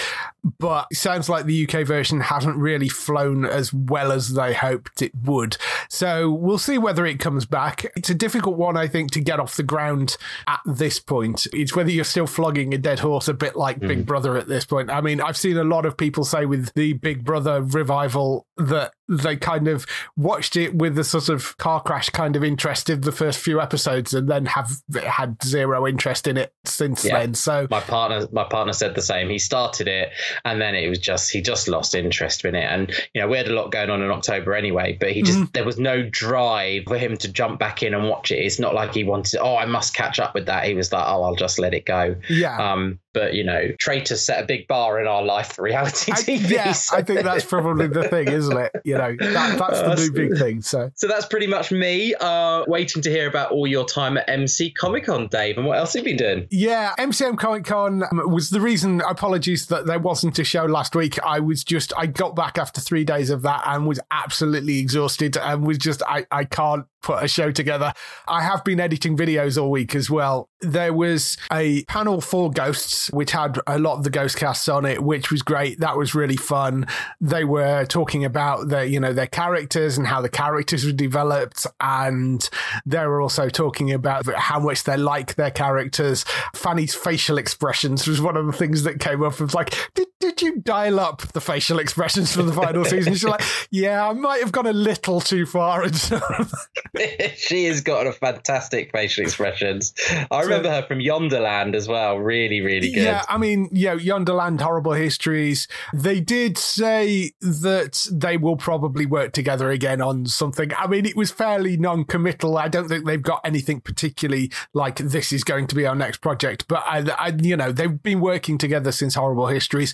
But 0.60 0.88
it 0.92 0.98
sounds 0.98 1.30
like 1.30 1.46
the 1.46 1.68
UK 1.68 1.86
version 1.88 2.20
hasn't 2.22 2.58
really 2.58 2.90
flown 2.90 3.46
as 3.46 3.74
well 3.74 4.12
as 4.12 4.34
they 4.34 4.54
hoped 4.54 5.02
it 5.02 5.12
would. 5.24 5.58
So 5.90 6.30
we'll 6.32 6.58
see 6.58 6.78
whether 6.78 7.06
it 7.06 7.20
comes 7.20 7.46
back. 7.46 7.86
It's 7.96 8.10
a 8.10 8.16
difficult 8.16 8.58
one, 8.58 8.78
I 8.78 8.88
think, 8.88 9.12
to 9.12 9.22
get 9.22 9.40
off 9.40 9.56
the 9.56 9.64
ground 9.64 10.18
at 10.48 10.60
this 10.66 11.00
point. 11.06 11.48
It's 11.54 11.76
whether 11.76 11.92
you're 11.92 12.04
still 12.04 12.28
flogging 12.28 12.74
a 12.74 12.78
dead 12.78 13.00
horse, 13.00 13.28
a 13.28 13.34
bit 13.34 13.56
like 13.56 13.80
Big 13.80 14.00
hmm. 14.00 14.04
Brother 14.04 14.38
at 14.38 14.48
this 14.48 14.66
point. 14.66 14.90
I 14.90 15.02
mean, 15.02 15.22
I've 15.22 15.38
seen 15.38 15.58
a 15.58 15.64
lot 15.64 15.86
of 15.86 15.98
people 15.98 16.24
say 16.24 16.46
with 16.46 16.74
the 16.74 16.94
Big 16.94 17.24
Brother 17.24 17.62
revival 17.62 18.46
that 18.58 18.94
they 19.08 19.36
kind 19.36 19.68
of 19.68 19.86
watched 20.18 20.56
it 20.56 20.76
with 20.76 20.98
a 20.98 21.04
sort 21.04 21.30
of 21.30 21.56
car 21.58 21.82
crash 21.82 22.10
kind 22.10 22.36
of 22.36 22.44
interest 22.44 22.90
in 22.90 23.02
the 23.02 23.12
first 23.12 23.40
few 23.40 23.62
episodes 23.62 24.14
and 24.14 24.28
then 24.28 24.46
have 24.46 24.72
had 25.06 25.38
zero 25.44 25.86
interest 25.88 26.28
in 26.28 26.38
it 26.38 26.54
since 26.66 27.06
Yeah. 27.06 27.20
then. 27.20 27.34
So 27.36 27.68
my 27.70 27.82
partner 27.82 28.28
my 28.32 28.44
partner 28.46 28.74
said 28.74 28.96
the 28.96 29.02
same 29.02 29.30
he 29.30 29.38
started 29.40 29.88
it 29.88 30.10
and 30.44 30.60
then 30.60 30.76
it 30.76 30.90
was 30.90 31.00
just 31.00 31.32
he 31.32 31.42
just 31.42 31.68
lost 31.68 31.94
interest 31.96 32.44
in 32.46 32.56
it 32.56 32.64
and 32.64 32.92
you 33.14 33.22
know 33.22 33.28
we 33.28 33.38
had 33.38 33.48
a 33.48 33.54
lot 33.54 33.72
going 33.72 33.90
on 33.90 34.02
in 34.02 34.10
october 34.12 34.54
anyway 34.56 34.98
but 35.00 35.12
he 35.12 35.22
just 35.22 35.36
Mm-hmm. 35.38 35.46
there 35.54 35.66
was 35.66 35.78
no 35.78 36.08
drive 36.10 36.84
for 36.88 36.98
him 36.98 37.18
to 37.18 37.32
jump 37.32 37.60
back 37.60 37.84
in 37.84 37.94
and 37.94 38.08
watch 38.10 38.32
it 38.32 38.36
it's 38.38 38.60
not 38.60 38.74
like 38.74 38.94
he 38.94 39.04
wanted 39.04 39.40
oh 39.42 39.58
i 39.58 39.66
must 39.66 39.94
catch 39.94 40.20
up 40.20 40.34
with 40.34 40.46
that 40.48 40.66
he 40.66 40.74
was 40.74 40.92
like 40.94 41.04
oh 41.06 41.24
i'll 41.24 41.36
just 41.36 41.60
let 41.60 41.74
it 41.74 41.86
go 41.86 42.16
Yeah. 42.30 42.74
um 42.74 43.00
but 43.16 43.34
you 43.34 43.44
know 43.44 43.70
traitors 43.80 44.24
set 44.24 44.44
a 44.44 44.46
big 44.46 44.68
bar 44.68 45.02
in 45.02 45.08
our 45.08 45.24
life 45.24 45.54
for 45.54 45.64
reality 45.64 46.12
I, 46.12 46.16
tv 46.18 46.50
yeah, 46.52 46.72
so- 46.74 46.98
I 46.98 47.02
think 47.02 47.24
that's 47.24 47.46
probably 47.46 47.88
the 47.88 48.08
thing, 48.10 48.28
isn't 48.28 48.56
it? 48.58 48.72
You 48.84 48.98
know, 49.00 49.16
that, 49.20 49.58
that's 49.58 49.82
the 49.82 49.96
new 49.96 50.12
big 50.12 50.38
thing. 50.38 50.62
So 50.62 50.92
so 50.94 51.08
that's 51.08 51.26
pretty 51.26 51.48
much 51.48 51.72
me 51.72 52.14
uh 52.20 52.64
waiting 52.68 53.02
to 53.02 53.10
hear 53.10 53.28
about 53.28 53.52
all 53.52 53.66
your 53.66 53.86
time 53.86 54.18
at 54.18 54.30
mc 54.30 54.72
comic-con 54.74 55.28
dave 55.28 55.58
and 55.58 55.66
what 55.66 55.78
else 55.80 55.96
you've 55.96 56.06
you 56.06 56.16
been 56.16 56.18
doing 56.18 56.48
Yeah, 56.52 56.94
MCM 57.00 57.38
Comic 57.38 57.64
Con 57.66 58.04
was 58.12 58.50
the 58.50 58.60
reason. 58.62 59.02
Apologies 59.02 59.68
that 59.68 59.86
there 59.86 60.00
wasn't 60.00 60.38
a 60.38 60.44
show 60.44 60.66
last 60.66 60.96
week. 60.96 61.18
I 61.24 61.40
was 61.40 61.64
just, 61.64 61.94
I 61.98 62.06
got 62.06 62.36
back 62.36 62.58
after 62.58 62.82
three 62.82 63.04
days 63.04 63.30
of 63.30 63.42
that 63.44 63.64
and 63.66 63.88
was 63.88 64.00
absolutely 64.12 64.80
exhausted 64.80 65.38
and 65.38 65.66
was 65.66 65.78
just, 65.78 66.04
I, 66.08 66.26
I 66.32 66.44
can't 66.44 66.86
put 67.02 67.24
a 67.24 67.28
show 67.28 67.52
together. 67.52 67.94
I 68.28 68.42
have 68.42 68.64
been 68.64 68.80
editing 68.80 69.16
videos 69.16 69.62
all 69.62 69.70
week 69.72 69.94
as 69.96 70.10
well. 70.10 70.50
There 70.62 70.92
was 70.94 71.38
a 71.52 71.84
panel 71.86 72.20
for 72.20 72.52
Ghosts, 72.52 73.05
which 73.12 73.32
had 73.32 73.60
a 73.68 73.80
lot 73.80 73.98
of 73.98 74.04
the 74.04 74.10
Ghost 74.10 74.38
casts 74.38 74.68
on 74.70 74.86
it, 74.86 75.04
which 75.04 75.32
was 75.32 75.42
great. 75.42 75.80
That 75.80 75.98
was 75.98 76.16
really 76.16 76.38
fun. 76.38 76.88
They 77.22 77.44
were 77.44 77.86
talking 77.86 78.26
about 78.26 78.70
their, 78.70 78.86
you 78.86 79.00
know, 79.00 79.14
their 79.14 79.28
characters 79.28 79.98
and 79.98 80.08
how 80.08 80.22
the 80.22 80.30
characters 80.30 80.86
were 80.86 80.92
developed. 80.92 81.66
And 81.80 82.48
they 82.86 83.06
were 83.06 83.22
also 83.22 83.50
talking 83.50 83.92
about 83.92 84.26
how 84.36 84.60
much 84.60 84.84
they 84.84 84.98
like 84.98 85.36
their 85.36 85.52
characters. 85.52 86.26
Fanny's 86.54 86.96
facial 86.96 87.38
expressions 87.38 88.08
was 88.08 88.22
one 88.22 88.38
of 88.38 88.46
the 88.46 88.54
things 88.54 88.84
that 88.84 89.00
came 89.00 89.24
up. 89.24 89.34
It 89.34 89.42
was 89.42 89.56
like, 89.56 89.76
did, 89.94 90.08
did 90.20 90.42
you 90.42 90.60
dial 90.60 91.00
up 91.00 91.22
the 91.34 91.42
facial 91.42 91.80
expressions 91.80 92.34
for 92.34 92.44
the 92.44 92.54
final 92.54 92.86
season? 92.86 93.14
She's 93.14 93.24
like, 93.24 93.44
yeah, 93.72 94.08
I 94.08 94.14
might 94.14 94.42
have 94.42 94.52
gone 94.52 94.68
a 94.68 94.74
little 94.74 95.22
too 95.22 95.46
far. 95.46 95.84
And 95.84 95.96
she 97.38 97.66
has 97.66 97.82
got 97.82 98.08
a 98.08 98.12
fantastic 98.12 98.92
facial 98.92 99.24
expressions. 99.24 99.94
I 100.32 100.42
remember 100.42 100.70
her 100.70 100.84
from 100.84 101.00
Yonderland 101.00 101.76
as 101.76 101.88
well. 101.88 102.18
Really, 102.18 102.62
really 102.62 102.92
good. 102.96 103.04
Yeah, 103.04 103.24
I 103.30 103.38
mean, 103.38 103.70
yeah, 103.72 103.94
Yonderland, 103.94 104.62
Horrible 104.62 104.94
Histories. 104.94 105.68
They 105.94 106.20
did 106.20 106.58
say 106.58 107.32
that 107.42 108.08
they 108.12 108.38
will 108.38 108.58
probably 108.58 109.06
work 109.06 109.34
together 109.34 109.70
again 109.70 110.02
on 110.02 110.26
something. 110.26 110.72
I 110.78 110.88
mean, 110.88 111.06
it 111.06 111.16
was 111.16 111.32
fairly 111.32 111.78
non 111.78 112.06
committal. 112.06 112.58
I 112.58 112.68
don't 112.68 112.88
think 112.88 113.06
they've 113.06 113.22
got 113.22 113.42
anything 113.44 113.82
particularly 113.82 114.52
like 114.74 114.98
this 114.98 115.32
is 115.32 115.44
going 115.44 115.68
to 115.68 115.76
be 115.76 115.86
our 115.86 115.96
next 115.96 116.18
project, 116.18 116.68
but 116.68 116.84
I, 116.86 117.00
I, 117.18 117.34
you 117.42 117.58
know, 117.58 117.72
they've 117.72 118.02
been 118.02 118.22
working 118.22 118.58
together 118.58 118.92
since 118.92 119.16
Horrible 119.16 119.48
Histories, 119.48 119.94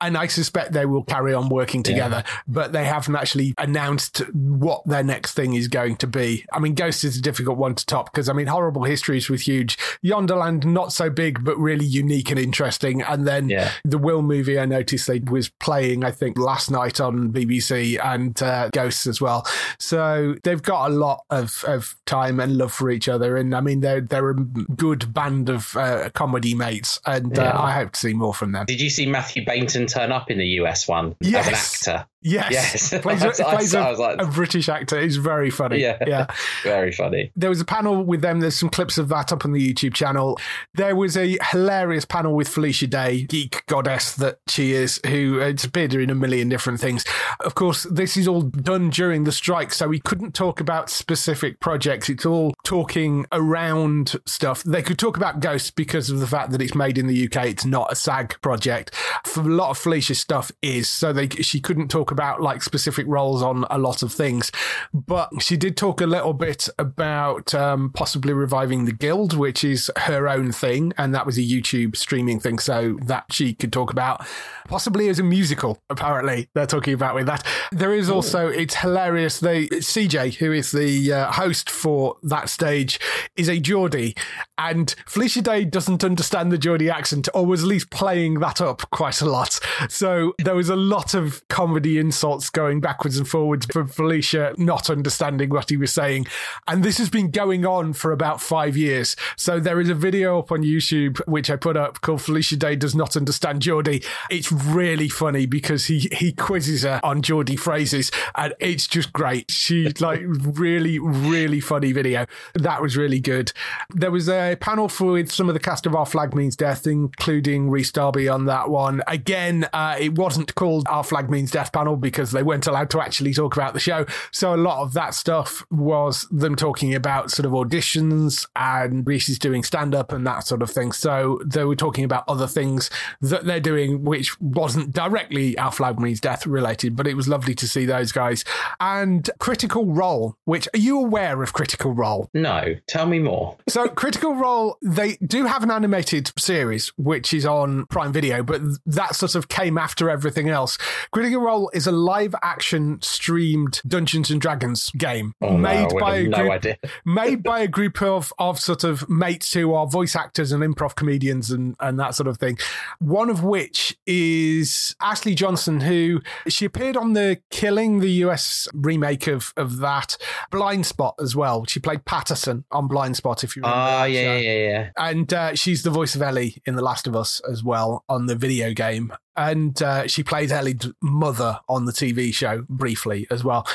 and 0.00 0.16
I 0.16 0.26
suspect 0.26 0.72
they 0.72 0.86
will 0.86 1.04
carry 1.04 1.34
on 1.34 1.48
working 1.48 1.82
together, 1.82 2.24
but 2.46 2.72
they 2.72 2.84
haven't 2.84 3.16
actually 3.16 3.54
announced 3.58 4.18
what 4.32 4.84
their 4.86 5.02
next 5.02 5.34
thing 5.34 5.54
is 5.54 5.68
going 5.68 5.96
to 5.96 6.06
be. 6.06 6.44
I 6.52 6.58
mean, 6.58 6.74
Ghost 6.74 7.04
is 7.04 7.16
a 7.16 7.22
difficult 7.22 7.58
one 7.58 7.74
to 7.74 7.86
top 7.86 8.12
because, 8.12 8.28
I 8.28 8.32
mean, 8.32 8.46
Horrible 8.46 8.84
Histories 8.84 9.28
was 9.28 9.42
huge. 9.42 9.78
Yonderland, 10.02 10.66
not 10.66 10.92
so 10.92 11.10
big, 11.10 11.44
but 11.44 11.58
really 11.58 11.84
unique 11.84 12.30
and 12.30 12.37
interesting. 12.44 13.02
And 13.02 13.26
then 13.26 13.48
Yeah. 13.48 13.70
the 13.84 13.98
Will 13.98 14.22
movie, 14.22 14.58
I 14.58 14.64
noticed 14.66 15.06
they 15.06 15.20
was 15.20 15.48
playing, 15.48 16.04
I 16.04 16.10
think, 16.10 16.38
last 16.38 16.70
night 16.70 17.00
on 17.00 17.30
BBC 17.32 17.98
and 18.04 18.40
uh, 18.42 18.68
Ghosts 18.72 19.06
as 19.06 19.20
well. 19.20 19.46
So 19.78 20.34
they've 20.42 20.62
got 20.62 20.90
a 20.90 20.94
lot 20.94 21.24
of, 21.30 21.64
of 21.66 21.96
time 22.06 22.40
and 22.40 22.56
love 22.56 22.72
for 22.72 22.90
each 22.90 23.08
other. 23.08 23.36
And 23.36 23.54
I 23.54 23.60
mean, 23.60 23.80
they're, 23.80 24.00
they're 24.00 24.30
a 24.30 24.34
good 24.34 25.12
band 25.12 25.48
of 25.48 25.76
uh, 25.76 26.10
comedy 26.14 26.54
mates. 26.54 27.00
And 27.06 27.36
Yeah. 27.36 27.50
uh, 27.50 27.62
I 27.62 27.72
hope 27.72 27.92
to 27.92 28.00
see 28.00 28.14
more 28.14 28.34
from 28.34 28.52
them. 28.52 28.66
Did 28.66 28.80
you 28.80 28.90
see 28.90 29.06
Mathew 29.06 29.44
Baynton 29.44 29.86
turn 29.86 30.12
up 30.12 30.30
in 30.30 30.38
the 30.38 30.46
US 30.60 30.86
one 30.88 31.14
as 31.22 31.32
an 31.32 31.54
actor? 31.54 32.06
Yes. 32.20 32.92
Yes. 32.92 33.02
plays, 33.02 33.22
a, 33.40 33.46
I 33.46 33.54
plays 33.54 33.74
a, 33.74 33.78
I 33.78 33.90
like- 33.94 34.20
a 34.20 34.26
British 34.26 34.68
actor. 34.68 35.00
He's 35.00 35.16
very 35.16 35.50
funny. 35.50 35.80
Yeah. 35.80 35.98
Yeah. 36.06 36.26
Very 36.64 36.90
funny. 36.92 37.30
There 37.36 37.48
was 37.50 37.60
a 37.60 37.64
panel 37.64 38.02
with 38.04 38.20
them. 38.22 38.40
There's 38.40 38.56
some 38.56 38.68
clips 38.68 38.98
of 38.98 39.08
that 39.08 39.32
up 39.32 39.44
on 39.44 39.52
the 39.52 39.72
YouTube 39.74 39.94
channel. 39.94 40.38
There 40.74 40.96
was 40.96 41.16
a 41.16 41.38
hilarious 41.50 42.04
panel 42.04 42.27
with 42.34 42.48
Felicia 42.48 42.86
Day, 42.86 43.22
geek 43.24 43.64
goddess 43.66 44.14
that 44.14 44.38
she 44.48 44.72
is, 44.72 45.00
who 45.06 45.38
has 45.38 45.64
appeared 45.64 45.94
in 45.94 46.10
a 46.10 46.14
million 46.14 46.48
different 46.48 46.80
things. 46.80 47.04
Of 47.40 47.54
course, 47.54 47.84
this 47.84 48.16
is 48.16 48.28
all 48.28 48.42
done 48.42 48.90
during 48.90 49.24
the 49.24 49.32
strike, 49.32 49.72
so 49.72 49.88
we 49.88 50.00
couldn't 50.00 50.34
talk 50.34 50.60
about 50.60 50.90
specific 50.90 51.60
projects. 51.60 52.08
It's 52.08 52.26
all 52.26 52.54
talking 52.64 53.26
around 53.32 54.16
stuff. 54.26 54.62
They 54.62 54.82
could 54.82 54.98
talk 54.98 55.16
about 55.16 55.40
Ghosts 55.40 55.70
because 55.70 56.10
of 56.10 56.20
the 56.20 56.26
fact 56.26 56.52
that 56.52 56.62
it's 56.62 56.74
made 56.74 56.98
in 56.98 57.06
the 57.06 57.26
UK. 57.26 57.46
It's 57.46 57.64
not 57.64 57.92
a 57.92 57.96
SAG 57.96 58.40
project. 58.40 58.94
A 59.36 59.40
lot 59.40 59.70
of 59.70 59.78
Felicia's 59.78 60.20
stuff 60.20 60.50
is, 60.62 60.88
so 60.88 61.12
they 61.12 61.28
she 61.28 61.60
couldn't 61.60 61.88
talk 61.88 62.10
about 62.10 62.40
like 62.40 62.62
specific 62.62 63.06
roles 63.06 63.42
on 63.42 63.64
a 63.70 63.78
lot 63.78 64.02
of 64.02 64.12
things. 64.12 64.50
But 64.92 65.30
she 65.40 65.56
did 65.56 65.76
talk 65.76 66.00
a 66.00 66.06
little 66.06 66.32
bit 66.32 66.68
about 66.78 67.54
um, 67.54 67.90
possibly 67.92 68.32
reviving 68.32 68.84
the 68.84 68.92
Guild, 68.92 69.36
which 69.36 69.64
is 69.64 69.90
her 69.96 70.28
own 70.28 70.52
thing, 70.52 70.92
and 70.98 71.14
that 71.14 71.26
was 71.26 71.38
a 71.38 71.42
YouTube 71.42 71.96
streaming 72.08 72.40
thing, 72.40 72.58
so 72.58 72.98
that 73.02 73.26
she 73.30 73.52
could 73.52 73.70
talk 73.70 73.92
about. 73.92 74.26
Possibly 74.66 75.10
as 75.10 75.18
a 75.18 75.22
musical, 75.22 75.82
apparently 75.90 76.48
they're 76.54 76.66
talking 76.66 76.94
about 76.94 77.14
with 77.14 77.26
that. 77.26 77.46
There 77.70 77.92
is 77.92 78.08
also 78.08 78.48
it's 78.48 78.76
hilarious. 78.76 79.40
They 79.40 79.66
CJ, 79.66 80.36
who 80.36 80.52
is 80.52 80.72
the 80.72 81.12
uh, 81.12 81.32
host 81.32 81.68
for 81.68 82.16
that 82.22 82.48
stage, 82.48 82.98
is 83.36 83.48
a 83.48 83.60
Geordie, 83.60 84.16
and 84.56 84.94
Felicia 85.06 85.42
Day 85.42 85.66
doesn't 85.66 86.02
understand 86.02 86.50
the 86.50 86.56
Geordie 86.56 86.88
accent, 86.88 87.28
or 87.34 87.44
was 87.44 87.62
at 87.62 87.68
least 87.68 87.90
playing 87.90 88.40
that 88.40 88.62
up 88.62 88.88
quite 88.90 89.20
a 89.20 89.26
lot. 89.26 89.60
So 89.90 90.32
there 90.38 90.54
was 90.54 90.70
a 90.70 90.76
lot 90.76 91.12
of 91.12 91.46
comedy 91.48 91.98
insults 91.98 92.48
going 92.48 92.80
backwards 92.80 93.18
and 93.18 93.28
forwards 93.28 93.66
from 93.66 93.88
Felicia 93.88 94.54
not 94.56 94.88
understanding 94.88 95.50
what 95.50 95.68
he 95.70 95.76
was 95.76 95.92
saying. 95.92 96.26
And 96.66 96.82
this 96.82 96.98
has 96.98 97.10
been 97.10 97.30
going 97.30 97.66
on 97.66 97.92
for 97.92 98.12
about 98.12 98.40
five 98.40 98.76
years. 98.76 99.16
So 99.36 99.60
there 99.60 99.80
is 99.80 99.88
a 99.88 99.94
video 99.94 100.38
up 100.38 100.52
on 100.52 100.62
YouTube, 100.62 101.18
which 101.26 101.50
I 101.50 101.56
put 101.56 101.76
up 101.76 101.97
called 102.00 102.22
Felicia 102.22 102.56
Day 102.56 102.76
Does 102.76 102.94
Not 102.94 103.16
Understand 103.16 103.62
Geordie. 103.62 104.02
It's 104.30 104.52
really 104.52 105.08
funny 105.08 105.46
because 105.46 105.86
he, 105.86 106.08
he 106.12 106.32
quizzes 106.32 106.82
her 106.82 107.00
on 107.02 107.22
Geordie 107.22 107.56
phrases 107.56 108.10
and 108.36 108.54
it's 108.60 108.86
just 108.86 109.12
great. 109.12 109.50
She's 109.50 110.00
like 110.00 110.20
really, 110.24 110.98
really 110.98 111.60
funny 111.60 111.92
video. 111.92 112.26
That 112.54 112.80
was 112.80 112.96
really 112.96 113.20
good. 113.20 113.52
There 113.90 114.10
was 114.10 114.28
a 114.28 114.56
panel 114.60 114.88
for 114.88 115.18
with 115.18 115.32
some 115.32 115.48
of 115.48 115.54
the 115.54 115.60
cast 115.60 115.86
of 115.86 115.94
Our 115.94 116.06
Flag 116.06 116.34
Means 116.34 116.54
Death, 116.54 116.86
including 116.86 117.70
Rhys 117.70 117.90
Darby 117.90 118.28
on 118.28 118.44
that 118.44 118.68
one. 118.68 119.02
Again, 119.06 119.66
uh, 119.72 119.96
it 119.98 120.16
wasn't 120.16 120.54
called 120.54 120.86
Our 120.88 121.02
Flag 121.02 121.30
Means 121.30 121.50
Death 121.50 121.72
panel 121.72 121.96
because 121.96 122.30
they 122.30 122.42
weren't 122.42 122.66
allowed 122.66 122.90
to 122.90 123.00
actually 123.00 123.32
talk 123.32 123.56
about 123.56 123.74
the 123.74 123.80
show. 123.80 124.06
So 124.30 124.54
a 124.54 124.56
lot 124.56 124.82
of 124.82 124.92
that 124.92 125.14
stuff 125.14 125.64
was 125.70 126.26
them 126.30 126.54
talking 126.56 126.94
about 126.94 127.30
sort 127.30 127.46
of 127.46 127.52
auditions 127.52 128.46
and 128.54 129.06
Rhys 129.06 129.28
is 129.28 129.38
doing 129.38 129.62
stand 129.62 129.94
up 129.94 130.12
and 130.12 130.26
that 130.26 130.46
sort 130.46 130.62
of 130.62 130.70
thing. 130.70 130.92
So 130.92 131.40
they 131.44 131.64
were 131.64 131.76
talking 131.76 131.87
about 132.04 132.24
other 132.28 132.46
things 132.46 132.90
that 133.20 133.44
they're 133.44 133.60
doing, 133.60 134.04
which 134.04 134.40
wasn't 134.40 134.92
directly 134.92 135.56
Our 135.58 135.72
Flag 135.72 135.98
Means 135.98 136.20
Death 136.20 136.46
related, 136.46 136.96
but 136.96 137.06
it 137.06 137.14
was 137.14 137.28
lovely 137.28 137.54
to 137.56 137.68
see 137.68 137.84
those 137.86 138.12
guys. 138.12 138.44
And 138.80 139.28
Critical 139.38 139.86
Role, 139.86 140.36
which 140.44 140.68
are 140.74 140.78
you 140.78 140.98
aware 140.98 141.42
of 141.42 141.52
Critical 141.52 141.92
Role? 141.92 142.28
No, 142.34 142.74
tell 142.86 143.06
me 143.06 143.18
more. 143.18 143.56
So 143.68 143.88
Critical 143.88 144.34
Role, 144.34 144.76
they 144.82 145.16
do 145.16 145.46
have 145.46 145.62
an 145.62 145.70
animated 145.70 146.32
series 146.38 146.88
which 146.96 147.32
is 147.32 147.46
on 147.46 147.86
Prime 147.86 148.12
Video, 148.12 148.42
but 148.42 148.60
that 148.86 149.14
sort 149.14 149.34
of 149.34 149.48
came 149.48 149.78
after 149.78 150.10
everything 150.10 150.48
else. 150.48 150.78
Critical 151.12 151.40
Role 151.40 151.70
is 151.74 151.86
a 151.86 151.92
live 151.92 152.34
action 152.42 153.00
streamed 153.02 153.80
Dungeons 153.86 154.30
and 154.30 154.40
Dragons 154.40 154.90
game 154.96 155.34
Oh, 155.40 155.56
made 155.56 155.92
would 155.92 156.00
by 156.00 156.16
a 156.16 156.28
no 156.28 156.36
group, 156.38 156.50
idea. 156.52 156.76
made 157.04 157.42
by 157.42 157.60
a 157.60 157.68
group 157.68 158.02
of 158.02 158.32
of 158.38 158.58
sort 158.60 158.84
of 158.84 159.08
mates 159.08 159.52
who 159.52 159.72
are 159.74 159.86
voice 159.86 160.14
actors 160.16 160.52
and 160.52 160.62
improv 160.62 160.94
comedians 160.94 161.50
and 161.50 161.76
and 161.80 161.98
that 161.98 162.14
sort 162.14 162.26
of 162.26 162.38
thing. 162.38 162.58
One 162.98 163.30
of 163.30 163.44
which 163.44 163.96
is 164.06 164.94
Ashley 165.00 165.34
Johnson, 165.34 165.80
who 165.80 166.20
she 166.48 166.64
appeared 166.64 166.96
on 166.96 167.12
the 167.12 167.40
Killing, 167.50 168.00
the 168.00 168.10
US 168.24 168.68
remake 168.72 169.26
of 169.26 169.52
of 169.56 169.78
that 169.78 170.16
Blind 170.50 170.86
Spot 170.86 171.14
as 171.20 171.34
well. 171.36 171.64
She 171.66 171.80
played 171.80 172.04
Patterson 172.04 172.64
on 172.70 172.88
Blind 172.88 173.16
Spot, 173.16 173.42
if 173.44 173.56
you 173.56 173.62
remember. 173.62 173.80
That 173.80 174.10
yeah, 174.10 174.22
show. 174.22 174.36
yeah, 174.36 174.38
yeah, 174.38 174.68
yeah. 174.68 174.90
And 174.96 175.32
uh, 175.32 175.54
she's 175.54 175.82
the 175.82 175.90
voice 175.90 176.14
of 176.14 176.22
Ellie 176.22 176.62
in 176.66 176.76
The 176.76 176.82
Last 176.82 177.06
of 177.06 177.14
Us 177.14 177.40
as 177.50 177.62
well 177.62 178.04
on 178.08 178.26
the 178.26 178.34
video 178.34 178.72
game. 178.72 179.12
And 179.36 179.80
uh, 179.82 180.08
she 180.08 180.24
plays 180.24 180.50
Ellie's 180.50 180.88
mother 181.00 181.60
on 181.68 181.84
the 181.84 181.92
TV 181.92 182.34
show 182.34 182.64
briefly 182.68 183.26
as 183.30 183.44
well. 183.44 183.66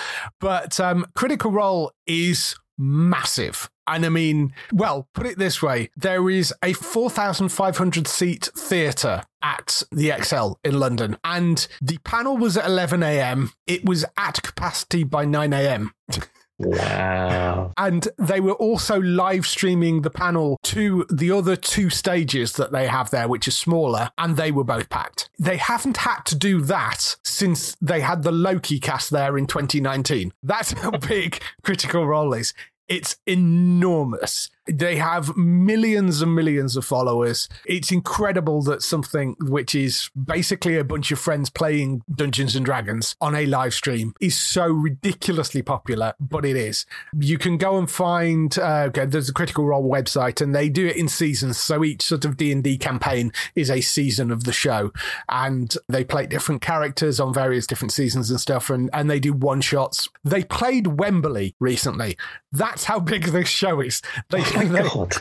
But 0.41 0.79
um, 0.79 1.05
Critical 1.15 1.51
Role 1.51 1.91
is 2.05 2.55
massive. 2.77 3.69
And 3.87 4.05
I 4.05 4.09
mean, 4.09 4.53
well, 4.71 5.07
put 5.13 5.25
it 5.25 5.37
this 5.37 5.61
way 5.61 5.89
there 5.95 6.29
is 6.29 6.53
a 6.63 6.73
4,500 6.73 8.07
seat 8.07 8.49
theatre 8.57 9.23
at 9.41 9.83
the 9.91 10.09
ExCeL 10.09 10.55
in 10.63 10.79
London. 10.79 11.17
And 11.23 11.67
the 11.81 11.97
panel 11.99 12.37
was 12.37 12.57
at 12.57 12.65
11 12.65 13.03
a.m., 13.03 13.51
it 13.67 13.85
was 13.85 14.05
at 14.17 14.41
capacity 14.41 15.03
by 15.03 15.25
9 15.25 15.53
a.m. 15.53 15.93
Wow. 16.65 17.71
And 17.77 18.07
they 18.17 18.39
were 18.39 18.53
also 18.53 19.01
live 19.01 19.45
streaming 19.45 20.01
the 20.01 20.09
panel 20.09 20.59
to 20.63 21.05
the 21.11 21.31
other 21.31 21.55
two 21.55 21.89
stages 21.89 22.53
that 22.53 22.71
they 22.71 22.87
have 22.87 23.09
there, 23.09 23.27
which 23.27 23.47
is 23.47 23.57
smaller, 23.57 24.11
and 24.17 24.37
they 24.37 24.51
were 24.51 24.63
both 24.63 24.89
packed. 24.89 25.29
They 25.39 25.57
haven't 25.57 25.97
had 25.97 26.21
to 26.25 26.35
do 26.35 26.61
that 26.61 27.15
since 27.23 27.75
they 27.81 28.01
had 28.01 28.23
the 28.23 28.31
Loki 28.31 28.79
cast 28.79 29.09
there 29.09 29.37
in 29.37 29.47
2019. 29.47 30.33
That's 30.43 30.71
how 30.73 30.91
big 30.97 31.41
Critical 31.63 32.05
Role 32.05 32.33
is. 32.33 32.53
It's 32.87 33.15
enormous. 33.25 34.49
They 34.65 34.95
have 34.95 35.35
millions 35.35 36.21
and 36.21 36.33
millions 36.33 36.77
of 36.77 36.85
followers. 36.85 37.49
It's 37.65 37.91
incredible 37.91 38.61
that 38.63 38.81
something 38.81 39.35
which 39.41 39.75
is 39.75 40.09
basically 40.21 40.77
a 40.77 40.83
bunch 40.83 41.11
of 41.11 41.19
friends 41.19 41.49
playing 41.49 42.01
Dungeons 42.13 42.55
and 42.55 42.65
Dragons 42.65 43.15
on 43.19 43.35
a 43.35 43.45
live 43.45 43.73
stream 43.73 44.13
is 44.21 44.37
so 44.37 44.67
ridiculously 44.67 45.61
popular, 45.61 46.13
but 46.19 46.45
it 46.45 46.55
is. 46.55 46.85
You 47.17 47.37
can 47.37 47.57
go 47.57 47.77
and 47.77 47.89
find 47.89 48.57
uh, 48.57 48.85
okay, 48.87 49.05
there's 49.05 49.29
a 49.29 49.33
Critical 49.33 49.65
Role 49.65 49.89
website, 49.89 50.41
and 50.41 50.55
they 50.55 50.69
do 50.69 50.87
it 50.87 50.95
in 50.95 51.07
seasons. 51.07 51.57
So 51.57 51.83
each 51.83 52.01
sort 52.01 52.25
of 52.25 52.37
D 52.37 52.51
and 52.51 52.63
D 52.63 52.77
campaign 52.77 53.31
is 53.55 53.69
a 53.69 53.81
season 53.81 54.31
of 54.31 54.45
the 54.45 54.53
show, 54.53 54.91
and 55.29 55.75
they 55.89 56.03
play 56.03 56.25
different 56.25 56.61
characters 56.61 57.19
on 57.19 57.33
various 57.33 57.67
different 57.67 57.91
seasons 57.91 58.29
and 58.29 58.39
stuff, 58.39 58.69
and 58.69 58.89
and 58.93 59.09
they 59.09 59.19
do 59.19 59.33
one 59.33 59.61
shots. 59.61 60.09
They 60.23 60.43
played 60.43 60.87
Wembley 60.87 61.55
recently. 61.59 62.17
That's 62.51 62.85
how 62.85 62.99
big 62.99 63.25
this 63.25 63.49
show 63.49 63.81
is. 63.81 64.01
They, 64.29 64.43
my 64.55 64.65
oh, 64.65 64.67
they- 64.67 64.89
God. 64.89 65.11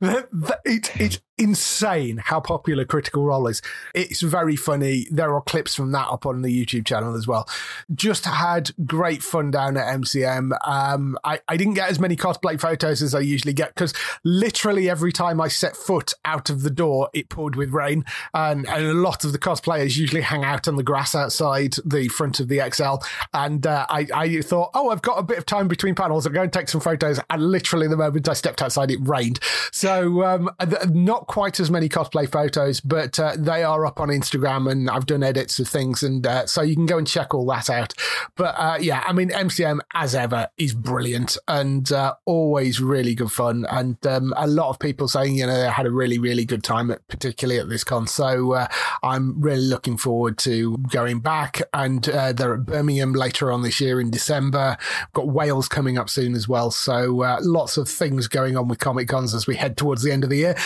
the- 0.00 0.28
the- 0.32 0.60
it, 0.64 0.90
it's 1.00 1.20
insane 1.38 2.18
how 2.18 2.40
popular 2.40 2.84
Critical 2.84 3.24
Role 3.24 3.46
is. 3.48 3.62
It's 3.94 4.20
very 4.20 4.56
funny. 4.56 5.06
There 5.10 5.34
are 5.34 5.40
clips 5.40 5.74
from 5.74 5.92
that 5.92 6.08
up 6.08 6.26
on 6.26 6.42
the 6.42 6.64
YouTube 6.64 6.86
channel 6.86 7.16
as 7.16 7.26
well. 7.26 7.48
Just 7.94 8.26
had 8.26 8.70
great 8.86 9.22
fun 9.22 9.50
down 9.50 9.76
at 9.76 9.86
MCM. 9.86 10.52
Um, 10.66 11.16
I, 11.24 11.40
I 11.48 11.56
didn't 11.56 11.74
get 11.74 11.90
as 11.90 11.98
many 11.98 12.16
cosplay 12.16 12.60
photos 12.60 13.02
as 13.02 13.14
I 13.14 13.20
usually 13.20 13.54
get 13.54 13.74
because 13.74 13.94
literally 14.24 14.90
every 14.90 15.12
time 15.12 15.40
I 15.40 15.48
set 15.48 15.76
foot 15.76 16.12
out 16.24 16.50
of 16.50 16.62
the 16.62 16.70
door, 16.70 17.08
it 17.12 17.28
poured 17.28 17.56
with 17.56 17.70
rain. 17.70 18.04
And, 18.34 18.68
and 18.68 18.86
a 18.86 18.94
lot 18.94 19.24
of 19.24 19.32
the 19.32 19.38
cosplayers 19.38 19.96
usually 19.96 20.22
hang 20.22 20.44
out 20.44 20.68
on 20.68 20.76
the 20.76 20.82
grass 20.82 21.14
outside 21.14 21.74
the 21.84 22.08
front 22.08 22.40
of 22.40 22.48
the 22.48 22.58
ExCeL. 22.58 23.02
And 23.32 23.66
uh, 23.66 23.86
I, 23.88 24.06
I 24.14 24.40
thought, 24.42 24.70
oh, 24.74 24.90
I've 24.90 25.02
got 25.02 25.18
a 25.18 25.22
bit 25.22 25.38
of 25.38 25.46
time 25.46 25.66
between 25.66 25.94
panels. 25.94 26.26
I'll 26.26 26.32
go 26.32 26.42
and 26.42 26.52
take 26.52 26.68
some 26.68 26.80
photos. 26.80 27.18
And 27.30 27.50
literally 27.50 27.88
the 27.88 27.96
moment 27.96 28.28
I 28.28 28.34
stepped 28.34 28.62
outside, 28.62 28.90
it 28.90 28.98
rained. 29.02 29.40
So 29.72 30.24
um, 30.24 30.50
not 30.90 31.26
quite 31.32 31.58
as 31.58 31.70
many 31.70 31.88
cosplay 31.88 32.30
photos, 32.30 32.78
but 32.82 33.18
uh, 33.18 33.34
they 33.38 33.64
are 33.64 33.86
up 33.86 33.98
on 33.98 34.08
Instagram 34.08 34.70
and 34.70 34.90
I've 34.90 35.06
done 35.06 35.22
edits 35.22 35.58
of 35.58 35.66
things. 35.66 36.02
And 36.02 36.26
uh, 36.26 36.44
so 36.46 36.60
you 36.60 36.74
can 36.74 36.84
go 36.84 36.98
and 36.98 37.06
check 37.06 37.32
all 37.32 37.46
that 37.46 37.70
out. 37.70 37.94
But 38.36 38.54
uh, 38.58 38.76
yeah, 38.78 39.02
I 39.06 39.14
mean, 39.14 39.30
MCM, 39.30 39.80
as 39.94 40.14
ever, 40.14 40.48
is 40.58 40.74
brilliant 40.74 41.38
and 41.48 41.90
uh, 41.90 42.16
always 42.26 42.82
really 42.82 43.14
good 43.14 43.32
fun. 43.32 43.64
And 43.70 43.96
um, 44.06 44.34
a 44.36 44.46
lot 44.46 44.68
of 44.68 44.78
people 44.78 45.08
saying, 45.08 45.36
you 45.36 45.46
know, 45.46 45.58
they 45.58 45.70
had 45.70 45.86
a 45.86 45.90
really, 45.90 46.18
really 46.18 46.44
good 46.44 46.62
time, 46.62 46.90
at, 46.90 47.08
particularly 47.08 47.58
at 47.58 47.70
this 47.70 47.82
con. 47.82 48.06
So 48.06 48.52
uh, 48.52 48.66
I'm 49.02 49.40
really 49.40 49.62
looking 49.62 49.96
forward 49.96 50.36
to 50.40 50.76
going 50.90 51.20
back. 51.20 51.62
And 51.72 52.06
uh, 52.10 52.34
they're 52.34 52.56
at 52.56 52.66
Birmingham 52.66 53.14
later 53.14 53.50
on 53.50 53.62
this 53.62 53.80
year 53.80 54.02
in 54.02 54.10
December. 54.10 54.76
Got 55.14 55.28
Wales 55.28 55.66
coming 55.66 55.96
up 55.96 56.10
soon 56.10 56.34
as 56.34 56.46
well. 56.46 56.70
So 56.70 57.38
lots 57.40 57.78
of 57.78 57.88
things 57.88 58.28
going 58.28 58.58
on 58.58 58.68
with 58.68 58.80
Comic 58.80 59.08
Cons 59.08 59.32
as 59.32 59.46
we 59.46 59.56
head 59.56 59.78
towards 59.78 60.02
the 60.02 60.12
end 60.12 60.24
of 60.24 60.28
the 60.28 60.36
year. 60.36 60.56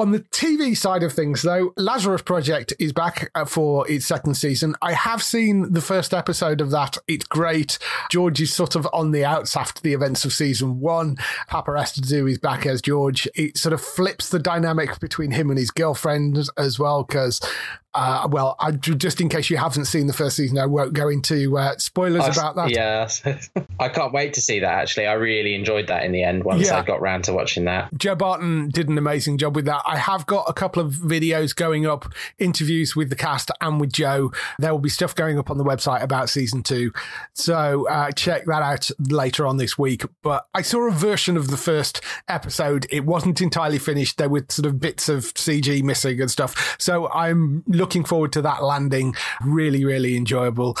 On 0.00 0.12
the 0.12 0.20
TV 0.20 0.74
side 0.74 1.02
of 1.02 1.12
things, 1.12 1.42
though, 1.42 1.74
Lazarus 1.76 2.22
Project 2.22 2.72
is 2.78 2.90
back 2.90 3.30
uh, 3.34 3.44
for 3.44 3.86
its 3.86 4.06
second 4.06 4.32
season. 4.34 4.74
I 4.80 4.94
have 4.94 5.22
seen 5.22 5.74
the 5.74 5.82
first 5.82 6.14
episode 6.14 6.62
of 6.62 6.70
that. 6.70 6.96
It's 7.06 7.26
great. 7.26 7.78
George 8.10 8.40
is 8.40 8.50
sort 8.50 8.76
of 8.76 8.88
on 8.94 9.10
the 9.10 9.26
outs 9.26 9.58
after 9.58 9.82
the 9.82 9.92
events 9.92 10.24
of 10.24 10.32
season 10.32 10.80
one. 10.80 11.16
Paapa 11.50 11.78
Essiedu 11.78 12.30
is 12.30 12.38
back 12.38 12.64
as 12.64 12.80
George. 12.80 13.28
It 13.34 13.58
sort 13.58 13.74
of 13.74 13.82
flips 13.82 14.30
the 14.30 14.38
dynamic 14.38 14.98
between 15.00 15.32
him 15.32 15.50
and 15.50 15.58
his 15.58 15.70
girlfriend 15.70 16.48
as 16.56 16.78
well, 16.78 17.04
because. 17.04 17.38
Uh, 17.92 18.28
well, 18.30 18.56
I, 18.60 18.70
just 18.72 19.20
in 19.20 19.28
case 19.28 19.50
you 19.50 19.56
haven't 19.56 19.86
seen 19.86 20.06
the 20.06 20.12
first 20.12 20.36
season, 20.36 20.58
I 20.58 20.66
won't 20.66 20.92
go 20.92 21.08
into 21.08 21.58
uh, 21.58 21.76
spoilers 21.78 22.36
about 22.36 22.54
that. 22.56 22.70
Yeah, 22.70 23.08
I 23.80 23.88
can't 23.88 24.12
wait 24.12 24.34
to 24.34 24.40
see 24.40 24.60
that. 24.60 24.70
Actually, 24.70 25.06
I 25.06 25.14
really 25.14 25.54
enjoyed 25.54 25.88
that 25.88 26.04
in 26.04 26.12
the 26.12 26.22
end 26.22 26.44
once 26.44 26.68
Yeah. 26.68 26.78
I 26.78 26.82
got 26.82 27.00
round 27.00 27.24
to 27.24 27.32
watching 27.32 27.64
that. 27.64 27.88
Joe 27.96 28.14
Barton 28.14 28.68
did 28.68 28.88
an 28.88 28.96
amazing 28.96 29.38
job 29.38 29.56
with 29.56 29.64
that. 29.64 29.82
I 29.86 29.96
have 29.96 30.24
got 30.26 30.44
a 30.48 30.52
couple 30.52 30.82
of 30.82 30.94
videos 30.94 31.54
going 31.54 31.84
up, 31.86 32.12
interviews 32.38 32.94
with 32.94 33.10
the 33.10 33.16
cast 33.16 33.50
and 33.60 33.80
with 33.80 33.92
Joe. 33.92 34.30
There 34.58 34.70
will 34.72 34.78
be 34.78 34.88
stuff 34.88 35.14
going 35.14 35.38
up 35.38 35.50
on 35.50 35.58
the 35.58 35.64
website 35.64 36.02
about 36.02 36.30
season 36.30 36.62
two. 36.62 36.92
So 37.34 37.88
uh, 37.88 38.12
check 38.12 38.44
that 38.46 38.62
out 38.62 38.90
later 38.98 39.46
on 39.46 39.56
this 39.56 39.76
week. 39.76 40.04
But 40.22 40.46
I 40.54 40.62
saw 40.62 40.86
a 40.88 40.92
version 40.92 41.36
of 41.36 41.48
the 41.48 41.56
first 41.56 42.00
episode. 42.28 42.86
It 42.90 43.04
wasn't 43.04 43.40
entirely 43.40 43.78
finished. 43.78 44.18
There 44.18 44.28
were 44.28 44.44
sort 44.48 44.66
of 44.66 44.78
bits 44.78 45.08
of 45.08 45.34
CG 45.34 45.82
missing 45.82 46.20
and 46.20 46.30
stuff. 46.30 46.76
So 46.78 47.10
I'm 47.10 47.64
looking 47.80 48.04
forward 48.04 48.32
to 48.34 48.42
that 48.42 48.62
landing. 48.62 49.16
Really, 49.42 49.84
really 49.84 50.16
enjoyable. 50.16 50.76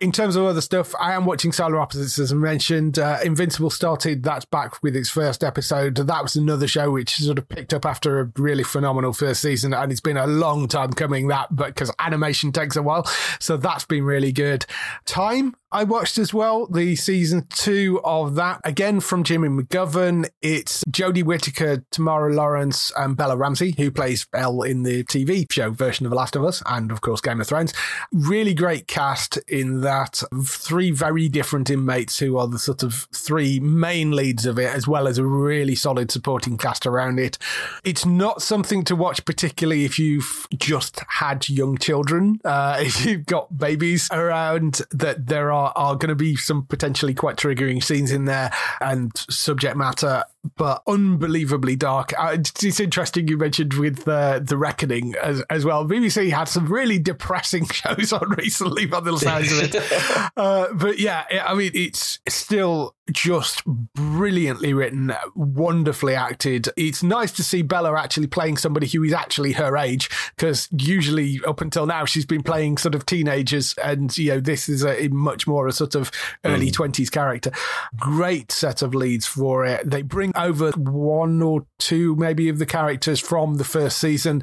In 0.00 0.10
terms 0.10 0.34
of 0.34 0.44
other 0.44 0.60
stuff, 0.60 0.92
I 0.98 1.12
am 1.12 1.26
watching 1.26 1.52
Solar 1.52 1.78
Opposites, 1.78 2.18
as 2.18 2.32
I 2.32 2.34
mentioned. 2.34 2.98
Uh, 2.98 3.20
Invincible 3.22 3.70
started, 3.70 4.24
that's 4.24 4.44
back 4.44 4.82
with 4.82 4.96
its 4.96 5.08
first 5.08 5.44
episode. 5.44 5.94
That 5.94 6.22
was 6.24 6.34
another 6.34 6.66
show 6.66 6.90
which 6.90 7.14
sort 7.14 7.38
of 7.38 7.48
picked 7.48 7.72
up 7.72 7.86
after 7.86 8.18
a 8.18 8.32
really 8.36 8.64
phenomenal 8.64 9.12
first 9.12 9.40
season, 9.40 9.72
and 9.72 9.92
it's 9.92 10.00
been 10.00 10.16
a 10.16 10.26
long 10.26 10.66
time 10.66 10.92
coming 10.92 11.28
that, 11.28 11.54
but 11.54 11.68
because 11.68 11.92
animation 12.00 12.50
takes 12.50 12.74
a 12.74 12.82
while. 12.82 13.04
So 13.38 13.56
that's 13.56 13.84
been 13.84 14.02
really 14.02 14.32
good. 14.32 14.66
Time, 15.04 15.54
I 15.72 15.84
watched 15.84 16.18
as 16.18 16.34
well, 16.34 16.66
the 16.66 16.96
season 16.96 17.46
two 17.48 17.98
of 18.04 18.34
that, 18.34 18.60
again 18.62 19.00
from 19.00 19.24
Jimmy 19.24 19.48
McGovern. 19.48 20.28
It's 20.42 20.84
Jodie 20.90 21.24
Whittaker, 21.24 21.82
Tamara 21.90 22.34
Lawrence, 22.34 22.92
and 22.94 23.16
Bella 23.16 23.38
Ramsey, 23.38 23.74
who 23.78 23.90
plays 23.90 24.26
Elle 24.34 24.62
in 24.62 24.82
the 24.82 25.02
TV 25.04 25.50
show 25.50 25.70
version 25.70 26.04
of 26.04 26.10
The 26.10 26.16
Last 26.16 26.36
of 26.36 26.44
Us, 26.44 26.62
and 26.66 26.92
of 26.92 27.00
course 27.00 27.22
Game 27.22 27.40
of 27.40 27.46
Thrones. 27.46 27.72
Really 28.12 28.52
great 28.52 28.86
cast 28.86 29.38
in 29.48 29.80
that. 29.80 30.22
Three 30.44 30.90
very 30.90 31.30
different 31.30 31.70
inmates 31.70 32.18
who 32.18 32.36
are 32.36 32.48
the 32.48 32.58
sort 32.58 32.82
of 32.82 33.08
three 33.14 33.58
main 33.58 34.10
leads 34.10 34.44
of 34.44 34.58
it, 34.58 34.74
as 34.74 34.86
well 34.86 35.08
as 35.08 35.16
a 35.16 35.24
really 35.24 35.74
solid 35.74 36.10
supporting 36.10 36.58
cast 36.58 36.84
around 36.84 37.18
it. 37.18 37.38
It's 37.82 38.04
not 38.04 38.42
something 38.42 38.84
to 38.84 38.94
watch, 38.94 39.24
particularly 39.24 39.86
if 39.86 39.98
you've 39.98 40.46
just 40.54 41.00
had 41.08 41.48
young 41.48 41.78
children. 41.78 42.40
Uh, 42.44 42.76
if 42.82 43.06
you've 43.06 43.24
got 43.24 43.56
babies 43.56 44.08
around, 44.12 44.82
that 44.90 45.28
there 45.28 45.50
are, 45.50 45.61
are 45.76 45.94
going 45.94 46.08
to 46.08 46.14
be 46.14 46.36
some 46.36 46.64
potentially 46.66 47.14
quite 47.14 47.36
triggering 47.36 47.82
scenes 47.82 48.10
in 48.10 48.24
there 48.24 48.52
and 48.80 49.12
subject 49.30 49.76
matter 49.76 50.24
but 50.56 50.82
unbelievably 50.86 51.76
dark. 51.76 52.12
Uh, 52.18 52.36
it's 52.38 52.80
interesting 52.80 53.28
you 53.28 53.36
mentioned 53.36 53.74
with 53.74 54.06
uh, 54.08 54.40
The 54.40 54.56
Reckoning 54.56 55.14
as, 55.22 55.40
as 55.50 55.64
well. 55.64 55.86
BBC 55.86 56.30
had 56.30 56.48
some 56.48 56.66
really 56.66 56.98
depressing 56.98 57.66
shows 57.72 58.12
on 58.12 58.30
recently 58.30 58.86
by 58.86 59.00
the 59.00 59.16
sounds 59.18 59.52
of 59.52 59.74
it. 59.74 60.30
uh, 60.36 60.72
but 60.74 60.98
yeah, 60.98 61.24
I 61.44 61.54
mean, 61.54 61.70
it's 61.74 62.18
still 62.28 62.94
just 63.10 63.64
brilliantly 63.94 64.72
written, 64.72 65.12
wonderfully 65.34 66.14
acted. 66.14 66.68
It's 66.76 67.02
nice 67.02 67.32
to 67.32 67.44
see 67.44 67.62
Bella 67.62 67.98
actually 67.98 68.26
playing 68.26 68.56
somebody 68.56 68.86
who 68.86 69.02
is 69.04 69.12
actually 69.12 69.52
her 69.52 69.76
age, 69.76 70.08
because 70.36 70.68
usually 70.72 71.40
up 71.46 71.60
until 71.60 71.86
now 71.86 72.04
she's 72.04 72.26
been 72.26 72.42
playing 72.42 72.78
sort 72.78 72.94
of 72.94 73.06
teenagers, 73.06 73.74
and 73.82 74.16
you 74.16 74.30
know 74.30 74.40
this 74.40 74.68
is 74.68 74.84
a, 74.84 75.08
much 75.08 75.46
more 75.46 75.66
a 75.66 75.72
sort 75.72 75.94
of 75.94 76.10
early 76.44 76.68
mm. 76.68 76.72
twenties 76.72 77.10
mm. 77.10 77.14
character. 77.14 77.52
Great 77.96 78.52
set 78.52 78.82
of 78.82 78.94
leads 78.94 79.26
for 79.26 79.64
it. 79.64 79.88
They 79.88 80.02
bring 80.02 80.31
over 80.36 80.70
one 80.72 81.42
or 81.42 81.66
two 81.78 82.16
maybe 82.16 82.48
of 82.48 82.58
the 82.58 82.66
characters 82.66 83.20
from 83.20 83.54
the 83.56 83.64
first 83.64 83.98
season, 83.98 84.42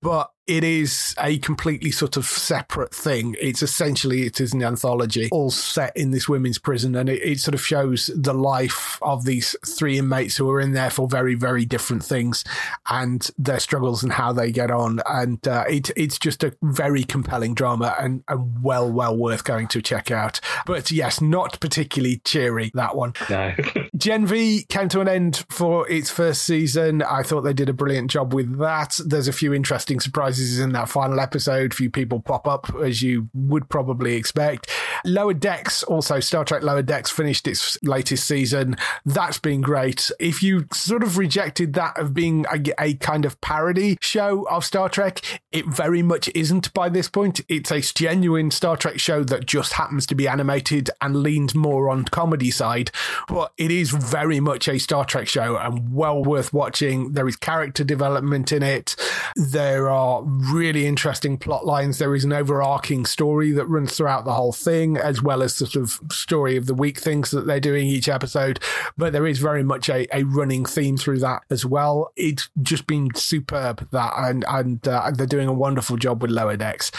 but 0.00 0.30
it 0.46 0.62
is 0.62 1.14
a 1.18 1.38
completely 1.38 1.90
sort 1.90 2.16
of 2.16 2.24
separate 2.24 2.94
thing. 2.94 3.34
It's 3.40 3.62
essentially 3.62 4.22
it 4.22 4.40
is 4.40 4.52
an 4.52 4.62
anthology, 4.62 5.28
all 5.32 5.50
set 5.50 5.96
in 5.96 6.12
this 6.12 6.28
women's 6.28 6.58
prison, 6.58 6.94
and 6.94 7.08
it, 7.08 7.20
it, 7.22 7.40
sort 7.40 7.54
of 7.54 7.64
shows 7.64 8.10
the 8.14 8.32
life 8.32 8.98
of 9.02 9.24
these 9.24 9.56
three 9.66 9.98
inmates 9.98 10.36
who 10.36 10.48
are 10.50 10.60
in 10.60 10.72
there 10.72 10.90
for 10.90 11.08
very, 11.08 11.34
very 11.34 11.64
different 11.64 12.04
things, 12.04 12.44
and 12.88 13.30
their 13.36 13.58
struggles 13.58 14.02
and 14.02 14.12
how 14.12 14.32
they 14.32 14.52
get 14.52 14.70
on. 14.70 15.00
And 15.06 15.46
uh, 15.48 15.64
it, 15.68 15.90
it's 15.96 16.18
just 16.18 16.44
a 16.44 16.56
very 16.62 17.02
compelling 17.02 17.54
drama 17.54 17.96
and, 17.98 18.22
and 18.28 18.62
well, 18.62 18.90
well 18.90 19.16
worth 19.16 19.42
going 19.42 19.66
to 19.68 19.82
check 19.82 20.10
out. 20.10 20.40
But 20.64 20.92
yes, 20.92 21.20
not 21.20 21.58
particularly 21.60 22.18
cheery 22.24 22.70
that 22.74 22.94
one. 22.94 23.14
No. 23.28 23.54
Gen 23.96 24.26
V 24.26 24.64
came 24.68 24.88
to 24.90 25.00
an 25.00 25.08
end 25.08 25.44
for 25.48 25.88
its 25.90 26.10
first 26.10 26.44
season. 26.44 27.02
I 27.02 27.24
thought 27.24 27.42
they 27.42 27.52
did 27.52 27.68
a 27.68 27.72
brilliant 27.72 28.10
job 28.12 28.32
with 28.32 28.58
that. 28.58 29.00
There's 29.04 29.28
a 29.28 29.32
few 29.32 29.52
interesting 29.52 29.98
surprises 29.98 30.35
surprises 30.36 30.58
in 30.58 30.72
that 30.72 30.88
final 30.88 31.20
episode. 31.20 31.74
Few 31.74 31.90
people 31.90 32.20
pop 32.20 32.46
up, 32.46 32.74
as 32.82 33.02
you 33.02 33.28
would 33.34 33.68
probably 33.68 34.14
expect. 34.14 34.70
Lower 35.04 35.34
Decks, 35.34 35.82
also 35.82 36.20
Star 36.20 36.44
Trek 36.44 36.62
Lower 36.62 36.82
Decks 36.82 37.10
finished 37.10 37.46
its 37.46 37.78
latest 37.82 38.26
season. 38.26 38.76
That's 39.04 39.38
been 39.38 39.60
great. 39.60 40.10
If 40.18 40.42
you 40.42 40.66
sort 40.72 41.02
of 41.02 41.18
rejected 41.18 41.74
that 41.74 41.98
of 41.98 42.14
being 42.14 42.46
a, 42.52 42.60
a 42.82 42.94
kind 42.94 43.24
of 43.24 43.40
parody 43.40 43.98
show 44.00 44.46
of 44.48 44.64
Star 44.64 44.88
Trek, 44.88 45.20
it 45.52 45.66
very 45.66 46.02
much 46.02 46.28
isn't 46.34 46.72
by 46.74 46.88
this 46.88 47.08
point. 47.08 47.40
It's 47.48 47.70
a 47.70 47.80
genuine 47.80 48.50
Star 48.50 48.76
Trek 48.76 48.98
show 48.98 49.24
that 49.24 49.46
just 49.46 49.74
happens 49.74 50.06
to 50.06 50.14
be 50.14 50.28
animated 50.28 50.90
and 51.00 51.16
leans 51.16 51.54
more 51.54 51.88
on 51.88 52.04
comedy 52.04 52.50
side, 52.50 52.90
but 53.28 53.52
it 53.56 53.70
is 53.70 53.90
very 53.90 54.40
much 54.40 54.68
a 54.68 54.78
Star 54.78 55.04
Trek 55.04 55.28
show 55.28 55.56
and 55.56 55.94
well 55.94 56.22
worth 56.22 56.52
watching. 56.52 57.12
There 57.12 57.28
is 57.28 57.36
character 57.36 57.84
development 57.84 58.52
in 58.52 58.62
it. 58.62 58.96
There 59.36 59.88
are 59.88 60.22
really 60.26 60.86
interesting 60.86 61.38
plot 61.38 61.64
lines. 61.64 61.98
There 61.98 62.14
is 62.14 62.24
an 62.24 62.32
overarching 62.32 63.06
story 63.06 63.52
that 63.52 63.66
runs 63.66 63.96
throughout 63.96 64.24
the 64.24 64.34
whole 64.34 64.52
thing, 64.52 64.96
as 64.96 65.22
well 65.22 65.42
as 65.42 65.54
sort 65.54 65.76
of 65.76 66.00
story 66.10 66.56
of 66.56 66.66
the 66.66 66.74
week 66.74 66.98
things 66.98 67.30
that 67.30 67.46
they're 67.46 67.60
doing 67.60 67.86
each 67.86 68.08
episode. 68.08 68.60
But 68.96 69.12
there 69.12 69.26
is 69.26 69.38
very 69.38 69.62
much 69.62 69.88
a, 69.88 70.06
a 70.14 70.24
running 70.24 70.64
theme 70.64 70.96
through 70.96 71.20
that 71.20 71.42
as 71.50 71.64
well. 71.64 72.12
It's 72.16 72.50
just 72.60 72.86
been 72.86 73.14
superb 73.14 73.88
that, 73.92 74.12
and 74.16 74.44
and 74.48 74.86
uh, 74.86 75.10
they're 75.14 75.26
doing 75.26 75.48
a 75.48 75.52
wonderful 75.52 75.96
job 75.96 76.22
with 76.22 76.30
Lower 76.30 76.56
Decks. 76.56 76.90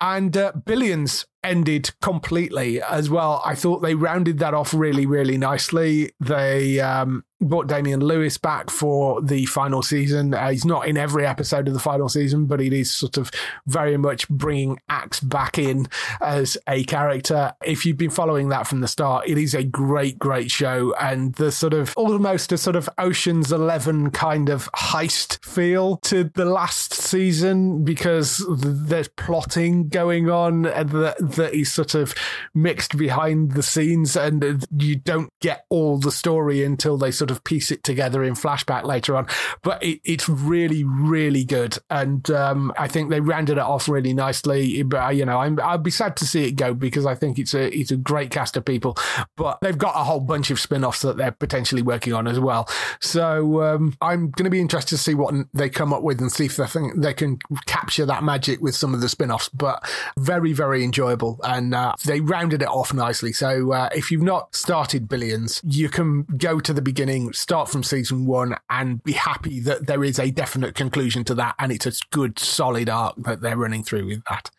And 0.00 0.36
uh, 0.36 0.52
Billions 0.64 1.26
ended 1.42 1.90
completely 2.00 2.82
as 2.82 3.08
well. 3.08 3.42
I 3.44 3.54
thought 3.54 3.80
they 3.80 3.94
rounded 3.94 4.38
that 4.38 4.54
off 4.54 4.74
really, 4.74 5.06
really 5.06 5.38
nicely. 5.38 6.12
They 6.20 6.80
um, 6.80 7.24
brought 7.40 7.68
Damian 7.68 8.00
Lewis 8.00 8.38
back 8.38 8.70
for 8.70 9.22
the 9.22 9.46
final 9.46 9.82
season. 9.82 10.34
Uh, 10.34 10.50
he's 10.50 10.64
not 10.64 10.88
in 10.88 10.96
every 10.96 11.26
episode 11.26 11.68
of 11.68 11.74
the 11.74 11.80
final 11.80 12.08
season, 12.08 12.46
but 12.46 12.60
it 12.60 12.72
is 12.72 12.90
sort 12.90 13.16
of 13.16 13.30
very 13.66 13.96
much 13.96 14.28
bringing 14.28 14.80
Axe 14.88 15.20
back 15.20 15.58
in 15.58 15.88
as 16.20 16.56
a 16.66 16.84
character. 16.84 17.54
If 17.64 17.86
you've 17.86 17.96
been 17.96 18.10
following 18.10 18.48
that 18.48 18.66
from 18.66 18.80
the 18.80 18.88
start, 18.88 19.28
it 19.28 19.38
is 19.38 19.54
a 19.54 19.62
great, 19.62 20.18
great 20.18 20.50
show. 20.50 20.94
And 21.00 21.34
the 21.34 21.52
sort 21.52 21.74
of 21.74 21.94
almost 21.96 22.52
a 22.52 22.58
sort 22.58 22.76
of 22.76 22.88
Ocean's 22.98 23.52
11 23.52 24.10
kind 24.10 24.48
of 24.48 24.70
heist 24.72 25.44
feel 25.44 25.98
to 25.98 26.24
the 26.24 26.44
last 26.44 26.94
season 26.94 27.84
because 27.84 28.44
there's 28.58 29.08
plotting 29.08 29.88
going 29.88 30.30
on 30.30 30.62
that 30.62 31.16
that 31.18 31.54
is 31.54 31.72
sort 31.72 31.94
of 31.94 32.14
mixed 32.54 32.96
behind 32.96 33.52
the 33.52 33.62
scenes, 33.62 34.16
and 34.16 34.66
you 34.76 34.96
don't 34.96 35.32
get 35.40 35.64
all 35.68 35.98
the 35.98 36.12
story 36.12 36.64
until 36.64 36.96
they 36.96 37.10
sort 37.10 37.27
of 37.30 37.44
piece 37.44 37.70
it 37.70 37.82
together 37.82 38.22
in 38.22 38.34
flashback 38.34 38.84
later 38.84 39.16
on. 39.16 39.26
But 39.62 39.82
it, 39.82 40.00
it's 40.04 40.28
really, 40.28 40.84
really 40.84 41.44
good, 41.44 41.78
and 41.90 42.30
um, 42.30 42.72
I 42.78 42.88
think 42.88 43.10
they 43.10 43.20
rounded 43.20 43.58
it 43.58 43.64
off 43.64 43.88
really 43.88 44.14
nicely. 44.14 44.82
But 44.82 45.16
you 45.16 45.24
know, 45.24 45.38
I'm, 45.38 45.58
I'd 45.60 45.82
be 45.82 45.90
sad 45.90 46.16
to 46.18 46.26
see 46.26 46.44
it 46.44 46.52
go 46.52 46.74
because 46.74 47.06
I 47.06 47.14
think 47.14 47.38
it's 47.38 47.54
a 47.54 47.74
it's 47.76 47.90
a 47.90 47.96
great 47.96 48.30
cast 48.30 48.56
of 48.56 48.64
people, 48.64 48.96
but 49.36 49.58
they've 49.60 49.78
got 49.78 49.96
a 49.96 50.04
whole 50.04 50.20
bunch 50.20 50.50
of 50.50 50.60
spin-offs 50.60 51.02
that 51.02 51.16
they're 51.16 51.32
potentially 51.32 51.82
working 51.82 52.12
on 52.12 52.26
as 52.26 52.38
well. 52.38 52.68
So 53.00 53.62
um, 53.62 53.96
I'm 54.00 54.30
going 54.30 54.44
to 54.44 54.50
be 54.50 54.60
interested 54.60 54.96
to 54.96 55.02
see 55.02 55.14
what 55.14 55.34
they 55.52 55.68
come 55.68 55.92
up 55.92 56.02
with 56.02 56.20
and 56.20 56.30
see 56.30 56.46
if 56.46 56.56
they 56.56 56.66
think 56.66 57.00
they 57.00 57.14
can 57.14 57.38
capture 57.66 58.06
that 58.06 58.22
magic 58.22 58.60
with 58.60 58.74
some 58.74 58.94
of 58.94 59.00
the 59.00 59.08
spin-offs. 59.08 59.48
But 59.48 59.88
very, 60.16 60.52
very 60.52 60.84
enjoyable 60.84 60.98
enjoyable, 60.98 61.40
and 61.44 61.74
uh, 61.74 61.94
they 62.04 62.20
rounded 62.20 62.62
it 62.62 62.68
off 62.68 62.92
nicely. 62.92 63.32
So 63.32 63.72
uh, 63.72 63.88
if 63.94 64.10
you've 64.10 64.22
not 64.22 64.54
started 64.54 65.08
Billions, 65.08 65.60
you 65.64 65.88
can 65.88 66.22
go 66.22 66.60
to 66.60 66.72
the 66.72 66.82
beginning, 66.82 67.17
start 67.32 67.68
from 67.68 67.82
season 67.82 68.26
one, 68.26 68.56
and 68.70 69.02
be 69.04 69.12
happy 69.12 69.60
that 69.60 69.86
there 69.86 70.04
is 70.04 70.18
a 70.18 70.30
definite 70.30 70.74
conclusion 70.74 71.24
to 71.24 71.34
that, 71.34 71.54
and 71.58 71.72
it's 71.72 71.86
a 71.86 71.92
good, 72.10 72.38
solid 72.38 72.88
arc 72.88 73.16
that 73.24 73.40
they're 73.40 73.56
running 73.56 73.82
through 73.82 74.06
with 74.06 74.22
that. 74.28 74.50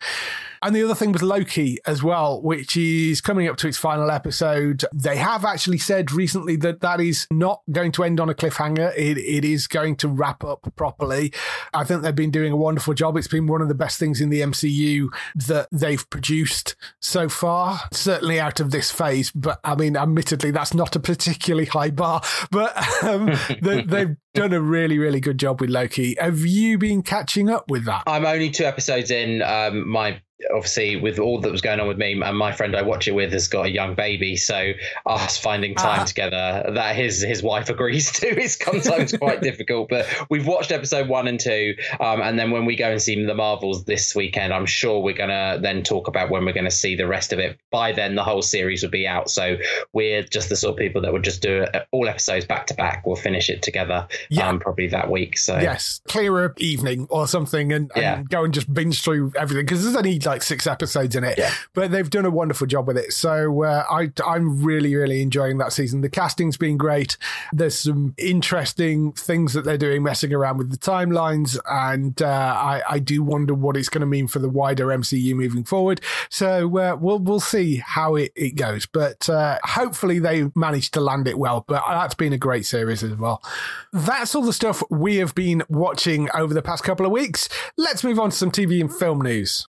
And 0.62 0.76
the 0.76 0.82
other 0.82 0.94
thing 0.94 1.12
was 1.12 1.22
Loki 1.22 1.78
as 1.86 2.02
well, 2.02 2.42
which 2.42 2.76
is 2.76 3.20
coming 3.20 3.48
up 3.48 3.56
to 3.58 3.68
its 3.68 3.78
final 3.78 4.10
episode. 4.10 4.84
They 4.92 5.16
have 5.16 5.44
actually 5.44 5.78
said 5.78 6.12
recently 6.12 6.56
that 6.56 6.80
that 6.80 7.00
is 7.00 7.26
not 7.30 7.62
going 7.70 7.92
to 7.92 8.04
end 8.04 8.20
on 8.20 8.28
a 8.28 8.34
cliffhanger. 8.34 8.92
It, 8.96 9.16
it 9.16 9.44
is 9.44 9.66
going 9.66 9.96
to 9.96 10.08
wrap 10.08 10.44
up 10.44 10.70
properly. 10.76 11.32
I 11.72 11.84
think 11.84 12.02
they've 12.02 12.14
been 12.14 12.30
doing 12.30 12.52
a 12.52 12.56
wonderful 12.56 12.92
job. 12.92 13.16
It's 13.16 13.28
been 13.28 13.46
one 13.46 13.62
of 13.62 13.68
the 13.68 13.74
best 13.74 13.98
things 13.98 14.20
in 14.20 14.28
the 14.28 14.40
MCU 14.42 15.08
that 15.46 15.68
they've 15.72 16.08
produced 16.10 16.76
so 17.00 17.28
far, 17.28 17.80
certainly 17.92 18.38
out 18.38 18.60
of 18.60 18.70
this 18.70 18.90
phase. 18.90 19.30
But 19.30 19.60
I 19.64 19.74
mean, 19.74 19.96
admittedly, 19.96 20.50
that's 20.50 20.74
not 20.74 20.94
a 20.94 21.00
particularly 21.00 21.66
high 21.66 21.90
bar, 21.90 22.20
but 22.50 22.76
um, 23.02 23.32
they, 23.62 23.82
they've 23.82 24.16
done 24.34 24.52
a 24.52 24.60
really, 24.60 24.98
really 24.98 25.20
good 25.20 25.38
job 25.38 25.60
with 25.60 25.70
Loki. 25.70 26.16
Have 26.20 26.40
you 26.40 26.78
been 26.78 27.02
catching 27.02 27.50
up 27.50 27.70
with 27.70 27.84
that? 27.84 28.04
I'm 28.06 28.24
only 28.24 28.50
two 28.50 28.64
episodes 28.64 29.10
in. 29.10 29.42
Um, 29.42 29.88
my 29.88 30.20
obviously 30.54 30.96
with 30.96 31.18
all 31.18 31.40
that 31.40 31.52
was 31.52 31.60
going 31.60 31.80
on 31.80 31.88
with 31.88 31.98
me 31.98 32.20
and 32.20 32.38
my 32.38 32.52
friend 32.52 32.74
I 32.74 32.82
watch 32.82 33.08
it 33.08 33.12
with 33.12 33.32
has 33.32 33.48
got 33.48 33.66
a 33.66 33.70
young 33.70 33.94
baby, 33.94 34.36
so 34.36 34.72
us 35.06 35.36
finding 35.36 35.74
time 35.74 36.00
uh, 36.00 36.04
together 36.04 36.72
that 36.74 36.96
his 36.96 37.22
his 37.22 37.42
wife 37.42 37.68
agrees 37.68 38.10
to 38.12 38.40
is 38.40 38.54
sometimes 38.54 39.12
quite 39.16 39.40
difficult. 39.42 39.88
But 39.88 40.06
we've 40.30 40.46
watched 40.46 40.72
episode 40.72 41.08
one 41.08 41.28
and 41.28 41.38
two, 41.38 41.74
um, 41.98 42.20
and 42.20 42.38
then 42.38 42.50
when 42.50 42.64
we 42.64 42.76
go 42.76 42.90
and 42.90 43.00
see 43.00 43.24
the 43.24 43.34
Marvels 43.34 43.84
this 43.84 44.14
weekend, 44.14 44.52
I'm 44.52 44.66
sure 44.66 45.00
we're 45.00 45.14
gonna 45.14 45.58
then 45.60 45.82
talk 45.82 46.08
about 46.08 46.30
when 46.30 46.44
we're 46.44 46.52
gonna 46.52 46.70
see 46.70 46.96
the 46.96 47.06
rest 47.06 47.32
of 47.32 47.38
it. 47.38 47.58
By 47.70 47.92
then, 47.92 48.14
the 48.14 48.24
whole 48.24 48.42
series 48.42 48.82
would 48.82 48.92
be 48.92 49.06
out, 49.06 49.30
so 49.30 49.56
we're 49.92 50.22
just 50.22 50.48
the 50.48 50.56
sort 50.56 50.72
of 50.72 50.78
people 50.78 51.02
that 51.02 51.12
would 51.12 51.24
just 51.24 51.42
do 51.42 51.62
it, 51.62 51.86
all 51.92 52.08
episodes 52.08 52.44
back 52.44 52.66
to 52.68 52.74
back. 52.74 53.06
We'll 53.06 53.16
finish 53.16 53.50
it 53.50 53.62
together, 53.62 54.08
yeah. 54.28 54.48
Um, 54.48 54.60
probably 54.60 54.88
that 54.88 55.10
week. 55.10 55.38
So 55.38 55.58
yes, 55.58 56.00
clearer 56.08 56.54
evening 56.58 57.06
or 57.10 57.26
something, 57.26 57.72
and, 57.72 57.90
and 57.94 58.02
yeah. 58.02 58.22
go 58.28 58.44
and 58.44 58.52
just 58.52 58.72
binge 58.72 59.02
through 59.02 59.32
everything 59.36 59.64
because 59.64 59.82
there's 59.82 59.96
only 59.96 60.18
like 60.20 60.42
six 60.42 60.66
episodes 60.66 61.16
in 61.16 61.24
it. 61.24 61.38
Yeah. 61.38 61.52
But 61.74 61.90
they've 61.90 62.08
done 62.08 62.24
a 62.24 62.30
wonderful 62.30 62.66
job 62.66 62.86
with 62.86 62.96
it. 62.96 63.12
So 63.12 63.64
uh, 63.64 63.84
I, 63.90 64.10
I'm 64.26 64.62
really, 64.62 64.94
really 64.94 65.22
enjoying 65.22 65.58
that 65.58 65.72
season. 65.72 66.00
The 66.00 66.08
casting's 66.10 66.56
been 66.56 66.76
great. 66.76 67.16
There's 67.52 67.78
some 67.78 68.14
interesting 68.18 69.12
things 69.12 69.52
that 69.54 69.64
they're 69.64 69.78
doing, 69.78 70.02
messing 70.02 70.32
around 70.32 70.58
with 70.58 70.70
the 70.70 70.78
timelines. 70.78 71.58
And 71.68 72.20
uh, 72.20 72.26
I, 72.26 72.82
I 72.88 72.98
do 72.98 73.22
wonder 73.22 73.54
what 73.54 73.76
it's 73.76 73.88
going 73.88 74.00
to 74.00 74.06
mean 74.06 74.28
for 74.28 74.38
the 74.38 74.48
wider 74.48 74.86
MCU 74.86 75.34
moving 75.34 75.64
forward. 75.64 76.00
So 76.28 76.78
uh, 76.78 76.96
we'll, 76.96 77.18
we'll 77.18 77.40
see 77.40 77.76
how 77.76 78.16
it, 78.16 78.32
it 78.34 78.56
goes. 78.56 78.86
But 78.86 79.28
uh, 79.28 79.58
hopefully 79.64 80.18
they 80.18 80.50
managed 80.54 80.94
to 80.94 81.00
land 81.00 81.28
it 81.28 81.38
well. 81.38 81.64
But 81.66 81.82
that's 81.88 82.14
been 82.14 82.32
a 82.32 82.38
great 82.38 82.66
series 82.66 83.02
as 83.02 83.14
well. 83.16 83.42
That's 84.10 84.34
all 84.34 84.42
the 84.42 84.52
stuff 84.52 84.82
we 84.90 85.18
have 85.18 85.36
been 85.36 85.62
watching 85.68 86.28
over 86.34 86.52
the 86.52 86.62
past 86.62 86.82
couple 86.82 87.06
of 87.06 87.12
weeks. 87.12 87.48
Let's 87.76 88.02
move 88.02 88.18
on 88.18 88.30
to 88.30 88.36
some 88.36 88.50
TV 88.50 88.80
and 88.80 88.92
film 88.92 89.22
news. 89.22 89.68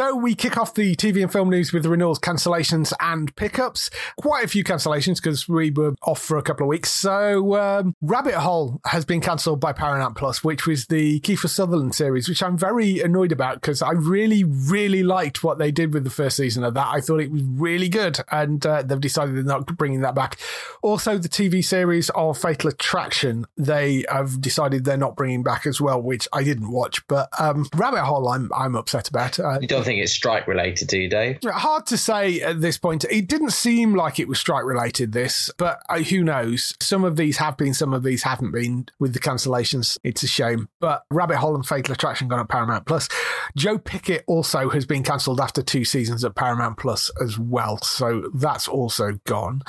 So 0.00 0.16
we 0.16 0.34
kick 0.34 0.56
off 0.56 0.72
the 0.72 0.96
TV 0.96 1.22
and 1.22 1.30
film 1.30 1.50
news 1.50 1.74
with 1.74 1.84
renewals, 1.84 2.18
cancellations, 2.18 2.94
and 3.00 3.36
pickups. 3.36 3.90
Quite 4.16 4.46
a 4.46 4.48
few 4.48 4.64
cancellations 4.64 5.16
because 5.16 5.46
we 5.46 5.70
were 5.70 5.92
off 6.00 6.22
for 6.22 6.38
a 6.38 6.42
couple 6.42 6.64
of 6.64 6.68
weeks. 6.68 6.90
So 6.90 7.54
um, 7.56 7.94
Rabbit 8.00 8.32
Hole 8.36 8.80
has 8.86 9.04
been 9.04 9.20
cancelled 9.20 9.60
by 9.60 9.74
Paramount 9.74 10.16
Plus, 10.16 10.42
which 10.42 10.66
was 10.66 10.86
the 10.86 11.20
Kiefer 11.20 11.50
Sutherland 11.50 11.94
series, 11.94 12.30
which 12.30 12.42
I'm 12.42 12.56
very 12.56 13.00
annoyed 13.00 13.30
about 13.30 13.56
because 13.56 13.82
I 13.82 13.90
really, 13.90 14.42
really 14.42 15.02
liked 15.02 15.44
what 15.44 15.58
they 15.58 15.70
did 15.70 15.92
with 15.92 16.04
the 16.04 16.08
first 16.08 16.38
season 16.38 16.64
of 16.64 16.72
that. 16.72 16.88
I 16.88 17.02
thought 17.02 17.20
it 17.20 17.30
was 17.30 17.42
really 17.42 17.90
good, 17.90 18.20
and 18.30 18.64
uh, 18.64 18.80
they've 18.80 18.98
decided 18.98 19.36
they're 19.36 19.42
not 19.42 19.66
bringing 19.76 20.00
that 20.00 20.14
back. 20.14 20.38
Also, 20.80 21.18
the 21.18 21.28
TV 21.28 21.62
series 21.62 22.08
of 22.14 22.38
Fatal 22.38 22.70
Attraction, 22.70 23.44
they 23.58 24.06
have 24.08 24.40
decided 24.40 24.86
they're 24.86 24.96
not 24.96 25.14
bringing 25.14 25.42
back 25.42 25.66
as 25.66 25.78
well, 25.78 26.00
which 26.00 26.26
I 26.32 26.42
didn't 26.42 26.72
watch. 26.72 27.06
But 27.06 27.28
um, 27.38 27.68
Rabbit 27.74 28.04
Hole, 28.04 28.30
I'm 28.30 28.50
I'm 28.54 28.74
upset 28.76 29.06
about. 29.06 29.38
Uh, 29.38 29.58
You 29.60 29.68
don't 29.68 29.89
think 29.90 30.02
it's 30.02 30.12
strike 30.12 30.46
related, 30.46 30.86
do 30.88 30.98
you, 30.98 31.08
Dave? 31.08 31.38
Hard 31.44 31.86
to 31.86 31.96
say 31.96 32.40
at 32.40 32.60
this 32.60 32.78
point. 32.78 33.04
It 33.10 33.26
didn't 33.28 33.50
seem 33.50 33.94
like 33.94 34.20
it 34.20 34.28
was 34.28 34.38
strike 34.38 34.64
related, 34.64 35.12
this, 35.12 35.50
but 35.58 35.82
uh, 35.88 35.98
who 35.98 36.22
knows? 36.22 36.74
Some 36.80 37.02
of 37.02 37.16
these 37.16 37.38
have 37.38 37.56
been, 37.56 37.74
some 37.74 37.92
of 37.92 38.04
these 38.04 38.22
haven't 38.22 38.52
been 38.52 38.86
with 39.00 39.14
the 39.14 39.18
cancellations. 39.18 39.98
It's 40.04 40.22
a 40.22 40.28
shame. 40.28 40.68
But 40.78 41.04
Rabbit 41.10 41.38
Hole 41.38 41.56
and 41.56 41.66
Fatal 41.66 41.92
Attraction 41.92 42.28
gone 42.28 42.38
at 42.38 42.48
Paramount 42.48 42.86
Plus. 42.86 43.08
Joe 43.56 43.78
Pickett 43.78 44.22
also 44.28 44.70
has 44.70 44.86
been 44.86 45.02
cancelled 45.02 45.40
after 45.40 45.60
two 45.60 45.84
seasons 45.84 46.24
at 46.24 46.36
Paramount 46.36 46.78
Plus 46.78 47.10
as 47.20 47.36
well. 47.38 47.78
So 47.78 48.30
that's 48.32 48.68
also 48.68 49.18
gone. 49.24 49.62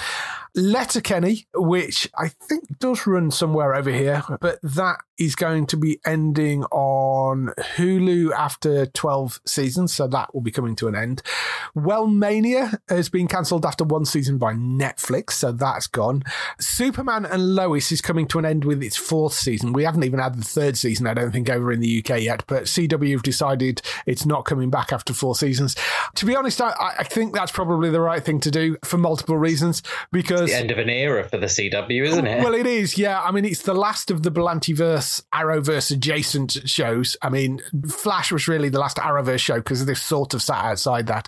Letterkenny, 0.56 1.48
which 1.54 2.10
I 2.18 2.28
think 2.28 2.80
does 2.80 3.08
run 3.08 3.32
somewhere 3.32 3.74
over 3.74 3.92
here, 3.92 4.24
but 4.42 4.60
that 4.64 4.98
is 5.18 5.36
going 5.36 5.68
to 5.68 5.78
be 5.78 6.00
ending 6.06 6.64
on 6.66 7.54
Hulu 7.76 8.32
after 8.32 8.86
12 8.88 9.42
seasons. 9.46 9.94
So 9.94 10.08
that 10.08 10.34
will 10.34 10.42
be 10.42 10.52
coming 10.52 10.76
to 10.78 10.88
an 10.88 10.96
end. 10.96 11.22
Wellmania 11.76 12.80
has 12.90 13.10
been 13.10 13.28
cancelled 13.28 13.66
after 13.66 13.84
one 13.84 14.06
season 14.06 14.38
by 14.38 14.54
Netflix. 14.54 15.32
So 15.32 15.52
that's 15.52 15.88
gone. 15.88 16.24
Superman 16.60 17.26
and 17.26 17.56
Lois 17.56 17.92
is 17.92 18.02
coming 18.02 18.28
to 18.28 18.40
an 18.40 18.46
end 18.46 18.66
with 18.66 18.82
its 18.84 18.98
fourth 18.98 19.34
season. 19.34 19.74
We 19.74 19.84
haven't 19.84 20.04
even 20.04 20.20
had 20.20 20.36
the 20.36 20.44
third 20.44 20.78
season, 20.78 21.08
I 21.08 21.14
don't 21.14 21.32
think, 21.32 21.50
over 21.50 21.72
in 21.72 21.80
the 21.80 22.00
UK 22.00 22.22
yet, 22.22 22.44
but 22.48 22.64
CW 22.64 23.12
have 23.12 23.24
decided 23.24 23.82
it's 24.06 24.26
not 24.26 24.46
coming 24.46 24.70
back 24.70 24.92
after 24.92 25.14
four 25.14 25.36
seasons. 25.36 25.76
To 26.16 26.26
be 26.26 26.36
honest, 26.36 26.62
I, 26.62 26.74
I 27.00 27.04
think 27.04 27.34
that's 27.34 27.52
probably 27.52 27.90
the 27.90 28.02
right 28.02 28.24
thing 28.24 28.40
to 28.42 28.52
do 28.52 28.78
for 28.84 28.98
multiple 28.98 29.38
reasons 29.38 29.84
because 30.12 30.50
The 30.50 30.58
end 30.58 30.72
of 30.72 30.78
an 30.78 30.90
era 30.90 31.28
for 31.28 31.38
the 31.38 31.48
CW, 31.48 32.04
isn't 32.06 32.28
it? 32.28 32.44
well, 32.44 32.54
it 32.54 32.68
is, 32.68 32.98
yeah. 32.98 33.22
I 33.22 33.32
mean, 33.32 33.46
it's 33.46 33.64
the 33.64 33.74
last 33.74 34.12
of 34.12 34.24
the 34.24 34.32
Berlantiverse, 34.32 35.24
Arrowverse 35.34 35.92
adjacent 35.92 36.58
shows. 36.66 37.18
I 37.22 37.30
mean, 37.30 37.62
Flash 37.88 38.32
was 38.32 38.48
really 38.48 38.70
the 38.70 38.80
last 38.80 38.98
Arrowverse 38.98 39.40
show 39.40 39.56
because 39.56 39.86
this 39.86 40.02
sort 40.02 40.34
of 40.34 40.42
sat 40.42 40.64
outside 40.64 41.08
that, 41.08 41.28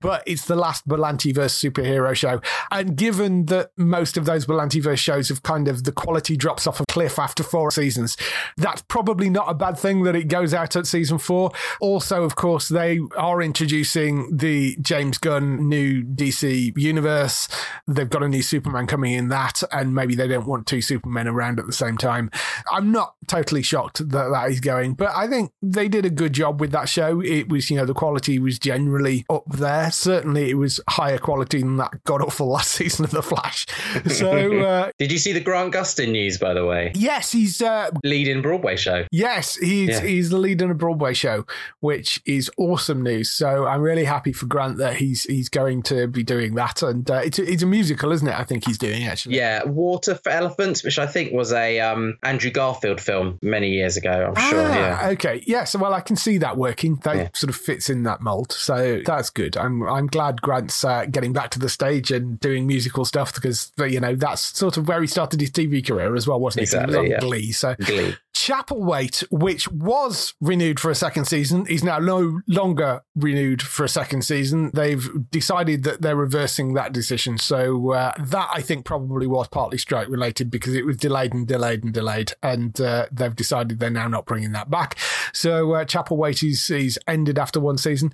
but 0.00 0.22
it's 0.26 0.46
the 0.46 0.56
last 0.56 0.86
Berlantiverse 0.88 1.54
superhero 1.54 2.14
show. 2.14 2.40
And 2.70 2.96
given 2.96 3.46
that 3.46 3.70
most 3.76 4.16
of 4.16 4.24
those 4.24 4.46
Berlantiverse 4.46 4.98
shows 4.98 5.28
have 5.28 5.42
kind 5.42 5.68
of 5.68 5.84
the 5.84 5.92
quality 5.92 6.36
drops 6.36 6.66
off 6.66 6.80
a 6.80 6.84
cliff 6.86 7.18
after 7.18 7.42
four 7.42 7.70
seasons, 7.70 8.16
that's 8.56 8.82
probably 8.82 9.30
not 9.30 9.50
a 9.50 9.54
bad 9.54 9.78
thing 9.78 10.02
that 10.04 10.16
it 10.16 10.28
goes 10.28 10.54
out 10.54 10.76
at 10.76 10.86
season 10.86 11.18
four. 11.18 11.50
Also, 11.80 12.24
of 12.24 12.36
course, 12.36 12.68
they 12.68 13.00
are 13.16 13.42
introducing 13.42 14.36
the 14.36 14.76
James 14.80 15.18
Gunn 15.18 15.68
new 15.68 16.02
DC 16.02 16.72
universe. 16.76 17.48
They've 17.86 18.08
got 18.08 18.22
a 18.22 18.28
new 18.28 18.42
Superman 18.42 18.86
coming 18.86 19.12
in 19.12 19.28
that, 19.28 19.62
and 19.72 19.94
maybe 19.94 20.14
they 20.14 20.28
don't 20.28 20.46
want 20.46 20.66
two 20.66 20.82
Supermen 20.82 21.28
around 21.28 21.58
at 21.58 21.66
the 21.66 21.72
same 21.72 21.96
time. 21.96 22.30
I'm 22.70 22.92
not 22.92 23.14
totally 23.26 23.62
shocked 23.62 24.08
that 24.08 24.28
that 24.28 24.50
is 24.50 24.60
going, 24.60 24.94
but 24.94 25.10
I 25.14 25.26
think 25.26 25.52
they 25.62 25.88
did 25.88 26.04
a 26.04 26.10
good 26.10 26.32
job 26.32 26.60
with 26.60 26.72
that 26.72 26.88
show. 26.88 27.20
It 27.20 27.48
was, 27.48 27.70
you 27.70 27.76
know, 27.76 27.86
the 27.86 27.94
quality 27.94 28.38
was 28.38 28.58
generally 28.58 29.24
up 29.28 29.44
there. 29.50 29.73
Certainly, 29.90 30.50
it 30.50 30.54
was 30.54 30.80
higher 30.88 31.18
quality 31.18 31.60
than 31.60 31.76
that 31.78 32.02
god 32.04 32.22
awful 32.22 32.48
last 32.48 32.72
season 32.72 33.04
of 33.04 33.10
The 33.10 33.22
Flash. 33.22 33.66
So, 34.10 34.30
uh, 34.60 34.90
Did 34.98 35.12
you 35.12 35.18
see 35.18 35.32
the 35.32 35.40
Grant 35.40 35.72
Gustin 35.74 36.10
news, 36.12 36.38
by 36.38 36.54
the 36.54 36.64
way? 36.64 36.92
yes, 36.94 37.32
he's 37.32 37.60
uh, 37.62 37.90
Leading 38.02 38.42
Broadway 38.42 38.76
show. 38.76 39.04
Yes, 39.10 39.56
he's 39.56 39.88
Yeah. 39.90 40.00
he's 40.02 40.30
the 40.30 40.38
lead 40.38 40.62
in 40.62 40.70
a 40.70 40.74
Broadway 40.74 41.14
show, 41.14 41.46
which 41.80 42.22
is 42.26 42.50
awesome 42.56 43.02
news. 43.02 43.30
So 43.30 43.66
I'm 43.66 43.80
really 43.80 44.04
happy 44.04 44.32
for 44.32 44.46
Grant 44.46 44.78
that 44.78 44.96
he's 44.96 45.24
he's 45.24 45.48
going 45.48 45.82
to 45.84 46.06
be 46.06 46.22
doing 46.22 46.54
that, 46.54 46.82
and 46.82 47.08
uh, 47.10 47.22
it's 47.24 47.38
a, 47.38 47.50
it's 47.50 47.62
a 47.62 47.66
musical, 47.66 48.12
isn't 48.12 48.26
it? 48.28 48.38
I 48.38 48.44
think 48.44 48.66
he's 48.66 48.78
doing 48.78 49.04
actually. 49.04 49.36
Yeah, 49.36 49.64
Water 49.64 50.14
for 50.16 50.30
Elephants, 50.30 50.82
which 50.84 50.98
I 50.98 51.06
think 51.06 51.32
was 51.32 51.52
a 51.52 51.80
um, 51.80 52.18
Andrew 52.22 52.50
Garfield 52.50 53.00
film 53.00 53.38
many 53.42 53.70
years 53.70 53.96
ago. 53.96 54.32
I'm 54.36 54.50
sure. 54.50 54.60
Ah, 54.66 54.74
Yeah. 54.74 55.08
Okay. 55.12 55.42
Yeah. 55.46 55.64
So 55.64 55.78
well, 55.78 55.94
I 55.94 56.00
can 56.00 56.16
see 56.16 56.38
that 56.38 56.56
working. 56.56 56.96
That 57.04 57.16
Yeah. 57.16 57.28
sort 57.34 57.50
of 57.50 57.56
fits 57.56 57.90
in 57.90 58.02
that 58.04 58.20
mold. 58.20 58.52
So 58.52 59.00
that's 59.04 59.30
good. 59.30 59.56
I'm 59.64 59.82
I'm 59.82 60.06
glad 60.06 60.42
Grant's 60.42 60.84
uh, 60.84 61.06
getting 61.06 61.32
back 61.32 61.50
to 61.50 61.58
the 61.58 61.68
stage 61.68 62.10
and 62.10 62.38
doing 62.40 62.66
musical 62.66 63.04
stuff 63.04 63.34
because 63.34 63.72
you 63.78 64.00
know 64.00 64.14
that's 64.14 64.56
sort 64.56 64.76
of 64.76 64.88
where 64.88 65.00
he 65.00 65.06
started 65.06 65.40
his 65.40 65.50
TV 65.50 65.84
career 65.84 66.14
as 66.14 66.26
well, 66.26 66.38
wasn't 66.38 66.62
it? 66.62 66.64
Exactly, 66.64 66.96
on 66.96 67.06
yeah. 67.06 67.20
Glee. 67.20 67.52
So 67.52 67.74
Glee. 67.80 68.14
Chapelwaite, 68.44 69.24
which 69.30 69.70
was 69.72 70.34
renewed 70.38 70.78
for 70.78 70.90
a 70.90 70.94
second 70.94 71.24
season, 71.24 71.66
is 71.66 71.82
now 71.82 71.98
no 71.98 72.42
longer 72.46 73.00
renewed 73.16 73.62
for 73.62 73.84
a 73.84 73.88
second 73.88 74.22
season. 74.22 74.70
They've 74.74 75.08
decided 75.30 75.82
that 75.84 76.02
they're 76.02 76.14
reversing 76.14 76.74
that 76.74 76.92
decision. 76.92 77.38
So 77.38 77.92
uh, 77.92 78.12
that 78.18 78.50
I 78.52 78.60
think 78.60 78.84
probably 78.84 79.26
was 79.26 79.48
partly 79.48 79.78
strike 79.78 80.10
related 80.10 80.50
because 80.50 80.74
it 80.74 80.84
was 80.84 80.98
delayed 80.98 81.32
and 81.32 81.46
delayed 81.46 81.84
and 81.84 81.94
delayed, 81.94 82.32
and 82.42 82.78
uh, 82.82 83.06
they've 83.10 83.34
decided 83.34 83.78
they're 83.78 83.88
now 83.88 84.08
not 84.08 84.26
bringing 84.26 84.52
that 84.52 84.68
back. 84.68 84.98
So 85.32 85.72
uh, 85.72 85.86
Chapelwaite 85.86 86.46
is, 86.46 86.68
is 86.68 86.98
ended 87.08 87.38
after 87.38 87.60
one 87.60 87.78
season, 87.78 88.12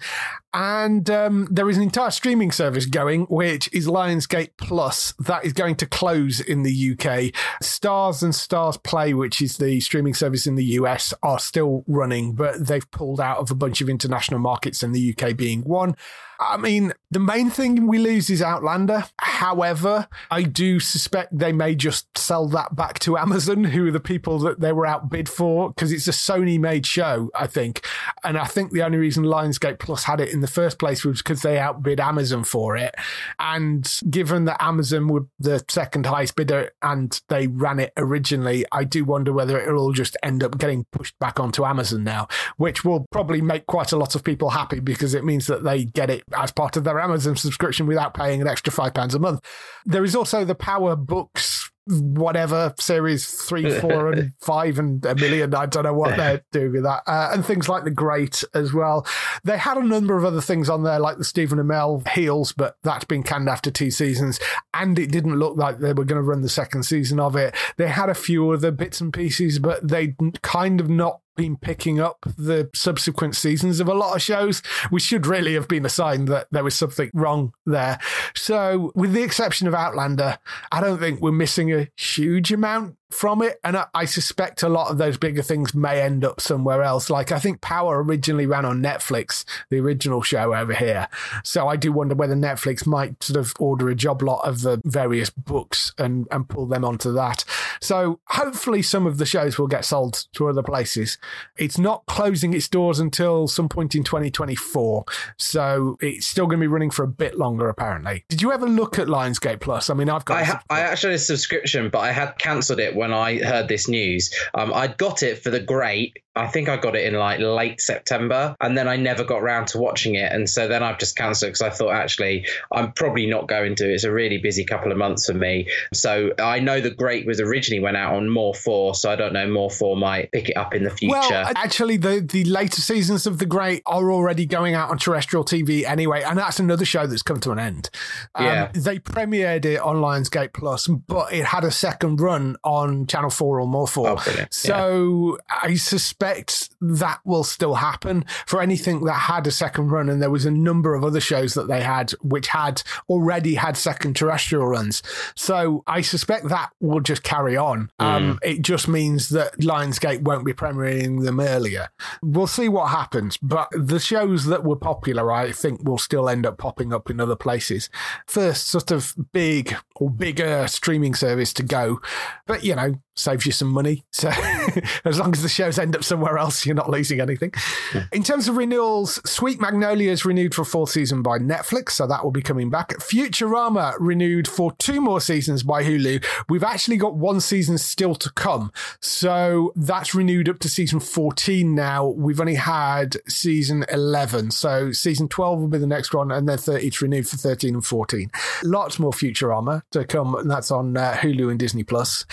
and 0.54 1.10
um, 1.10 1.48
there 1.50 1.68
is 1.68 1.76
an 1.76 1.82
entire 1.82 2.12
streaming 2.12 2.52
service 2.52 2.86
going, 2.86 3.22
which 3.22 3.68
is 3.72 3.88
Lionsgate 3.88 4.50
Plus. 4.58 5.12
That 5.18 5.44
is 5.44 5.52
going 5.52 5.74
to 5.76 5.86
close 5.86 6.38
in 6.38 6.62
the 6.62 6.92
UK. 6.92 7.34
Starz 7.64 8.22
and 8.22 8.32
Starz 8.32 8.80
Play, 8.80 9.12
which 9.12 9.42
is 9.42 9.56
the 9.56 9.80
streaming 9.80 10.14
service 10.20 10.46
in 10.46 10.54
the 10.54 10.64
US, 10.64 11.12
are 11.22 11.38
still 11.38 11.84
running, 11.88 12.34
but 12.34 12.66
they've 12.66 12.88
pulled 12.90 13.20
out 13.20 13.38
of 13.38 13.50
a 13.50 13.54
bunch 13.54 13.80
of 13.80 13.88
international 13.88 14.38
markets, 14.38 14.82
and 14.82 14.94
the 14.94 15.14
UK 15.16 15.36
being 15.36 15.62
one. 15.62 15.96
I 16.40 16.56
mean, 16.56 16.94
the 17.10 17.20
main 17.20 17.50
thing 17.50 17.86
we 17.86 17.98
lose 17.98 18.30
is 18.30 18.40
Outlander. 18.40 19.04
However, 19.18 20.08
I 20.30 20.42
do 20.42 20.80
suspect 20.80 21.38
they 21.38 21.52
may 21.52 21.74
just 21.74 22.16
sell 22.16 22.48
that 22.48 22.74
back 22.74 22.98
to 23.00 23.18
Amazon, 23.18 23.64
who 23.64 23.88
are 23.88 23.90
the 23.90 24.00
people 24.00 24.38
that 24.40 24.60
they 24.60 24.72
were 24.72 24.86
outbid 24.86 25.28
for, 25.28 25.68
because 25.68 25.92
it's 25.92 26.08
a 26.08 26.12
Sony 26.12 26.58
made 26.58 26.86
show, 26.86 27.30
I 27.34 27.46
think. 27.46 27.86
And 28.24 28.38
I 28.38 28.46
think 28.46 28.72
the 28.72 28.82
only 28.82 28.96
reason 28.96 29.24
Lionsgate 29.24 29.78
Plus 29.78 30.04
had 30.04 30.18
it 30.18 30.32
in 30.32 30.40
the 30.40 30.46
first 30.46 30.78
place 30.78 31.04
was 31.04 31.18
because 31.20 31.42
they 31.42 31.58
outbid 31.58 32.00
Amazon 32.00 32.44
for 32.44 32.74
it. 32.74 32.94
And 33.38 34.00
given 34.08 34.46
that 34.46 34.62
Amazon 34.62 35.08
were 35.08 35.26
the 35.38 35.62
second 35.68 36.06
highest 36.06 36.36
bidder 36.36 36.70
and 36.80 37.20
they 37.28 37.48
ran 37.48 37.80
it 37.80 37.92
originally, 37.98 38.64
I 38.72 38.84
do 38.84 39.04
wonder 39.04 39.32
whether 39.32 39.60
it'll 39.60 39.78
all 39.78 39.92
just 39.92 40.16
end 40.22 40.42
up 40.42 40.56
getting 40.56 40.86
pushed 40.90 41.18
back 41.18 41.38
onto 41.38 41.66
Amazon 41.66 42.02
now, 42.02 42.28
which 42.56 42.82
will 42.82 43.06
probably 43.10 43.42
make 43.42 43.66
quite 43.66 43.92
a 43.92 43.98
lot 43.98 44.14
of 44.14 44.24
people 44.24 44.50
happy 44.50 44.80
because 44.80 45.12
it 45.12 45.24
means 45.24 45.46
that 45.46 45.64
they 45.64 45.84
get 45.84 46.08
it 46.08 46.24
as 46.36 46.52
part 46.52 46.76
of 46.76 46.84
their 46.84 47.00
Amazon 47.00 47.36
subscription 47.36 47.86
without 47.86 48.14
paying 48.14 48.40
an 48.40 48.48
extra 48.48 48.72
£5 48.72 49.14
a 49.14 49.18
month. 49.18 49.40
There 49.86 50.04
is 50.04 50.14
also 50.14 50.44
the 50.44 50.54
Power 50.54 50.96
Books 50.96 51.70
whatever 51.90 52.74
series 52.78 53.26
three, 53.26 53.70
four, 53.80 54.12
and 54.12 54.32
five, 54.40 54.78
and 54.78 55.04
a 55.04 55.14
million. 55.14 55.54
I 55.54 55.66
don't 55.66 55.84
know 55.84 55.94
what 55.94 56.16
they're 56.16 56.42
doing 56.52 56.72
with 56.72 56.82
that, 56.84 57.02
uh, 57.06 57.30
and 57.32 57.44
things 57.44 57.68
like 57.68 57.84
the 57.84 57.90
Great 57.90 58.44
as 58.54 58.72
well. 58.72 59.06
They 59.44 59.58
had 59.58 59.76
a 59.76 59.84
number 59.84 60.16
of 60.16 60.24
other 60.24 60.40
things 60.40 60.68
on 60.68 60.82
there, 60.82 60.98
like 60.98 61.18
the 61.18 61.24
Stephen 61.24 61.58
Amell 61.58 62.06
Heels, 62.08 62.52
but 62.52 62.76
that's 62.82 63.04
been 63.04 63.22
canned 63.22 63.48
after 63.48 63.70
two 63.70 63.90
seasons, 63.90 64.38
and 64.74 64.98
it 64.98 65.10
didn't 65.10 65.38
look 65.38 65.56
like 65.56 65.78
they 65.78 65.92
were 65.92 66.04
going 66.04 66.22
to 66.22 66.28
run 66.28 66.42
the 66.42 66.48
second 66.48 66.84
season 66.84 67.18
of 67.20 67.36
it. 67.36 67.54
They 67.76 67.88
had 67.88 68.08
a 68.08 68.14
few 68.14 68.50
other 68.50 68.70
bits 68.70 69.00
and 69.00 69.12
pieces, 69.12 69.58
but 69.58 69.86
they 69.86 70.14
kind 70.42 70.80
of 70.80 70.88
not 70.88 71.20
been 71.40 71.56
picking 71.56 71.98
up 71.98 72.18
the 72.36 72.68
subsequent 72.74 73.34
seasons 73.34 73.80
of 73.80 73.88
a 73.88 73.94
lot 73.94 74.14
of 74.14 74.20
shows, 74.20 74.60
which 74.90 75.04
should 75.04 75.26
really 75.26 75.54
have 75.54 75.66
been 75.68 75.86
a 75.86 75.88
sign 75.88 76.26
that 76.26 76.46
there 76.50 76.62
was 76.62 76.74
something 76.74 77.10
wrong 77.14 77.54
there. 77.64 77.98
So, 78.34 78.92
with 78.94 79.14
the 79.14 79.22
exception 79.22 79.66
of 79.66 79.74
Outlander, 79.74 80.36
I 80.70 80.82
don't 80.82 80.98
think 80.98 81.22
we're 81.22 81.32
missing 81.32 81.72
a 81.72 81.88
huge 81.96 82.52
amount 82.52 82.96
from 83.10 83.42
it. 83.42 83.58
And 83.64 83.76
I, 83.76 83.86
I, 83.92 84.04
suspect 84.04 84.62
a 84.62 84.68
lot 84.68 84.90
of 84.90 84.98
those 84.98 85.18
bigger 85.18 85.42
things 85.42 85.74
may 85.74 86.00
end 86.00 86.24
up 86.24 86.40
somewhere 86.40 86.82
else. 86.82 87.10
Like 87.10 87.32
I 87.32 87.38
think 87.38 87.60
Power 87.60 88.02
originally 88.02 88.46
ran 88.46 88.64
on 88.64 88.82
Netflix, 88.82 89.44
the 89.68 89.78
original 89.80 90.22
show 90.22 90.54
over 90.54 90.72
here. 90.72 91.08
So 91.44 91.68
I 91.68 91.76
do 91.76 91.92
wonder 91.92 92.14
whether 92.14 92.34
Netflix 92.34 92.86
might 92.86 93.22
sort 93.22 93.38
of 93.38 93.52
order 93.58 93.88
a 93.88 93.94
job 93.94 94.22
lot 94.22 94.46
of 94.46 94.62
the 94.62 94.80
various 94.84 95.30
books 95.30 95.92
and, 95.98 96.26
and 96.30 96.48
pull 96.48 96.66
them 96.66 96.84
onto 96.84 97.12
that. 97.12 97.44
So 97.80 98.20
hopefully 98.28 98.82
some 98.82 99.06
of 99.06 99.18
the 99.18 99.26
shows 99.26 99.58
will 99.58 99.66
get 99.66 99.84
sold 99.84 100.26
to 100.34 100.48
other 100.48 100.62
places. 100.62 101.18
It's 101.56 101.78
not 101.78 102.04
closing 102.06 102.52
its 102.52 102.68
doors 102.68 103.00
until 103.00 103.48
some 103.48 103.68
point 103.68 103.94
in 103.94 104.04
2024. 104.04 105.04
So 105.38 105.96
it's 106.00 106.26
still 106.26 106.46
going 106.46 106.58
to 106.58 106.64
be 106.64 106.68
running 106.68 106.90
for 106.90 107.04
a 107.04 107.08
bit 107.08 107.38
longer, 107.38 107.68
apparently. 107.68 108.24
Did 108.28 108.42
you 108.42 108.52
ever 108.52 108.68
look 108.68 108.98
at 108.98 109.08
Lionsgate 109.08 109.60
Plus? 109.60 109.88
I 109.90 109.94
mean, 109.94 110.10
I've 110.10 110.24
got. 110.24 110.38
I, 110.38 110.44
ha- 110.44 110.62
I 110.68 110.80
actually 110.80 111.12
had 111.12 111.20
a 111.20 111.24
subscription, 111.24 111.88
but 111.90 112.00
I 112.00 112.12
had 112.12 112.38
cancelled 112.38 112.80
it 112.80 112.94
when 112.94 113.12
I 113.12 113.38
heard 113.38 113.68
this 113.68 113.88
news. 113.88 114.34
Um, 114.54 114.72
I'd 114.74 114.98
got 114.98 115.22
it 115.22 115.42
for 115.42 115.50
the 115.50 115.60
great 115.60 116.18
I 116.40 116.46
think 116.46 116.68
I 116.68 116.78
got 116.78 116.96
it 116.96 117.04
in 117.04 117.14
like 117.14 117.38
late 117.38 117.80
September, 117.80 118.56
and 118.60 118.76
then 118.76 118.88
I 118.88 118.96
never 118.96 119.24
got 119.24 119.42
around 119.42 119.68
to 119.68 119.78
watching 119.78 120.14
it, 120.14 120.32
and 120.32 120.48
so 120.48 120.68
then 120.68 120.82
I've 120.82 120.98
just 120.98 121.16
cancelled 121.16 121.50
because 121.50 121.62
I 121.62 121.70
thought 121.70 121.92
actually 121.92 122.46
I'm 122.72 122.92
probably 122.92 123.26
not 123.26 123.46
going 123.46 123.74
to. 123.76 123.92
It's 123.92 124.04
a 124.04 124.12
really 124.12 124.38
busy 124.38 124.64
couple 124.64 124.90
of 124.90 124.96
months 124.96 125.26
for 125.26 125.34
me. 125.34 125.68
So 125.92 126.32
I 126.38 126.60
know 126.60 126.80
the 126.80 126.90
Great 126.90 127.26
was 127.26 127.40
originally 127.40 127.82
went 127.82 127.98
out 127.98 128.14
on 128.14 128.30
More 128.30 128.54
Four, 128.54 128.94
so 128.94 129.10
I 129.10 129.16
don't 129.16 129.34
know 129.34 129.46
More 129.48 129.70
Four 129.70 129.96
might 129.96 130.32
pick 130.32 130.48
it 130.48 130.56
up 130.56 130.74
in 130.74 130.84
the 130.84 130.90
future. 130.90 131.14
Well, 131.30 131.52
actually, 131.56 131.98
the 131.98 132.20
the 132.20 132.44
later 132.44 132.80
seasons 132.80 133.26
of 133.26 133.38
the 133.38 133.46
Great 133.46 133.82
are 133.84 134.10
already 134.10 134.46
going 134.46 134.74
out 134.74 134.90
on 134.90 134.96
terrestrial 134.96 135.44
TV 135.44 135.84
anyway, 135.84 136.22
and 136.22 136.38
that's 136.38 136.58
another 136.58 136.86
show 136.86 137.06
that's 137.06 137.22
come 137.22 137.40
to 137.40 137.50
an 137.50 137.58
end. 137.58 137.90
Um, 138.34 138.46
yeah, 138.46 138.70
they 138.72 138.98
premiered 138.98 139.66
it 139.66 139.80
on 139.80 139.96
Lionsgate 139.96 140.54
Plus, 140.54 140.86
but 140.86 141.32
it 141.32 141.44
had 141.44 141.64
a 141.64 141.70
second 141.70 142.20
run 142.20 142.56
on 142.64 143.06
Channel 143.06 143.30
Four 143.30 143.60
or 143.60 143.66
More 143.66 143.86
Four. 143.86 144.16
Oh, 144.18 144.46
so 144.50 145.38
yeah. 145.50 145.68
I 145.68 145.74
suspect 145.74 146.29
suspect 146.30 146.70
that 146.80 147.20
will 147.24 147.44
still 147.44 147.74
happen 147.74 148.24
for 148.46 148.60
anything 148.60 149.04
that 149.04 149.12
had 149.12 149.46
a 149.46 149.50
second 149.50 149.90
run. 149.90 150.08
And 150.08 150.22
there 150.22 150.30
was 150.30 150.46
a 150.46 150.50
number 150.50 150.94
of 150.94 151.04
other 151.04 151.20
shows 151.20 151.54
that 151.54 151.68
they 151.68 151.82
had 151.82 152.12
which 152.22 152.48
had 152.48 152.82
already 153.08 153.54
had 153.54 153.76
second 153.76 154.16
terrestrial 154.16 154.66
runs. 154.66 155.02
So 155.34 155.82
I 155.86 156.00
suspect 156.00 156.48
that 156.48 156.70
will 156.80 157.00
just 157.00 157.22
carry 157.22 157.56
on. 157.56 157.90
Mm. 158.00 158.04
Um, 158.04 158.38
it 158.42 158.62
just 158.62 158.88
means 158.88 159.30
that 159.30 159.58
Lionsgate 159.58 160.22
won't 160.22 160.44
be 160.44 160.52
premiering 160.52 161.24
them 161.24 161.40
earlier. 161.40 161.88
We'll 162.22 162.46
see 162.46 162.68
what 162.68 162.88
happens. 162.88 163.36
But 163.36 163.68
the 163.72 164.00
shows 164.00 164.46
that 164.46 164.64
were 164.64 164.76
popular, 164.76 165.30
I 165.32 165.52
think, 165.52 165.82
will 165.86 165.98
still 165.98 166.28
end 166.28 166.46
up 166.46 166.58
popping 166.58 166.92
up 166.92 167.10
in 167.10 167.20
other 167.20 167.36
places. 167.36 167.90
First, 168.26 168.68
sort 168.68 168.90
of 168.90 169.14
big 169.32 169.76
or 169.96 170.10
bigger 170.10 170.66
streaming 170.66 171.14
service 171.14 171.52
to 171.54 171.62
go. 171.62 172.00
But, 172.46 172.64
you 172.64 172.74
know, 172.74 172.94
saves 173.16 173.46
you 173.46 173.52
some 173.52 173.68
money. 173.68 174.04
So 174.12 174.28
as 175.04 175.18
long 175.18 175.32
as 175.32 175.42
the 175.42 175.48
shows 175.48 175.78
end 175.78 175.96
up 175.96 176.04
somewhere 176.04 176.38
else, 176.38 176.64
you're 176.64 176.74
not 176.74 176.90
losing 176.90 177.20
anything. 177.20 177.52
Yeah. 177.94 178.06
In 178.12 178.22
terms 178.22 178.48
of 178.48 178.56
renewals, 178.56 179.20
Sweet 179.24 179.60
Magnolia 179.60 180.10
is 180.10 180.24
renewed 180.24 180.54
for 180.54 180.62
a 180.62 180.66
full 180.66 180.86
season 180.86 181.22
by 181.22 181.38
Netflix, 181.38 181.90
so 181.90 182.06
that 182.06 182.24
will 182.24 182.30
be 182.30 182.42
coming 182.42 182.70
back. 182.70 182.90
Futurama 182.98 183.94
renewed 183.98 184.48
for 184.48 184.72
two 184.78 185.00
more 185.00 185.20
seasons 185.20 185.62
by 185.62 185.82
Hulu. 185.82 186.24
We've 186.48 186.64
actually 186.64 186.96
got 186.96 187.14
one 187.14 187.40
season 187.40 187.78
still 187.78 188.14
to 188.16 188.30
come, 188.32 188.72
so 189.00 189.72
that's 189.76 190.14
renewed 190.14 190.48
up 190.48 190.58
to 190.60 190.68
season 190.68 191.00
14 191.00 191.74
now. 191.74 192.06
We've 192.06 192.40
only 192.40 192.54
had 192.54 193.16
season 193.28 193.84
11, 193.90 194.52
so 194.52 194.92
season 194.92 195.28
12 195.28 195.60
will 195.60 195.68
be 195.68 195.78
the 195.78 195.86
next 195.86 196.14
one, 196.14 196.30
and 196.30 196.48
then 196.48 196.58
30 196.58 196.86
it's 196.86 197.02
renewed 197.02 197.28
for 197.28 197.36
13 197.36 197.74
and 197.74 197.84
14. 197.84 198.30
Lots 198.64 198.98
more 198.98 199.12
Futurama 199.12 199.82
to 199.92 200.04
come, 200.04 200.34
and 200.34 200.50
that's 200.50 200.70
on 200.70 200.96
uh, 200.96 201.14
Hulu 201.14 201.50
and 201.50 201.58
Disney 201.58 201.84
Plus. 201.84 202.24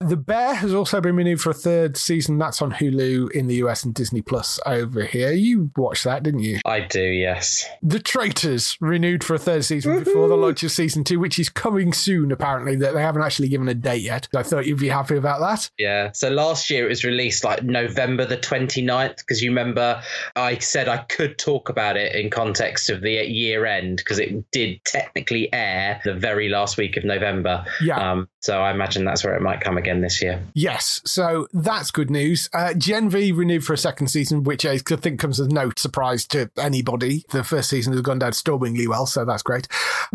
The 0.00 0.16
Bear 0.28 0.52
has 0.56 0.74
also 0.74 1.00
been 1.00 1.16
renewed 1.16 1.40
for 1.40 1.48
a 1.48 1.54
third 1.54 1.96
season. 1.96 2.36
That's 2.36 2.60
on 2.60 2.72
Hulu 2.72 3.30
in 3.30 3.46
the 3.46 3.54
US 3.56 3.82
and 3.82 3.94
Disney 3.94 4.20
Plus 4.20 4.60
over 4.66 5.02
here. 5.04 5.32
You 5.32 5.70
watched 5.74 6.04
that, 6.04 6.22
didn't 6.22 6.40
you? 6.40 6.58
I 6.66 6.80
do, 6.80 7.02
yes. 7.02 7.66
The 7.82 7.98
Traitors 7.98 8.76
renewed 8.78 9.24
for 9.24 9.32
a 9.32 9.38
third 9.38 9.64
season 9.64 9.92
Woo-hoo! 9.92 10.04
before 10.04 10.28
the 10.28 10.36
launch 10.36 10.62
of 10.62 10.70
season 10.70 11.02
two, 11.02 11.18
which 11.18 11.38
is 11.38 11.48
coming 11.48 11.94
soon, 11.94 12.30
apparently, 12.30 12.76
that 12.76 12.92
they 12.92 13.00
haven't 13.00 13.22
actually 13.22 13.48
given 13.48 13.68
a 13.68 13.74
date 13.74 14.02
yet. 14.02 14.28
I 14.36 14.42
thought 14.42 14.66
you'd 14.66 14.78
be 14.78 14.90
happy 14.90 15.16
about 15.16 15.40
that. 15.40 15.70
Yeah. 15.78 16.12
So 16.12 16.28
last 16.28 16.68
year 16.68 16.84
it 16.84 16.90
was 16.90 17.04
released 17.04 17.42
like 17.42 17.62
November 17.62 18.26
the 18.26 18.36
29th, 18.36 19.16
because 19.16 19.42
you 19.42 19.50
remember 19.50 20.02
I 20.36 20.58
said 20.58 20.88
I 20.88 20.98
could 20.98 21.38
talk 21.38 21.70
about 21.70 21.96
it 21.96 22.14
in 22.14 22.28
context 22.28 22.90
of 22.90 23.00
the 23.00 23.12
year 23.12 23.64
end, 23.64 23.96
because 23.96 24.18
it 24.18 24.50
did 24.50 24.84
technically 24.84 25.50
air 25.54 26.02
the 26.04 26.12
very 26.12 26.50
last 26.50 26.76
week 26.76 26.98
of 26.98 27.04
November. 27.04 27.64
Yeah. 27.82 28.12
Um, 28.12 28.28
so 28.40 28.60
I 28.60 28.72
imagine 28.72 29.06
that's 29.06 29.24
where 29.24 29.34
it 29.34 29.40
might 29.40 29.62
come 29.62 29.78
again 29.78 30.02
this 30.02 30.07
year. 30.22 30.42
Yes, 30.54 31.00
so 31.04 31.46
that's 31.52 31.90
good 31.90 32.10
news. 32.10 32.48
Uh, 32.52 32.74
Gen 32.74 33.10
V 33.10 33.32
renewed 33.32 33.64
for 33.64 33.72
a 33.72 33.78
second 33.78 34.08
season, 34.08 34.42
which 34.42 34.64
I 34.64 34.78
think 34.78 35.20
comes 35.20 35.38
as 35.40 35.48
no 35.48 35.70
surprise 35.76 36.26
to 36.28 36.50
anybody. 36.56 37.24
The 37.30 37.44
first 37.44 37.70
season 37.70 37.92
has 37.92 38.02
gone 38.02 38.18
down 38.18 38.32
stormingly 38.32 38.86
well, 38.86 39.06
so 39.06 39.24
that's 39.24 39.42
great. 39.42 39.68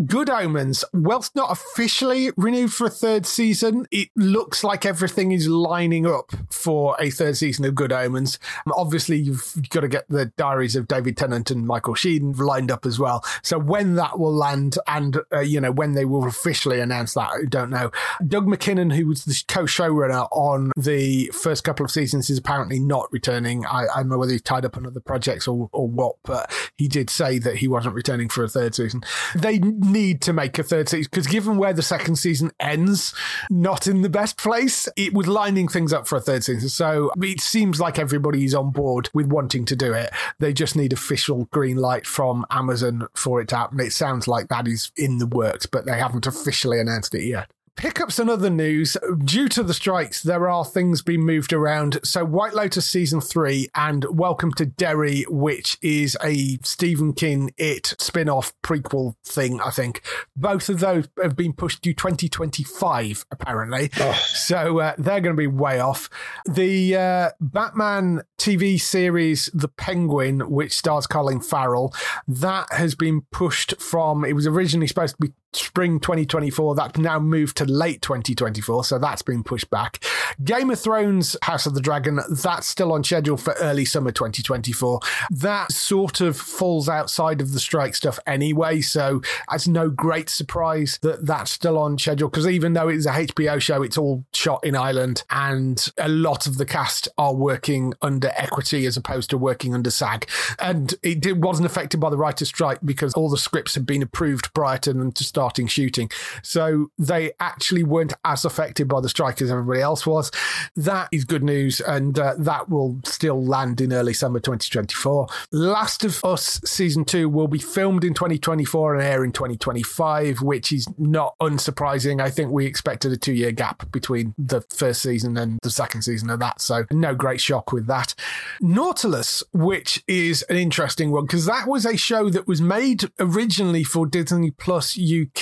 Good 0.06 0.30
Omens, 0.30 0.84
whilst 0.94 1.36
not 1.36 1.52
officially 1.52 2.32
renewed 2.36 2.74
for 2.74 2.88
a 2.88 2.90
third 2.90 3.26
season, 3.26 3.88
it 3.92 4.10
looks 4.16 4.64
like 4.64 4.86
everything 4.86 5.32
is 5.32 5.48
lining 5.48 6.06
up 6.06 6.32
for 6.50 6.96
a 7.00 7.10
third 7.10 7.38
season 7.38 7.66
of 7.66 7.76
Good 7.76 7.92
Omens. 7.92 8.40
Obviously, 8.72 9.18
you've 9.18 9.70
got 9.70 9.82
to 9.82 9.88
get 9.88 10.08
the 10.10 10.26
diaries 10.38 10.76
of 10.76 10.88
David 10.88 11.18
Tennant 11.18 11.52
and 11.52 11.68
Michael 11.68 11.96
Sheen 11.96 12.34
lined 12.34 12.72
up 12.72 12.86
as 12.86 13.00
well. 13.00 13.24
So 13.42 13.60
when 13.60 13.96
that 13.96 14.20
will 14.20 14.34
land 14.34 14.78
and, 14.88 15.20
uh, 15.32 15.40
you 15.42 15.62
know, 15.62 15.72
when 15.72 15.94
they 15.94 16.06
will 16.06 16.26
officially 16.26 16.80
announce 16.80 17.14
that, 17.14 17.30
I 17.30 17.46
don't 17.48 17.70
know. 17.70 17.92
Doug 18.28 18.48
Mackinnon, 18.48 18.92
who 18.92 19.08
was 19.08 19.26
the 19.26 19.44
co-show 19.48 19.83
showrunner 19.84 20.28
on 20.32 20.72
the 20.78 21.28
first 21.34 21.64
couple 21.64 21.86
of 21.86 21.92
seasons 21.92 22.30
is 22.30 22.38
apparently 22.38 22.80
not 22.80 23.12
returning. 23.12 23.66
I, 23.66 23.86
I 23.94 23.98
don't 23.98 24.10
know 24.10 24.18
whether 24.18 24.32
he's 24.32 24.42
tied 24.42 24.66
up 24.66 24.78
on 24.78 24.86
other 24.86 25.00
projects 25.00 25.48
or, 25.48 25.70
or 25.72 25.88
what, 25.88 26.16
but 26.24 26.52
he 26.78 26.88
did 26.88 27.10
say 27.10 27.40
that 27.40 27.58
he 27.58 27.68
wasn't 27.68 27.96
returning 27.96 28.30
for 28.30 28.44
a 28.44 28.50
third 28.50 28.76
season. 28.76 29.02
They 29.36 29.60
need 29.60 30.22
to 30.22 30.34
make 30.34 30.58
a 30.60 30.64
third 30.64 30.90
season 30.90 31.10
because 31.12 31.28
given 31.28 31.58
where 31.58 31.74
the 31.74 31.82
second 31.82 32.16
season 32.18 32.52
ends, 32.60 33.14
not 33.50 33.88
in 33.88 34.02
the 34.02 34.10
best 34.10 34.38
place, 34.38 34.88
it 34.96 35.14
was 35.14 35.28
lining 35.28 35.68
things 35.68 35.94
up 35.94 36.08
for 36.08 36.18
a 36.18 36.22
third 36.22 36.44
season. 36.44 36.70
So 36.70 37.12
it 37.22 37.42
seems 37.42 37.80
like 37.80 38.00
everybody's 38.00 38.56
on 38.56 38.72
board 38.72 39.10
with 39.14 39.28
wanting 39.28 39.66
to 39.66 39.76
do 39.76 39.94
it. 39.94 40.12
They 40.40 40.54
just 40.54 40.76
need 40.76 40.94
official 40.94 41.46
green 41.46 41.78
light 41.78 42.06
from 42.06 42.46
Amazon 42.50 43.08
for 43.16 43.42
it 43.42 43.50
to 43.50 43.58
happen. 43.58 43.80
It 43.80 43.94
sounds 43.94 44.28
like 44.28 44.48
that 44.50 44.68
is 44.68 44.92
in 44.98 45.18
the 45.18 45.28
works, 45.28 45.66
but 45.66 45.86
they 45.86 45.98
haven't 45.98 46.28
officially 46.28 46.80
announced 46.80 47.16
it 47.16 47.26
yet. 47.26 47.50
Pickups 47.76 48.20
and 48.20 48.30
other 48.30 48.52
news. 48.52 48.96
Due 49.26 49.50
to 49.50 49.64
the 49.64 49.74
strikes, 49.74 50.22
there 50.22 50.48
are 50.48 50.64
things 50.64 51.02
being 51.02 51.26
moved 51.26 51.52
around. 51.52 52.00
So, 52.04 52.24
White 52.24 52.54
Lotus 52.54 52.88
season 52.88 53.20
three 53.20 53.68
and 53.76 54.06
Welcome 54.10 54.54
to 54.54 54.66
Derry, 54.66 55.24
which 55.28 55.78
is 55.82 56.16
a 56.24 56.60
Stephen 56.64 57.14
King 57.14 57.52
It 57.58 57.96
spin 58.00 58.30
off 58.30 58.54
prequel 58.62 59.16
thing, 59.26 59.60
I 59.60 59.72
think. 59.72 60.02
Both 60.36 60.70
of 60.70 60.80
those 60.80 61.10
have 61.22 61.36
been 61.36 61.54
pushed 61.54 61.82
to 61.84 61.94
2025, 61.94 63.26
apparently. 63.32 63.90
Oh. 64.00 64.22
So, 64.28 64.80
uh, 64.80 64.94
they're 64.98 65.22
going 65.22 65.36
to 65.36 65.40
be 65.40 65.48
way 65.48 65.80
off. 65.80 66.10
The 66.46 66.96
uh, 66.96 67.30
Batman 67.42 68.22
TV 68.38 68.80
series 68.80 69.50
The 69.54 69.68
Penguin, 69.68 70.50
which 70.50 70.74
stars 70.74 71.08
Colin 71.08 71.42
Farrell, 71.42 71.94
that 72.28 72.72
has 72.72 72.94
been 72.94 73.22
pushed 73.32 73.82
from, 73.82 74.24
it 74.24 74.34
was 74.34 74.46
originally 74.46 74.88
supposed 74.88 75.16
to 75.16 75.28
be 75.28 75.34
spring 75.56 76.00
2024. 76.00 76.76
That 76.76 76.98
now 76.98 77.20
moved 77.20 77.58
to 77.58 77.66
late 77.66 78.02
2024, 78.02 78.84
so 78.84 79.00
that's 79.00 79.22
been 79.22 79.44
pushed 79.44 79.70
back. 79.70 80.04
Game 80.44 80.70
of 80.70 80.80
Thrones 80.80 81.36
House 81.44 81.66
of 81.66 81.74
the 81.74 81.82
Dragon, 81.82 82.20
that's 82.30 82.68
still 82.68 82.92
on 82.92 83.04
schedule 83.04 83.38
for 83.38 83.54
early 83.54 83.86
summer 83.86 84.12
2024. 84.12 85.00
That 85.32 85.72
sort 85.72 86.22
of 86.22 86.38
falls 86.38 86.90
outside 86.90 87.42
of 87.42 87.54
the 87.54 87.60
strike 87.60 87.96
stuff 87.96 88.20
anyway, 88.26 88.82
so 88.82 89.22
it's 89.52 89.68
no 89.68 89.90
great 89.90 90.30
surprise 90.30 91.00
that 91.02 91.26
that's 91.26 91.52
still 91.52 91.78
on 91.78 91.98
schedule 91.98 92.30
because 92.30 92.48
even 92.48 92.74
though 92.74 92.88
it's 92.88 93.06
a 93.06 93.12
HBO 93.12 93.62
show, 93.62 93.84
it's 93.84 93.98
all 93.98 94.26
shot 94.34 94.64
in 94.64 94.76
Ireland 94.76 95.24
and 95.30 95.92
a 95.98 96.10
lot 96.10 96.48
of 96.48 96.58
the 96.58 96.66
cast 96.66 97.08
are 97.18 97.34
working 97.34 97.94
under 98.02 98.32
equity 98.36 98.86
as 98.86 98.98
opposed 98.98 99.30
to 99.30 99.38
working 99.38 99.74
under 99.74 99.92
SAG. 99.92 100.30
And 100.60 100.94
it 101.04 101.38
wasn't 101.38 101.66
affected 101.66 102.00
by 102.00 102.10
the 102.10 102.18
writer's 102.18 102.48
strike 102.48 102.80
because 102.84 103.14
all 103.14 103.30
the 103.30 103.38
scripts 103.38 103.76
had 103.76 103.86
been 103.86 104.02
approved 104.02 104.54
prior 104.54 104.78
to 104.80 104.94
them 104.94 105.12
to 105.12 105.24
start 105.24 105.43
starting 105.44 105.68
shooting. 105.68 106.10
So 106.42 106.90
they 106.98 107.34
actually 107.42 107.84
weren't 107.84 108.14
as 108.24 108.46
affected 108.46 108.88
by 108.88 109.02
the 109.02 109.10
strike 109.10 109.42
as 109.42 109.52
everybody 109.52 109.82
else 109.82 110.06
was. 110.06 110.32
That 110.78 111.10
is 111.12 111.26
good 111.26 111.44
news, 111.44 111.82
and 111.82 112.18
uh, 112.18 112.36
that 112.38 112.70
will 112.70 113.02
still 113.04 113.44
land 113.44 113.82
in 113.82 113.92
early 113.92 114.14
summer 114.14 114.40
2024. 114.40 115.28
Last 115.52 116.06
of 116.06 116.24
Us 116.24 116.62
season 116.64 117.04
two 117.04 117.28
will 117.28 117.50
be 117.50 117.60
filmed 117.60 118.06
in 118.06 118.14
2024 118.14 118.96
and 118.96 119.04
air 119.04 119.26
in 119.26 119.34
2025, 119.34 120.42
which 120.42 120.72
is 120.72 120.88
not 120.98 121.36
unsurprising. 121.42 122.22
I 122.22 122.30
think 122.30 122.50
we 122.50 122.66
expected 122.66 123.12
a 123.12 123.18
two 123.18 123.34
year 123.34 123.52
gap 123.52 123.92
between 123.92 124.34
the 124.38 124.62
first 124.70 125.02
season 125.02 125.36
and 125.36 125.60
the 125.62 125.72
second 125.72 126.04
season 126.04 126.30
of 126.30 126.40
that, 126.40 126.62
so 126.62 126.86
no 126.90 127.16
great 127.16 127.42
shock 127.42 127.74
with 127.74 127.88
that. 127.88 128.16
Nautilus, 128.62 129.44
which 129.52 130.02
is 130.08 130.42
an 130.44 130.56
interesting 130.56 131.12
one 131.12 131.26
because 131.26 131.46
that 131.48 131.68
was 131.68 131.86
a 131.86 131.98
show 131.98 132.30
that 132.30 132.48
was 132.48 132.62
made 132.62 133.12
originally 133.20 133.84
for 133.84 134.06
Disney 134.06 134.52
Plus 134.52 134.98
UK. 134.98 135.33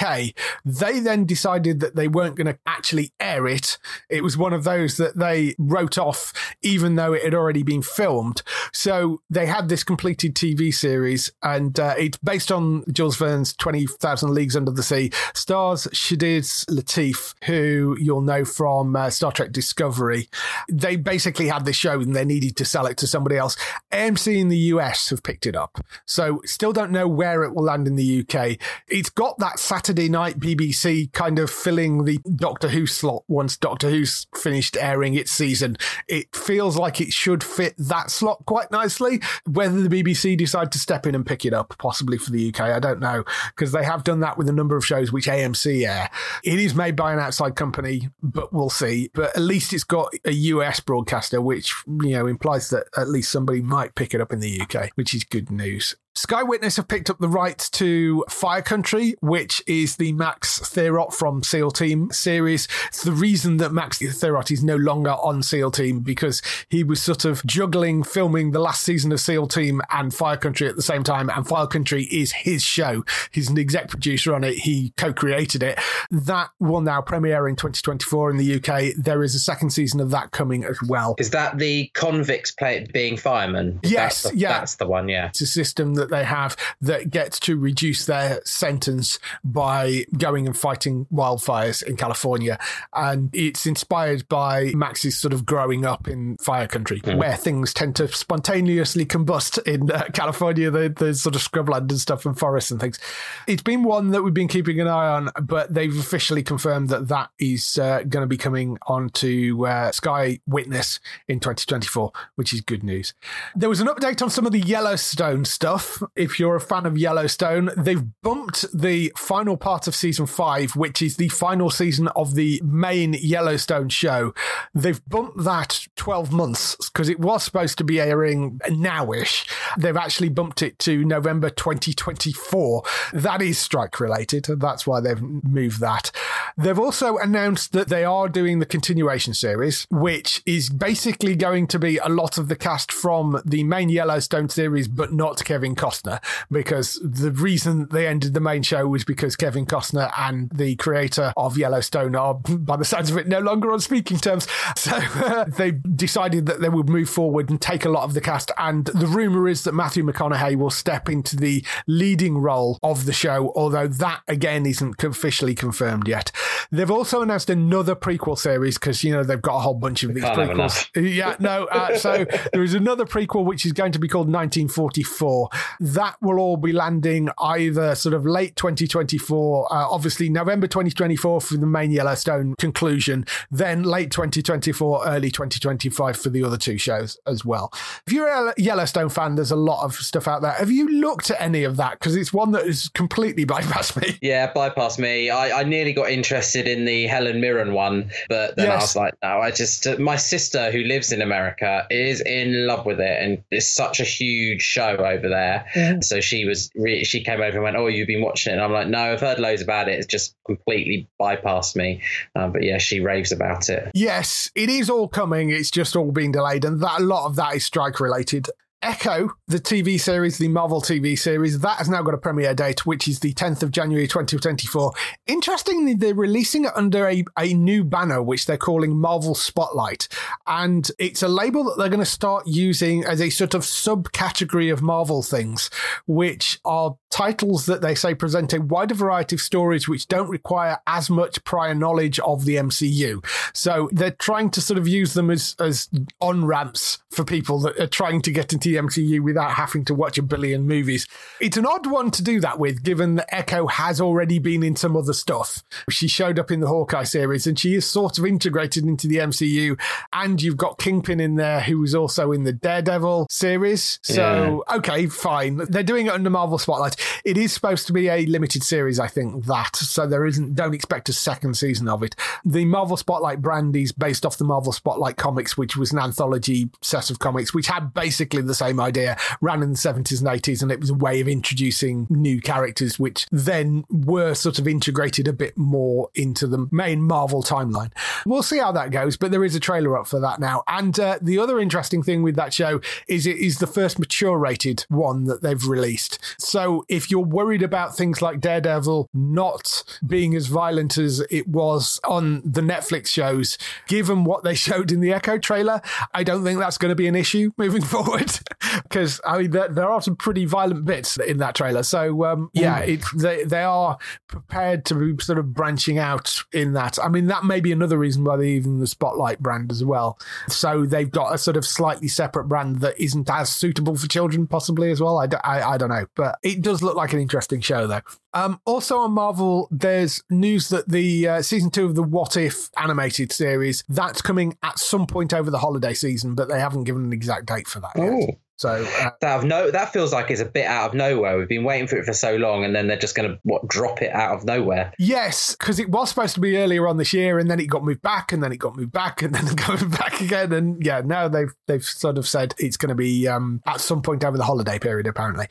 They 0.65 0.99
then 0.99 1.25
decided 1.25 1.79
that 1.79 1.95
they 1.95 2.07
weren't 2.07 2.35
going 2.35 2.47
to 2.47 2.57
actually 2.65 3.13
air 3.19 3.47
it. 3.47 3.77
It 4.09 4.23
was 4.23 4.37
one 4.37 4.53
of 4.53 4.63
those 4.63 4.97
that 4.97 5.17
they 5.17 5.55
wrote 5.57 5.97
off, 5.97 6.33
even 6.61 6.95
though 6.95 7.13
it 7.13 7.23
had 7.23 7.33
already 7.33 7.63
been 7.63 7.81
filmed. 7.81 8.41
So 8.73 9.21
they 9.29 9.45
had 9.45 9.69
this 9.69 9.83
completed 9.83 10.35
TV 10.35 10.73
series, 10.73 11.31
and 11.43 11.79
uh, 11.79 11.95
it's 11.97 12.17
based 12.17 12.51
on 12.51 12.83
Jules 12.91 13.17
Verne's 13.17 13.53
20,000 13.53 14.33
Leagues 14.33 14.55
Under 14.55 14.71
the 14.71 14.83
Sea. 14.83 15.11
Stars 15.33 15.87
Shazad 15.87 16.65
Latif, 16.67 17.33
who 17.45 17.97
you'll 17.99 18.21
know 18.21 18.45
from 18.45 18.95
uh, 18.95 19.09
Star 19.09 19.31
Trek 19.31 19.51
Discovery. 19.51 20.29
They 20.69 20.95
basically 20.95 21.47
had 21.47 21.65
this 21.65 21.75
show 21.75 21.99
and 21.99 22.15
they 22.15 22.25
needed 22.25 22.55
to 22.57 22.65
sell 22.65 22.85
it 22.85 22.97
to 22.97 23.07
somebody 23.07 23.37
else. 23.37 23.55
AMC 23.91 24.37
in 24.37 24.49
the 24.49 24.57
US 24.57 25.09
have 25.09 25.23
picked 25.23 25.45
it 25.45 25.55
up. 25.55 25.83
So 26.05 26.41
still 26.45 26.73
don't 26.73 26.91
know 26.91 27.07
where 27.07 27.43
it 27.43 27.53
will 27.53 27.63
land 27.63 27.87
in 27.87 27.95
the 27.95 28.21
UK. 28.21 28.57
It's 28.87 29.09
got 29.09 29.37
that 29.39 29.59
Saturday 29.81 30.09
night 30.09 30.39
BBC 30.39 31.11
kind 31.11 31.39
of 31.39 31.49
filling 31.49 32.05
the 32.05 32.19
Doctor 32.35 32.69
Who 32.69 32.85
slot 32.85 33.23
once 33.27 33.57
Doctor 33.57 33.89
Who's 33.89 34.27
finished 34.35 34.77
airing 34.79 35.15
its 35.15 35.31
season. 35.31 35.75
It 36.07 36.35
feels 36.35 36.77
like 36.77 37.01
it 37.01 37.11
should 37.11 37.43
fit 37.43 37.73
that 37.79 38.11
slot 38.11 38.45
quite 38.45 38.69
nicely. 38.69 39.21
Whether 39.49 39.81
the 39.81 39.89
BBC 39.89 40.37
decide 40.37 40.71
to 40.73 40.77
step 40.77 41.07
in 41.07 41.15
and 41.15 41.25
pick 41.25 41.45
it 41.45 41.53
up, 41.55 41.73
possibly 41.79 42.19
for 42.19 42.29
the 42.29 42.49
UK, 42.49 42.61
I 42.61 42.77
don't 42.77 42.99
know, 42.99 43.23
because 43.55 43.71
they 43.71 43.83
have 43.83 44.03
done 44.03 44.19
that 44.19 44.37
with 44.37 44.47
a 44.47 44.53
number 44.53 44.77
of 44.77 44.85
shows 44.85 45.11
which 45.11 45.25
AMC 45.25 45.87
air. 45.89 46.11
It 46.43 46.59
is 46.59 46.75
made 46.75 46.95
by 46.95 47.11
an 47.11 47.17
outside 47.17 47.55
company, 47.55 48.09
but 48.21 48.53
we'll 48.53 48.69
see. 48.69 49.09
But 49.15 49.35
at 49.35 49.41
least 49.41 49.73
it's 49.73 49.83
got 49.83 50.13
a 50.25 50.31
US 50.31 50.79
broadcaster, 50.79 51.41
which 51.41 51.73
you 51.87 52.11
know 52.11 52.27
implies 52.27 52.69
that 52.69 52.85
at 52.95 53.09
least 53.09 53.31
somebody 53.31 53.63
might 53.63 53.95
pick 53.95 54.13
it 54.13 54.21
up 54.21 54.31
in 54.31 54.41
the 54.41 54.61
UK, 54.61 54.91
which 54.93 55.15
is 55.15 55.23
good 55.23 55.49
news. 55.49 55.95
Sky 56.13 56.43
Witness 56.43 56.75
have 56.75 56.89
picked 56.89 57.09
up 57.09 57.19
the 57.19 57.29
rights 57.29 57.69
to 57.69 58.25
Fire 58.29 58.61
Country, 58.61 59.15
which 59.21 59.63
is 59.65 59.95
the 59.95 60.11
Max 60.11 60.59
Thieriot 60.59 61.13
from 61.13 61.41
SEAL 61.41 61.71
Team 61.71 62.11
series. 62.11 62.67
It's 62.87 63.03
the 63.03 63.13
reason 63.13 63.57
that 63.57 63.71
Max 63.71 63.99
Thieriot 63.99 64.51
is 64.51 64.61
no 64.61 64.75
longer 64.75 65.11
on 65.11 65.41
SEAL 65.41 65.71
Team 65.71 66.01
because 66.01 66.41
he 66.67 66.83
was 66.83 67.01
sort 67.01 67.23
of 67.23 67.45
juggling 67.45 68.03
filming 68.03 68.51
the 68.51 68.59
last 68.59 68.83
season 68.83 69.13
of 69.13 69.21
SEAL 69.21 69.47
Team 69.47 69.81
and 69.89 70.13
Fire 70.13 70.35
Country 70.35 70.67
at 70.67 70.75
the 70.75 70.81
same 70.81 71.03
time. 71.03 71.29
And 71.29 71.47
Fire 71.47 71.65
Country 71.65 72.03
is 72.11 72.33
his 72.33 72.61
show. 72.61 73.05
He's 73.31 73.49
an 73.49 73.57
exec 73.57 73.87
producer 73.87 74.35
on 74.35 74.43
it. 74.43 74.55
He 74.55 74.93
co-created 74.97 75.63
it. 75.63 75.79
That 76.09 76.49
will 76.59 76.81
now 76.81 77.01
premiere 77.01 77.47
in 77.47 77.55
2024 77.55 78.31
in 78.31 78.37
the 78.37 78.55
UK. 78.55 78.95
There 78.97 79.23
is 79.23 79.33
a 79.33 79.39
second 79.39 79.69
season 79.69 80.01
of 80.01 80.11
that 80.11 80.31
coming 80.31 80.65
as 80.65 80.77
well. 80.83 81.15
Is 81.19 81.29
that 81.29 81.57
the 81.57 81.87
convicts 81.93 82.51
play 82.51 82.85
being 82.91 83.15
firemen? 83.15 83.79
Yes, 83.81 84.23
that's 84.23 84.33
the, 84.33 84.39
yeah. 84.39 84.59
That's 84.59 84.75
the 84.75 84.87
one, 84.87 85.07
yeah. 85.07 85.27
It's 85.29 85.39
a 85.39 85.47
system 85.47 86.00
that 86.01 86.09
they 86.09 86.23
have 86.25 86.57
that 86.81 87.09
gets 87.09 87.39
to 87.41 87.57
reduce 87.57 88.05
their 88.05 88.41
sentence 88.43 89.19
by 89.43 90.05
going 90.17 90.45
and 90.47 90.57
fighting 90.57 91.05
wildfires 91.13 91.81
in 91.83 91.95
California. 91.95 92.59
And 92.93 93.29
it's 93.33 93.65
inspired 93.65 94.27
by 94.27 94.71
Max's 94.75 95.17
sort 95.17 95.33
of 95.33 95.45
growing 95.45 95.85
up 95.85 96.07
in 96.07 96.37
fire 96.37 96.67
country, 96.67 96.99
Mm. 97.01 97.17
where 97.17 97.35
things 97.37 97.73
tend 97.73 97.95
to 97.95 98.07
spontaneously 98.09 99.05
combust 99.05 99.61
in 99.65 99.89
uh, 99.91 100.03
California, 100.13 100.69
the, 100.71 100.89
the 100.89 101.13
sort 101.13 101.35
of 101.35 101.41
scrubland 101.41 101.89
and 101.89 101.99
stuff 101.99 102.25
and 102.25 102.37
forests 102.37 102.71
and 102.71 102.79
things. 102.79 102.99
It's 103.47 103.63
been 103.63 103.83
one 103.83 104.09
that 104.11 104.21
we've 104.23 104.33
been 104.33 104.47
keeping 104.47 104.79
an 104.79 104.87
eye 104.87 105.07
on, 105.07 105.29
but 105.41 105.73
they've 105.73 105.97
officially 105.97 106.43
confirmed 106.43 106.89
that 106.89 107.07
that 107.07 107.29
is 107.39 107.77
uh, 107.77 107.99
going 108.09 108.23
to 108.23 108.27
be 108.27 108.37
coming 108.37 108.77
onto 108.87 109.65
uh, 109.65 109.91
Sky 109.91 110.39
Witness 110.47 110.99
in 111.27 111.39
2024, 111.39 112.11
which 112.35 112.53
is 112.53 112.61
good 112.61 112.83
news. 112.83 113.13
There 113.55 113.69
was 113.69 113.79
an 113.81 113.87
update 113.87 114.21
on 114.21 114.29
some 114.29 114.45
of 114.45 114.51
the 114.51 114.59
Yellowstone 114.59 115.45
stuff. 115.45 115.90
If 116.15 116.39
you're 116.39 116.55
a 116.55 116.61
fan 116.61 116.85
of 116.85 116.97
Yellowstone, 116.97 117.71
they've 117.77 118.03
bumped 118.21 118.65
the 118.73 119.11
final 119.17 119.57
part 119.57 119.87
of 119.87 119.95
season 119.95 120.25
five, 120.25 120.75
which 120.75 121.01
is 121.01 121.17
the 121.17 121.29
final 121.29 121.69
season 121.69 122.07
of 122.09 122.35
the 122.35 122.61
main 122.63 123.13
Yellowstone 123.13 123.89
show. 123.89 124.33
They've 124.73 125.03
bumped 125.07 125.43
that 125.43 125.87
12 125.95 126.31
months 126.31 126.75
because 126.89 127.09
it 127.09 127.19
was 127.19 127.43
supposed 127.43 127.77
to 127.79 127.83
be 127.83 127.99
airing 127.99 128.59
nowish. 128.69 129.47
They've 129.77 129.97
actually 129.97 130.29
bumped 130.29 130.61
it 130.61 130.79
to 130.79 131.03
November 131.05 131.49
2024. 131.49 132.83
That 133.13 133.41
is 133.41 133.57
strike 133.57 133.99
related. 133.99 134.45
That's 134.45 134.85
why 134.85 135.01
they've 135.01 135.21
moved 135.21 135.79
that. 135.81 136.11
They've 136.57 136.77
also 136.79 137.17
announced 137.17 137.71
that 137.73 137.87
they 137.87 138.03
are 138.03 138.29
doing 138.29 138.59
the 138.59 138.65
continuation 138.65 139.33
series, 139.33 139.87
which 139.89 140.41
is 140.45 140.69
basically 140.69 141.35
going 141.35 141.67
to 141.67 141.79
be 141.79 141.97
a 141.97 142.09
lot 142.09 142.37
of 142.37 142.47
the 142.47 142.55
cast 142.55 142.91
from 142.91 143.41
the 143.45 143.63
main 143.63 143.89
Yellowstone 143.89 144.49
series, 144.49 144.87
but 144.87 145.13
not 145.13 145.43
Kevin 145.43 145.75
Costner, 145.75 146.21
because 146.49 146.99
the 147.03 147.31
reason 147.31 147.87
they 147.91 148.07
ended 148.07 148.33
the 148.33 148.39
main 148.39 148.63
show 148.63 148.87
was 148.87 149.03
because 149.03 149.35
Kevin 149.35 149.65
Costner 149.65 150.11
and 150.17 150.49
the 150.49 150.75
creator 150.75 151.33
of 151.37 151.57
Yellowstone 151.57 152.15
are, 152.15 152.35
by 152.35 152.77
the 152.77 152.85
sounds 152.85 153.09
of 153.09 153.17
it, 153.17 153.27
no 153.27 153.39
longer 153.39 153.71
on 153.71 153.79
speaking 153.79 154.17
terms. 154.17 154.47
So 154.81 154.91
uh, 154.95 155.43
they 155.47 155.71
decided 155.71 156.47
that 156.47 156.61
they 156.61 156.69
would 156.69 156.89
move 156.89 157.09
forward 157.09 157.49
and 157.49 157.61
take 157.61 157.85
a 157.85 157.89
lot 157.89 158.03
of 158.03 158.13
the 158.13 158.21
cast. 158.21 158.51
And 158.57 158.85
the 158.85 159.05
rumor 159.05 159.47
is 159.47 159.63
that 159.63 159.73
Matthew 159.73 160.03
McConaughey 160.03 160.55
will 160.55 160.71
step 160.71 161.07
into 161.07 161.35
the 161.35 161.63
leading 161.87 162.37
role 162.37 162.79
of 162.81 163.05
the 163.05 163.13
show, 163.13 163.51
although 163.55 163.87
that 163.87 164.21
again 164.27 164.65
isn't 164.65 165.03
officially 165.03 165.53
confirmed 165.53 166.07
yet. 166.07 166.31
They've 166.71 166.91
also 166.91 167.21
announced 167.21 167.49
another 167.49 167.95
prequel 167.95 168.37
series 168.37 168.75
because 168.77 169.03
you 169.03 169.11
know 169.13 169.23
they've 169.23 169.41
got 169.41 169.57
a 169.57 169.59
whole 169.59 169.73
bunch 169.73 170.03
of 170.03 170.13
these 170.13 170.23
prequels. 170.23 170.87
Yeah, 171.11 171.35
no. 171.39 171.65
Uh, 171.65 171.97
so 171.97 172.25
there 172.53 172.63
is 172.63 172.73
another 172.73 173.05
prequel 173.05 173.43
which 173.43 173.65
is 173.65 173.73
going 173.73 173.91
to 173.91 173.99
be 173.99 174.07
called 174.07 174.27
1944. 174.27 175.49
That 175.79 176.15
will 176.21 176.39
all 176.39 176.57
be 176.57 176.71
landing 176.71 177.29
either 177.39 177.95
sort 177.95 178.13
of 178.13 178.25
late 178.25 178.55
2024, 178.55 179.73
uh, 179.73 179.89
obviously 179.89 180.29
November 180.29 180.67
2024 180.67 181.41
for 181.41 181.57
the 181.57 181.65
main 181.65 181.91
Yellowstone 181.91 182.55
conclusion, 182.59 183.25
then 183.49 183.83
late 183.83 184.11
2024, 184.11 185.07
early 185.07 185.31
2025 185.31 186.17
for 186.17 186.29
the 186.29 186.43
other 186.43 186.57
two 186.57 186.77
shows 186.77 187.19
as 187.27 187.43
well. 187.43 187.71
If 188.05 188.13
you're 188.13 188.27
a 188.27 188.53
Yellowstone 188.57 189.09
fan, 189.09 189.35
there's 189.35 189.51
a 189.51 189.55
lot 189.55 189.83
of 189.83 189.95
stuff 189.95 190.27
out 190.27 190.41
there. 190.41 190.51
Have 190.51 190.71
you 190.71 190.89
looked 190.89 191.31
at 191.31 191.41
any 191.41 191.63
of 191.63 191.77
that? 191.77 191.99
Because 191.99 192.15
it's 192.15 192.33
one 192.33 192.51
that 192.51 192.65
has 192.65 192.89
completely 192.89 193.45
bypassed 193.45 194.01
me. 194.01 194.17
Yeah, 194.21 194.51
bypassed 194.53 194.99
me. 194.99 195.29
I, 195.29 195.61
I 195.61 195.63
nearly 195.63 195.93
got 195.93 196.09
interested 196.31 196.67
in 196.67 196.85
the 196.85 197.07
Helen 197.07 197.41
Mirren 197.41 197.73
one, 197.73 198.09
but 198.29 198.55
then 198.55 198.71
I 198.71 198.75
was 198.75 198.95
like, 198.95 199.13
no, 199.21 199.39
I 199.39 199.51
just. 199.51 199.85
Uh, 199.85 199.97
my 199.99 200.15
sister, 200.15 200.71
who 200.71 200.79
lives 200.79 201.11
in 201.11 201.21
America, 201.21 201.85
is 201.89 202.21
in 202.21 202.65
love 202.65 202.85
with 202.85 202.99
it, 203.01 203.21
and 203.21 203.43
it's 203.51 203.67
such 203.67 203.99
a 203.99 204.03
huge 204.03 204.61
show 204.61 204.95
over 204.95 205.27
there. 205.27 205.65
So 206.01 206.21
she 206.21 206.45
was, 206.45 206.71
re- 206.75 207.03
she 207.03 207.23
came 207.23 207.41
over 207.41 207.57
and 207.57 207.63
went, 207.63 207.75
"Oh, 207.75 207.87
you've 207.87 208.07
been 208.07 208.21
watching 208.21 208.51
it?" 208.51 208.55
And 208.55 208.63
I'm 208.63 208.71
like, 208.71 208.87
"No, 208.87 208.99
I've 208.99 209.19
heard 209.19 209.39
loads 209.39 209.61
about 209.61 209.89
it. 209.89 209.99
It's 209.99 210.07
just 210.07 210.35
completely 210.45 211.09
bypassed 211.19 211.75
me." 211.75 212.01
Um, 212.35 212.53
but 212.53 212.63
yeah, 212.63 212.77
she 212.77 213.01
raves 213.01 213.31
about 213.31 213.69
it. 213.69 213.91
Yes, 213.93 214.49
it 214.55 214.69
is 214.69 214.89
all 214.89 215.07
coming. 215.07 215.49
It's 215.49 215.71
just 215.71 215.95
all 215.95 216.11
being 216.11 216.31
delayed, 216.31 216.63
and 216.63 216.79
that 216.81 217.01
a 217.01 217.03
lot 217.03 217.25
of 217.25 217.35
that 217.35 217.55
is 217.55 217.65
strike 217.65 217.99
related. 217.99 218.47
Echo, 218.83 219.29
the 219.47 219.59
TV 219.59 219.99
series, 219.99 220.39
the 220.39 220.47
Marvel 220.47 220.81
TV 220.81 221.17
series, 221.17 221.59
that 221.59 221.77
has 221.77 221.87
now 221.87 222.01
got 222.01 222.15
a 222.15 222.17
premiere 222.17 222.55
date, 222.55 222.83
which 222.83 223.07
is 223.07 223.19
the 223.19 223.31
10th 223.33 223.61
of 223.61 223.69
January 223.69 224.07
2024. 224.07 224.91
Interestingly, 225.27 225.93
they're 225.93 226.15
releasing 226.15 226.65
it 226.65 226.71
under 226.75 227.07
a, 227.07 227.23
a 227.37 227.53
new 227.53 227.83
banner, 227.83 228.23
which 228.23 228.47
they're 228.47 228.57
calling 228.57 228.97
Marvel 228.97 229.35
Spotlight. 229.35 230.07
And 230.47 230.89
it's 230.97 231.21
a 231.21 231.27
label 231.27 231.63
that 231.65 231.77
they're 231.77 231.89
going 231.89 231.99
to 231.99 232.05
start 232.05 232.47
using 232.47 233.05
as 233.05 233.21
a 233.21 233.29
sort 233.29 233.53
of 233.53 233.61
subcategory 233.61 234.73
of 234.73 234.81
Marvel 234.81 235.21
things, 235.21 235.69
which 236.07 236.59
are 236.65 236.97
titles 237.11 237.67
that 237.67 237.81
they 237.81 237.93
say 237.93 238.15
present 238.15 238.53
a 238.53 238.61
wider 238.61 238.95
variety 238.95 239.35
of 239.35 239.41
stories 239.41 239.87
which 239.87 240.07
don't 240.07 240.29
require 240.29 240.79
as 240.87 241.09
much 241.09 241.43
prior 241.43 241.75
knowledge 241.75 242.19
of 242.21 242.45
the 242.45 242.55
MCU. 242.55 243.23
So 243.53 243.89
they're 243.91 244.11
trying 244.11 244.49
to 244.51 244.61
sort 244.61 244.79
of 244.79 244.87
use 244.87 245.13
them 245.13 245.29
as, 245.29 245.55
as 245.59 245.87
on 246.19 246.45
ramps 246.45 246.99
for 247.11 247.23
people 247.23 247.59
that 247.59 247.77
are 247.79 247.87
trying 247.87 248.21
to 248.23 248.31
get 248.31 248.53
into 248.53 248.70
the 248.71 248.81
MCU 248.81 249.21
without 249.21 249.51
having 249.51 249.85
to 249.85 249.93
watch 249.93 250.17
a 250.17 250.23
billion 250.23 250.67
movies. 250.67 251.07
It's 251.39 251.57
an 251.57 251.65
odd 251.65 251.87
one 251.87 252.11
to 252.11 252.23
do 252.23 252.39
that 252.41 252.59
with, 252.59 252.83
given 252.83 253.15
that 253.15 253.33
Echo 253.33 253.67
has 253.67 253.99
already 253.99 254.39
been 254.39 254.63
in 254.63 254.75
some 254.75 254.95
other 254.95 255.13
stuff. 255.13 255.63
She 255.89 256.07
showed 256.07 256.39
up 256.39 256.51
in 256.51 256.59
the 256.59 256.67
Hawkeye 256.67 257.03
series 257.03 257.47
and 257.47 257.57
she 257.57 257.75
is 257.75 257.85
sort 257.85 258.17
of 258.17 258.25
integrated 258.25 258.85
into 258.85 259.07
the 259.07 259.17
MCU. 259.17 259.79
And 260.13 260.41
you've 260.41 260.57
got 260.57 260.77
Kingpin 260.77 261.19
in 261.19 261.35
there, 261.35 261.61
who 261.61 261.79
was 261.79 261.95
also 261.95 262.31
in 262.31 262.43
the 262.43 262.53
Daredevil 262.53 263.27
series. 263.29 263.99
So, 264.03 264.63
yeah. 264.67 264.77
okay, 264.77 265.07
fine. 265.07 265.57
They're 265.57 265.83
doing 265.83 266.07
it 266.07 266.13
under 266.13 266.29
Marvel 266.29 266.57
Spotlight. 266.57 266.95
It 267.25 267.37
is 267.37 267.51
supposed 267.51 267.87
to 267.87 267.93
be 267.93 268.07
a 268.07 268.25
limited 268.25 268.63
series, 268.63 268.99
I 268.99 269.07
think, 269.07 269.45
that. 269.45 269.75
So 269.75 270.07
there 270.07 270.25
isn't, 270.25 270.55
don't 270.55 270.73
expect 270.73 271.09
a 271.09 271.13
second 271.13 271.55
season 271.55 271.87
of 271.87 272.03
it. 272.03 272.15
The 272.45 272.65
Marvel 272.65 272.97
Spotlight 272.97 273.41
brand 273.41 273.75
is 273.75 273.91
based 273.91 274.25
off 274.25 274.37
the 274.37 274.43
Marvel 274.43 274.71
Spotlight 274.71 275.17
comics, 275.17 275.57
which 275.57 275.75
was 275.75 275.91
an 275.91 275.99
anthology 275.99 276.69
set 276.81 277.09
of 277.09 277.19
comics, 277.19 277.53
which 277.53 277.67
had 277.67 277.93
basically 277.93 278.41
the 278.41 278.55
same 278.61 278.79
idea, 278.79 279.17
ran 279.41 279.63
in 279.63 279.71
the 279.71 279.77
70s 279.77 280.19
and 280.19 280.41
80s, 280.41 280.61
and 280.61 280.71
it 280.71 280.79
was 280.79 280.91
a 280.91 280.95
way 280.95 281.19
of 281.19 281.27
introducing 281.27 282.05
new 282.09 282.39
characters, 282.39 282.99
which 282.99 283.25
then 283.31 283.83
were 283.89 284.33
sort 284.33 284.59
of 284.59 284.67
integrated 284.67 285.27
a 285.27 285.33
bit 285.33 285.57
more 285.57 286.09
into 286.13 286.45
the 286.45 286.67
main 286.71 287.01
Marvel 287.01 287.41
timeline. 287.41 287.91
We'll 288.25 288.43
see 288.43 288.59
how 288.59 288.71
that 288.73 288.91
goes, 288.91 289.17
but 289.17 289.31
there 289.31 289.43
is 289.43 289.55
a 289.55 289.59
trailer 289.59 289.97
up 289.97 290.07
for 290.07 290.19
that 290.19 290.39
now. 290.39 290.63
And 290.67 290.99
uh, 290.99 291.17
the 291.21 291.39
other 291.39 291.59
interesting 291.59 292.03
thing 292.03 292.21
with 292.21 292.35
that 292.35 292.53
show 292.53 292.81
is 293.07 293.25
it 293.25 293.37
is 293.37 293.57
the 293.57 293.67
first 293.67 293.97
mature 293.97 294.37
rated 294.37 294.85
one 294.89 295.25
that 295.25 295.41
they've 295.41 295.67
released. 295.67 296.19
So 296.37 296.85
if 296.87 297.09
you're 297.09 297.21
worried 297.21 297.63
about 297.63 297.97
things 297.97 298.21
like 298.21 298.39
Daredevil 298.39 299.09
not 299.13 299.83
being 300.05 300.35
as 300.35 300.47
violent 300.47 300.97
as 300.97 301.21
it 301.31 301.47
was 301.47 301.99
on 302.03 302.41
the 302.45 302.61
Netflix 302.61 303.07
shows, 303.07 303.57
given 303.87 304.23
what 304.23 304.43
they 304.43 304.53
showed 304.67 304.91
in 304.91 304.99
the 304.99 305.13
Echo 305.13 305.37
trailer, 305.37 305.81
I 306.13 306.23
don't 306.23 306.43
think 306.43 306.59
that's 306.59 306.77
going 306.77 306.89
to 306.89 306.95
be 306.95 307.07
an 307.07 307.15
issue 307.15 307.51
moving 307.57 307.81
forward. 307.93 308.31
Because 308.83 309.21
I 309.25 309.37
mean, 309.39 309.51
there, 309.51 309.69
there, 309.69 309.89
are 309.89 310.01
some 310.01 310.15
pretty 310.15 310.45
violent 310.45 310.85
bits 310.85 311.17
in 311.17 311.37
that 311.37 311.55
trailer. 311.55 311.83
So 311.83 312.25
um, 312.25 312.49
yeah, 312.53 312.79
it, 312.79 313.01
they 313.15 313.43
they 313.43 313.63
are 313.63 313.97
prepared 314.27 314.85
to 314.85 314.95
be 314.95 315.23
sort 315.23 315.39
of 315.39 315.53
branching 315.53 315.97
out 315.97 316.43
in 316.51 316.73
that. 316.73 316.97
I 317.01 317.07
mean, 317.07 317.27
that 317.27 317.45
may 317.45 317.61
be 317.61 317.71
another 317.71 317.97
reason 317.97 318.23
why 318.23 318.37
they 318.37 318.49
even 318.49 318.79
the 318.79 318.87
Spotlight 318.87 319.39
brand 319.39 319.71
as 319.71 319.83
well. 319.83 320.17
So 320.49 320.85
they've 320.85 321.09
got 321.09 321.33
a 321.33 321.37
sort 321.37 321.57
of 321.57 321.65
slightly 321.65 322.07
separate 322.07 322.45
brand 322.45 322.81
that 322.81 322.99
isn't 322.99 323.29
as 323.29 323.49
suitable 323.49 323.95
for 323.95 324.07
children, 324.07 324.47
possibly 324.47 324.91
as 324.91 325.01
well. 325.01 325.17
I, 325.17 325.27
I, 325.43 325.73
I 325.73 325.77
don't 325.77 325.89
know, 325.89 326.07
but 326.15 326.37
it 326.43 326.61
does 326.61 326.81
look 326.81 326.95
like 326.95 327.13
an 327.13 327.19
interesting 327.19 327.61
show 327.61 327.87
though. 327.87 328.01
Um, 328.33 328.59
also 328.65 328.97
on 328.97 329.11
Marvel, 329.11 329.67
there's 329.71 330.23
news 330.29 330.69
that 330.69 330.87
the 330.87 331.27
uh, 331.27 331.41
season 331.41 331.69
two 331.69 331.85
of 331.85 331.95
the 331.95 332.03
What 332.03 332.37
If 332.37 332.69
animated 332.77 333.31
series 333.31 333.83
that's 333.89 334.21
coming 334.21 334.57
at 334.63 334.79
some 334.79 335.05
point 335.05 335.33
over 335.33 335.51
the 335.51 335.59
holiday 335.59 335.93
season, 335.93 336.35
but 336.35 336.47
they 336.47 336.59
haven't 336.59 336.85
given 336.85 337.03
an 337.03 337.13
exact 337.13 337.45
date 337.45 337.67
for 337.67 337.79
that. 337.81 337.91
Oh. 337.97 338.19
Yet. 338.19 338.39
So 338.61 338.85
uh, 338.99 339.09
that 339.21 339.37
of 339.39 339.43
no, 339.43 339.71
that 339.71 339.91
feels 339.91 340.13
like 340.13 340.29
it's 340.29 340.39
a 340.39 340.45
bit 340.45 340.67
out 340.67 340.89
of 340.89 340.93
nowhere. 340.93 341.35
We've 341.35 341.47
been 341.47 341.63
waiting 341.63 341.87
for 341.87 341.97
it 341.97 342.05
for 342.05 342.13
so 342.13 342.35
long, 342.35 342.63
and 342.63 342.75
then 342.75 342.85
they're 342.85 342.95
just 342.95 343.15
going 343.15 343.27
to 343.27 343.39
what 343.41 343.67
drop 343.67 344.03
it 344.03 344.13
out 344.13 344.35
of 344.37 344.45
nowhere. 344.45 344.93
Yes, 344.99 345.55
because 345.55 345.79
it 345.79 345.89
was 345.89 346.09
supposed 346.09 346.35
to 346.35 346.39
be 346.39 346.55
earlier 346.57 346.87
on 346.87 346.97
this 346.97 347.11
year, 347.11 347.39
and 347.39 347.49
then 347.49 347.59
it 347.59 347.65
got 347.65 347.83
moved 347.83 348.03
back, 348.03 348.31
and 348.31 348.43
then 348.43 348.51
it 348.51 348.57
got 348.57 348.75
moved 348.75 348.91
back, 348.91 349.23
and 349.23 349.33
then 349.33 349.55
going 349.67 349.89
back 349.89 350.21
again, 350.21 350.53
and 350.53 350.85
yeah, 350.85 351.01
now 351.03 351.27
they've 351.27 351.55
they've 351.65 351.83
sort 351.83 352.19
of 352.19 352.27
said 352.27 352.53
it's 352.59 352.77
going 352.77 352.89
to 352.89 352.95
be 352.95 353.27
um, 353.27 353.63
at 353.65 353.81
some 353.81 354.03
point 354.03 354.23
over 354.23 354.37
the 354.37 354.43
holiday 354.43 354.77
period. 354.77 355.07
Apparently, 355.07 355.47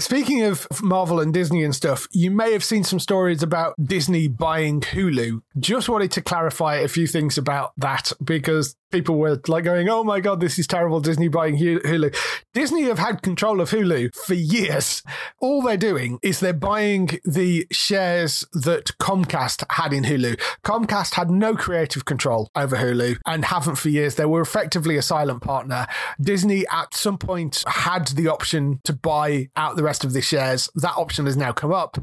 speaking 0.00 0.42
of 0.42 0.66
Marvel 0.82 1.20
and 1.20 1.32
Disney 1.32 1.62
and 1.62 1.76
stuff, 1.76 2.08
you 2.10 2.32
may 2.32 2.52
have 2.52 2.64
seen 2.64 2.82
some 2.82 2.98
stories 2.98 3.40
about 3.40 3.76
Disney 3.80 4.26
buying 4.26 4.80
Hulu. 4.80 5.42
Just 5.60 5.88
wanted 5.88 6.10
to 6.10 6.22
clarify 6.22 6.78
a 6.78 6.88
few 6.88 7.06
things 7.06 7.38
about 7.38 7.70
that 7.76 8.10
because 8.24 8.74
people 8.90 9.16
were 9.16 9.40
like 9.48 9.64
going, 9.64 9.88
"Oh 9.88 10.04
my 10.04 10.20
god, 10.20 10.40
this 10.40 10.58
is 10.58 10.66
terrible." 10.66 11.00
Disney 11.00 11.28
buying 11.28 11.58
Hulu. 11.58 12.14
Disney 12.54 12.84
have 12.84 12.98
had 12.98 13.22
control 13.22 13.60
of 13.60 13.70
Hulu 13.70 14.14
for 14.14 14.34
years. 14.34 15.02
All 15.40 15.62
they're 15.62 15.76
doing 15.76 16.18
is 16.22 16.40
they're 16.40 16.52
buying 16.52 17.10
the 17.24 17.66
shares 17.70 18.44
that 18.52 18.92
Comcast 19.00 19.64
had 19.70 19.92
in 19.92 20.04
Hulu. 20.04 20.40
Comcast 20.64 21.14
had 21.14 21.30
no 21.30 21.54
creative 21.54 22.04
control 22.04 22.50
over 22.54 22.76
Hulu 22.76 23.18
and 23.26 23.44
haven't 23.44 23.76
for 23.76 23.88
years. 23.88 24.14
They 24.14 24.26
were 24.26 24.40
effectively 24.40 24.96
a 24.96 25.02
silent 25.02 25.42
partner. 25.42 25.86
Disney 26.20 26.66
at 26.70 26.94
some 26.94 27.18
point 27.18 27.62
had 27.66 28.08
the 28.08 28.28
option 28.28 28.80
to 28.84 28.92
buy 28.92 29.48
out 29.56 29.76
the 29.76 29.82
rest 29.82 30.04
of 30.04 30.12
the 30.12 30.22
shares. 30.22 30.68
That 30.74 30.96
option 30.96 31.26
has 31.26 31.36
now 31.36 31.52
come 31.52 31.72
up 31.72 31.98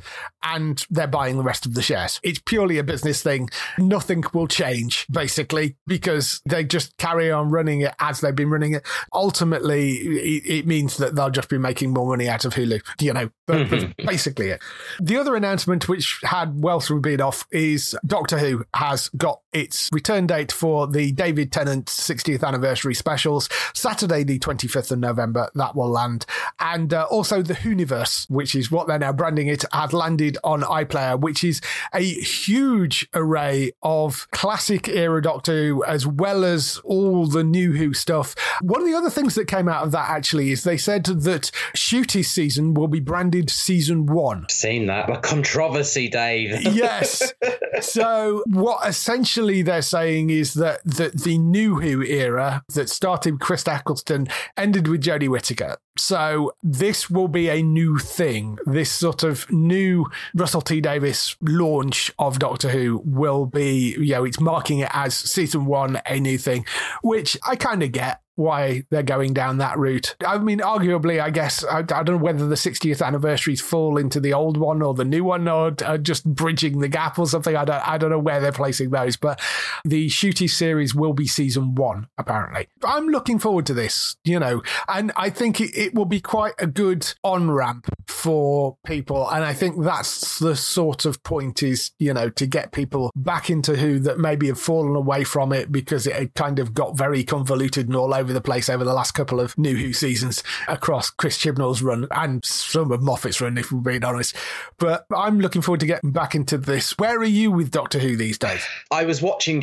and 0.46 0.86
they're 0.90 1.08
buying 1.08 1.38
the 1.38 1.44
rest 1.44 1.66
of 1.66 1.74
the 1.74 1.82
shares. 1.82 2.20
It's 2.24 2.40
purely 2.40 2.78
a 2.78 2.84
business 2.84 3.22
thing. 3.22 3.50
Nothing 3.78 4.24
will 4.34 4.48
change 4.48 5.08
basically 5.12 5.76
because 5.88 6.42
they 6.46 6.64
just 6.64 6.96
carry 6.98 7.32
on 7.32 7.50
running 7.50 7.82
it 7.82 7.94
as 8.00 8.22
they've 8.22 8.36
been 8.36 8.50
running 8.50 8.76
it. 8.76 8.86
Ultimately, 9.14 9.94
it, 9.94 10.44
it 10.46 10.68
means 10.68 10.98
that 10.98 11.16
they'll 11.16 11.32
just 11.32 11.50
be 11.50 11.58
making 11.58 11.94
more 11.94 12.08
money 12.08 12.30
out 12.30 12.46
of 12.46 12.54
Hulu. 12.54 12.82
You 13.02 13.14
know, 13.14 13.30
mm-hmm. 13.50 14.06
basically 14.06 14.50
it. 14.50 14.62
The 15.00 15.18
other 15.18 15.36
announcement, 15.36 15.90
which 15.90 16.20
had 16.24 16.62
well 16.62 16.80
through 16.80 17.02
being 17.02 17.22
off, 17.22 17.46
is 17.52 17.98
Doctor 18.06 18.38
Who 18.38 18.64
has 18.76 19.10
got 19.10 19.42
its 19.52 19.90
return 19.92 20.28
date 20.28 20.52
for 20.52 20.88
the 20.88 21.12
David 21.12 21.52
Tennant 21.52 21.86
60th 21.88 22.44
anniversary 22.44 22.94
specials, 22.94 23.50
Saturday, 23.74 24.24
the 24.24 24.38
25th 24.40 24.92
of 24.92 25.00
November. 25.00 25.50
That 25.56 25.76
will 25.76 25.90
land. 25.90 26.26
And 26.60 26.94
uh, 26.94 27.08
also 27.10 27.42
the 27.42 27.56
Whoniverse, 27.56 28.30
which 28.30 28.54
is 28.54 28.70
what 28.70 28.88
they're 28.88 29.00
now 29.00 29.14
branding 29.14 29.48
it, 29.48 29.66
had 29.72 29.94
landed 29.94 30.35
on 30.44 30.62
iPlayer, 30.62 31.20
which 31.20 31.44
is 31.44 31.62
a 31.94 32.02
huge 32.02 33.08
array 33.14 33.72
of 33.84 34.28
classic 34.32 34.88
era 34.88 35.22
Doctor 35.22 35.54
Who 35.54 35.84
as 35.84 36.08
well 36.08 36.44
as 36.44 36.82
all 36.84 37.28
the 37.28 37.44
new 37.44 37.74
Who 37.74 37.94
stuff. 37.94 38.36
One 38.62 38.82
of 38.82 38.88
the 38.88 38.94
other 38.94 39.10
things 39.10 39.36
that 39.36 39.48
came 39.48 39.68
out 39.68 39.84
of 39.84 39.92
that 39.92 40.10
actually 40.10 40.52
is 40.52 40.64
they 40.64 40.78
said 40.78 41.06
that 41.06 41.52
Ncuti's 41.76 42.30
season 42.30 42.74
will 42.74 42.88
be 42.88 43.00
branded 43.00 43.50
season 43.50 44.06
one. 44.06 44.48
Seen 44.50 44.88
that. 44.88 45.10
A 45.10 45.18
controversy, 45.18 46.10
Dave. 46.10 46.62
yes. 46.74 47.34
So 47.82 48.44
what 48.48 48.88
essentially 48.88 49.62
they're 49.62 49.82
saying 49.82 50.30
is 50.30 50.54
that, 50.56 50.82
that 50.86 51.22
the 51.24 51.38
new 51.38 51.80
Who 51.80 52.02
era 52.04 52.64
that 52.74 52.90
started 52.90 53.36
with 53.36 53.42
Chris 53.42 53.68
Eccleston 53.68 54.28
ended 54.58 54.88
with 54.88 55.04
Jodie 55.04 55.30
Whittaker. 55.30 55.78
So 55.98 56.54
this 56.62 57.10
will 57.10 57.30
be 57.30 57.50
a 57.50 57.64
new 57.64 57.98
thing. 57.98 58.58
This 58.66 58.92
sort 58.92 59.24
of 59.24 59.50
new 59.52 60.06
Russell 60.34 60.62
T 60.62 60.82
Davies 60.82 61.38
launch 61.42 62.12
of 62.20 62.40
Doctor 62.40 62.70
Who 62.70 63.02
will 63.06 63.46
be, 63.46 63.96
you 63.98 64.14
know, 64.14 64.26
it's 64.26 64.40
marking 64.40 64.80
it 64.80 64.90
as 64.94 65.16
season 65.16 65.66
one, 65.66 66.02
a 66.06 66.20
new 66.20 66.38
thing, 66.38 66.66
which 67.02 67.38
I 67.48 67.56
kind 67.56 67.82
of 67.82 67.92
get 67.92 68.22
why 68.36 68.84
they're 68.90 69.04
going 69.04 69.34
down 69.34 69.60
that 69.60 69.78
route. 69.78 70.16
I 70.26 70.38
mean, 70.38 70.60
arguably, 70.60 71.22
I 71.22 71.30
guess, 71.30 71.64
I, 71.64 71.80
I, 71.80 71.84
don't 71.84 72.06
know 72.06 72.18
whether 72.18 72.48
the 72.48 72.56
60th 72.56 73.06
anniversaries 73.06 73.62
fall 73.62 73.98
into 73.98 74.20
the 74.20 74.34
old 74.34 74.58
one 74.58 74.82
or 74.82 74.94
the 74.94 75.06
new 75.06 75.24
one 75.24 75.48
or 75.48 75.74
uh, 75.86 75.98
just 75.98 76.26
bridging 76.26 76.80
the 76.80 76.90
gap 76.90 77.18
or 77.18 77.28
something. 77.28 77.56
I 77.56 77.64
don't, 77.64 77.88
I 77.88 77.98
don't 77.98 78.10
know 78.10 78.20
where 78.20 78.42
they're 78.42 78.52
placing 78.52 78.90
those, 78.90 79.16
but 79.16 79.40
the 79.86 80.08
Ncuti 80.08 80.50
series 80.50 80.96
will 80.96 81.14
be 81.14 81.28
season 81.28 81.76
one, 81.76 82.08
apparently. 82.18 82.68
I'm 82.84 83.08
looking 83.08 83.40
forward 83.40 83.66
to 83.68 83.74
this, 83.74 84.18
you 84.24 84.40
know, 84.40 84.64
and 84.88 85.12
I 85.16 85.30
think 85.30 85.62
it, 85.62 85.78
it 85.78 85.94
will 85.94 86.06
be 86.06 86.20
quite 86.20 86.56
a 86.60 86.68
good 86.68 87.14
on 87.24 87.52
ramp 87.52 87.88
for 88.08 88.78
people. 88.86 89.30
And 89.30 89.46
I 89.46 89.54
think 89.54 89.84
that's 89.84 90.40
the 90.40 90.56
sort 90.56 91.06
of 91.06 91.22
point 91.24 91.62
is, 91.62 91.92
you 92.00 92.14
know, 92.14 92.30
to 92.30 92.48
get 92.48 92.72
people 92.72 93.12
back 93.16 93.50
into 93.50 93.76
Who 93.76 94.00
that 94.00 94.18
maybe 94.18 94.48
have 94.48 94.60
fallen 94.60 94.96
away 94.96 95.24
from 95.24 95.54
it 95.54 95.72
because 95.72 96.08
it 96.08 96.34
kind 96.34 96.58
of 96.60 96.74
got 96.74 96.98
very 96.98 97.24
convoluted 97.24 97.88
and 97.88 97.96
all 97.96 98.14
over 98.14 98.34
the 98.34 98.42
place 98.42 98.70
over 98.70 98.84
the 98.84 98.94
last 98.94 99.12
couple 99.12 99.40
of 99.40 99.58
New 99.58 99.76
Who 99.76 99.94
seasons 99.94 100.44
across 100.68 101.12
Chris 101.12 101.38
Chibnall's 101.38 101.84
run 101.84 102.08
and 102.12 102.44
some 102.44 102.92
of 102.92 103.02
Moffat's 103.02 103.40
run, 103.40 103.58
if 103.58 103.72
we're 103.72 103.82
being 103.82 104.04
honest. 104.04 104.36
But 104.80 105.06
I'm 105.16 105.40
looking 105.40 105.62
forward 105.62 105.82
to 105.82 105.86
getting 105.86 106.12
back 106.12 106.34
into 106.34 106.58
this. 106.58 106.98
Where 106.98 107.18
are 107.20 107.24
you 107.24 107.52
with 107.52 107.70
Doctor 107.70 108.00
Who 108.00 108.18
these 108.18 108.40
days? 108.40 108.66
I 108.92 109.06
was 109.06 109.22
watching 109.22 109.60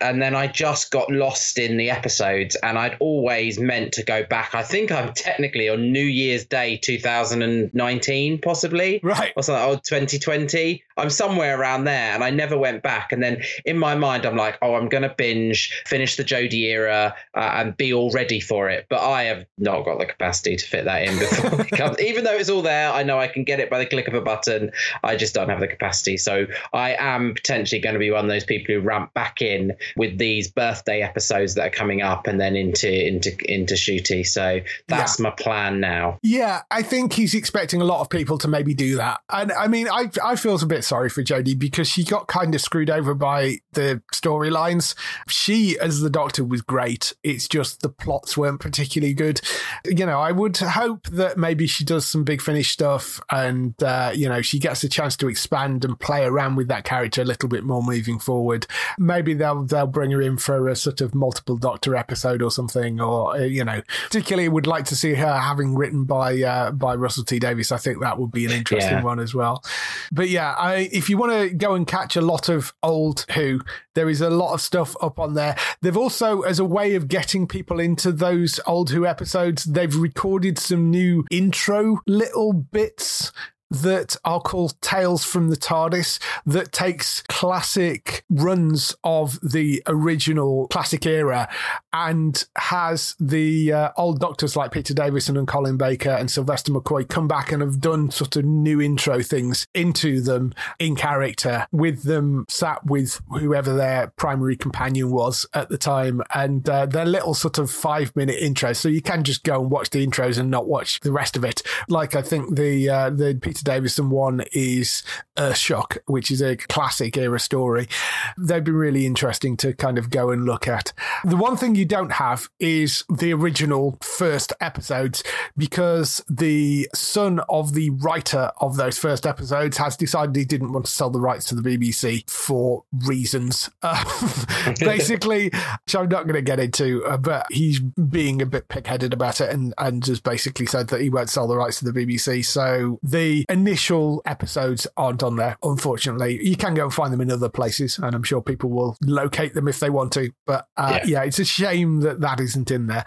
And 0.00 0.20
then 0.20 0.34
I 0.34 0.46
just 0.46 0.90
got 0.90 1.10
lost 1.10 1.58
in 1.58 1.76
the 1.76 1.90
episodes 1.90 2.56
and 2.56 2.78
I'd 2.78 2.96
always 3.00 3.58
meant 3.58 3.92
to 3.94 4.04
go 4.04 4.24
back. 4.24 4.54
I 4.54 4.62
think 4.62 4.92
I'm 4.92 5.12
technically 5.12 5.68
on 5.68 5.92
New 5.92 6.04
Year's 6.04 6.44
Day 6.44 6.76
2019, 6.76 8.40
possibly. 8.40 9.00
Right. 9.02 9.32
Or 9.36 9.42
something, 9.42 9.64
oh, 9.64 9.76
2020. 9.76 10.84
I'm 10.96 11.10
somewhere 11.10 11.58
around 11.58 11.84
there 11.84 12.14
and 12.14 12.24
I 12.24 12.30
never 12.30 12.58
went 12.58 12.82
back. 12.82 13.12
And 13.12 13.22
then 13.22 13.42
in 13.64 13.78
my 13.78 13.94
mind, 13.94 14.26
I'm 14.26 14.36
like, 14.36 14.58
oh, 14.62 14.74
I'm 14.74 14.88
going 14.88 15.02
to 15.02 15.14
binge, 15.16 15.82
finish 15.86 16.16
the 16.16 16.24
Jodie 16.24 16.64
era 16.64 17.14
uh, 17.34 17.50
and 17.54 17.76
be 17.76 17.92
all 17.92 18.10
ready 18.10 18.40
for 18.40 18.68
it. 18.68 18.86
But 18.90 19.00
I 19.00 19.24
have 19.24 19.46
not 19.58 19.84
got 19.84 19.98
the 19.98 20.06
capacity 20.06 20.56
to 20.56 20.66
fit 20.66 20.84
that 20.84 21.02
in 21.02 21.18
before 21.18 21.60
it 21.60 21.70
comes. 21.76 22.00
Even 22.00 22.24
though 22.24 22.34
it's 22.34 22.50
all 22.50 22.62
there, 22.62 22.92
I 22.92 23.02
know 23.02 23.18
I 23.18 23.28
can 23.28 23.44
get 23.44 23.60
it 23.60 23.70
by 23.70 23.78
the 23.78 23.86
click 23.86 24.08
of 24.08 24.14
a 24.14 24.20
button. 24.20 24.70
I 25.02 25.16
just 25.16 25.34
don't 25.34 25.48
have 25.48 25.60
the 25.60 25.68
capacity. 25.68 26.16
So 26.16 26.46
I 26.72 26.94
am 26.98 27.34
potentially 27.34 27.80
going 27.80 27.94
to 27.94 27.98
be 27.98 28.10
one 28.10 28.24
of 28.24 28.30
those 28.30 28.44
people 28.44 28.74
who 28.74 28.80
ramp 28.80 29.14
back 29.14 29.40
in 29.40 29.72
with 29.96 30.18
these 30.18 30.50
birthday 30.50 31.02
episodes 31.02 31.54
that 31.54 31.66
are 31.66 31.70
coming 31.70 32.02
up 32.02 32.26
and 32.26 32.40
then 32.40 32.56
into 32.56 32.90
into 32.92 33.32
into 33.50 33.74
Ncuti. 33.74 34.26
So 34.26 34.60
that's 34.88 35.18
yeah. 35.18 35.24
my 35.24 35.30
plan 35.30 35.80
now. 35.80 36.18
Yeah, 36.22 36.62
I 36.70 36.82
think 36.82 37.12
he's 37.12 37.34
expecting 37.34 37.80
a 37.80 37.84
lot 37.84 38.00
of 38.00 38.10
people 38.10 38.38
to 38.38 38.48
maybe 38.48 38.74
do 38.74 38.96
that. 38.96 39.20
And 39.30 39.52
I 39.52 39.68
mean, 39.68 39.88
I 39.88 40.10
I 40.22 40.36
feel 40.36 40.52
a 40.62 40.66
bit 40.66 40.81
sorry 40.82 41.08
for 41.08 41.22
Jodie 41.22 41.58
because 41.58 41.88
she 41.88 42.04
got 42.04 42.28
kind 42.28 42.54
of 42.54 42.60
screwed 42.60 42.90
over 42.90 43.14
by 43.14 43.58
the 43.72 44.02
storylines. 44.12 44.94
She, 45.28 45.78
as 45.78 46.00
the 46.00 46.10
Doctor, 46.10 46.44
was 46.44 46.62
great. 46.62 47.14
It's 47.22 47.48
just 47.48 47.80
the 47.80 47.88
plots 47.88 48.36
weren't 48.36 48.60
particularly 48.60 49.14
good. 49.14 49.40
You 49.84 50.06
know, 50.06 50.20
I 50.20 50.32
would 50.32 50.56
hope 50.56 51.06
that 51.08 51.38
maybe 51.38 51.66
she 51.66 51.84
does 51.84 52.06
some 52.06 52.24
big 52.24 52.40
finish 52.40 52.70
stuff 52.70 53.20
and, 53.30 53.80
uh, 53.82 54.12
you 54.14 54.28
know, 54.28 54.42
she 54.42 54.58
gets 54.58 54.82
a 54.82 54.88
chance 54.88 55.16
to 55.16 55.28
expand 55.28 55.84
and 55.84 55.98
play 55.98 56.24
around 56.24 56.56
with 56.56 56.68
that 56.68 56.84
character 56.84 57.22
a 57.22 57.24
little 57.24 57.48
bit 57.48 57.64
more 57.64 57.82
moving 57.82 58.18
forward. 58.18 58.66
Maybe 58.98 59.34
they'll 59.34 59.64
they'll 59.64 59.86
bring 59.86 60.10
her 60.10 60.22
in 60.22 60.36
for 60.38 60.68
a 60.68 60.76
sort 60.76 61.00
of 61.00 61.14
multiple 61.14 61.56
Doctor 61.56 61.96
episode 61.96 62.42
or 62.42 62.50
something, 62.50 63.00
or 63.00 63.36
uh, 63.36 63.44
you 63.44 63.64
know, 63.64 63.82
particularly 64.04 64.48
would 64.48 64.66
like 64.66 64.84
to 64.86 64.96
see 64.96 65.14
her 65.14 65.38
having 65.38 65.74
written 65.74 66.04
by 66.04 66.40
uh, 66.42 66.70
by 66.72 66.94
Russell 66.94 67.24
T 67.24 67.38
Davies. 67.38 67.72
I 67.72 67.78
think 67.78 68.00
that 68.00 68.18
would 68.18 68.32
be 68.32 68.44
an 68.46 68.52
interesting 68.52 68.98
yeah. 68.98 69.02
one 69.02 69.20
as 69.20 69.34
well. 69.34 69.62
But 70.10 70.28
yeah, 70.28 70.52
I, 70.52 70.71
if 70.74 71.08
you 71.08 71.16
want 71.16 71.32
to 71.32 71.50
go 71.50 71.74
and 71.74 71.86
catch 71.86 72.16
a 72.16 72.20
lot 72.20 72.48
of 72.48 72.72
old 72.82 73.24
Who, 73.34 73.60
there 73.94 74.08
is 74.08 74.20
a 74.20 74.30
lot 74.30 74.54
of 74.54 74.60
stuff 74.60 74.96
up 75.00 75.18
on 75.18 75.34
there. 75.34 75.56
They've 75.80 75.96
also, 75.96 76.42
as 76.42 76.58
a 76.58 76.64
way 76.64 76.94
of 76.94 77.08
getting 77.08 77.46
people 77.46 77.80
into 77.80 78.12
those 78.12 78.60
old 78.66 78.90
Who 78.90 79.06
episodes, 79.06 79.64
they've 79.64 79.94
recorded 79.94 80.58
some 80.58 80.90
new 80.90 81.24
intro 81.30 82.00
little 82.06 82.52
bits 82.52 83.32
that 83.72 84.16
are 84.24 84.40
called 84.40 84.80
Tales 84.80 85.24
from 85.24 85.48
the 85.48 85.56
TARDIS 85.56 86.18
that 86.46 86.72
takes 86.72 87.22
classic 87.22 88.24
runs 88.28 88.94
of 89.02 89.38
the 89.40 89.82
original 89.86 90.68
classic 90.68 91.06
era 91.06 91.48
and 91.92 92.44
has 92.56 93.16
the 93.18 93.72
uh, 93.72 93.90
old 93.96 94.20
doctors 94.20 94.56
like 94.56 94.72
Peter 94.72 94.94
Davison 94.94 95.36
and 95.36 95.48
Colin 95.48 95.76
Baker 95.76 96.10
and 96.10 96.30
Sylvester 96.30 96.72
McCoy 96.72 97.08
come 97.08 97.28
back 97.28 97.52
and 97.52 97.62
have 97.62 97.80
done 97.80 98.10
sort 98.10 98.36
of 98.36 98.44
new 98.44 98.80
intro 98.80 99.22
things 99.22 99.66
into 99.74 100.20
them 100.20 100.52
in 100.78 100.94
character. 100.94 101.66
With 101.72 102.02
them 102.02 102.44
sat 102.48 102.84
with 102.84 103.20
whoever 103.28 103.74
their 103.74 104.08
primary 104.16 104.56
companion 104.56 105.10
was 105.10 105.46
at 105.54 105.68
the 105.68 105.78
time. 105.78 106.22
And 106.34 106.68
uh, 106.68 106.86
their 106.86 107.06
little 107.06 107.34
sort 107.34 107.58
of 107.58 107.70
five 107.70 108.14
minute 108.16 108.40
intros. 108.40 108.76
So 108.76 108.88
you 108.88 109.02
can 109.02 109.24
just 109.24 109.44
go 109.44 109.60
and 109.60 109.70
watch 109.70 109.90
the 109.90 110.06
intros 110.06 110.38
and 110.38 110.50
not 110.50 110.66
watch 110.66 111.00
the 111.00 111.12
rest 111.12 111.36
of 111.36 111.44
it. 111.44 111.62
Like 111.88 112.14
I 112.14 112.22
think 112.22 112.56
the 112.56 112.88
uh, 112.88 113.10
the 113.10 113.38
Peter 113.40 113.61
Peter 113.62 113.78
Davison 113.78 114.10
one 114.10 114.42
is 114.52 115.02
Earthshock, 115.36 115.98
which 116.06 116.30
is 116.30 116.42
a 116.42 116.56
classic 116.56 117.16
era 117.16 117.38
story. 117.38 117.88
They'd 118.36 118.64
be 118.64 118.72
really 118.72 119.06
interesting 119.06 119.56
to 119.58 119.72
kind 119.72 119.98
of 119.98 120.10
go 120.10 120.30
and 120.30 120.44
look 120.44 120.68
at. 120.68 120.92
The 121.24 121.36
one 121.36 121.56
thing 121.56 121.74
you 121.74 121.84
don't 121.84 122.12
have 122.12 122.48
is 122.58 123.04
the 123.08 123.32
original 123.32 123.98
first 124.02 124.52
episodes 124.60 125.22
because 125.56 126.22
the 126.28 126.88
son 126.94 127.40
of 127.48 127.74
the 127.74 127.90
writer 127.90 128.50
of 128.60 128.76
those 128.76 128.98
first 128.98 129.26
episodes 129.26 129.76
has 129.76 129.96
decided 129.96 130.34
he 130.36 130.44
didn't 130.44 130.72
want 130.72 130.86
to 130.86 130.92
sell 130.92 131.10
the 131.10 131.20
rights 131.20 131.46
to 131.46 131.54
the 131.54 131.62
BBC 131.62 132.28
for 132.28 132.84
reasons. 133.06 133.70
Uh, 133.84 134.74
basically, 134.80 135.46
which 135.46 135.96
I'm 135.96 136.08
not 136.08 136.24
going 136.24 136.36
to 136.36 136.42
get 136.42 136.60
into, 136.60 137.04
uh, 137.04 137.16
but 137.16 137.46
he's 137.50 137.80
being 137.80 138.40
a 138.40 138.46
bit 138.46 138.68
pig-headed 138.68 139.12
about 139.12 139.40
it 139.40 139.50
and, 139.50 139.74
and 139.76 140.02
just 140.02 140.22
basically 140.22 140.66
said 140.66 140.88
that 140.88 141.00
he 141.00 141.10
won't 141.10 141.28
sell 141.28 141.48
the 141.48 141.56
rights 141.56 141.80
to 141.80 141.84
the 141.84 141.92
BBC. 141.92 142.44
So 142.44 143.00
the 143.02 143.44
initial 143.52 144.22
episodes 144.24 144.86
aren't 144.96 145.22
on 145.22 145.36
there, 145.36 145.56
unfortunately. 145.62 146.44
You 146.44 146.56
can 146.56 146.74
go 146.74 146.84
and 146.84 146.94
find 146.94 147.12
them 147.12 147.20
in 147.20 147.30
other 147.30 147.48
places, 147.48 147.98
and 147.98 148.14
I'm 148.14 148.22
sure 148.22 148.42
people 148.42 148.70
will 148.70 148.96
locate 149.02 149.54
them 149.54 149.68
if 149.68 149.78
they 149.78 149.90
want 149.90 150.12
to. 150.12 150.32
But 150.46 150.66
uh, 150.76 151.00
yeah. 151.04 151.06
yeah, 151.06 151.22
it's 151.24 151.38
a 151.38 151.44
shame 151.44 152.00
that 152.00 152.20
that 152.20 152.40
isn't 152.40 152.70
in 152.70 152.86
there. 152.86 153.04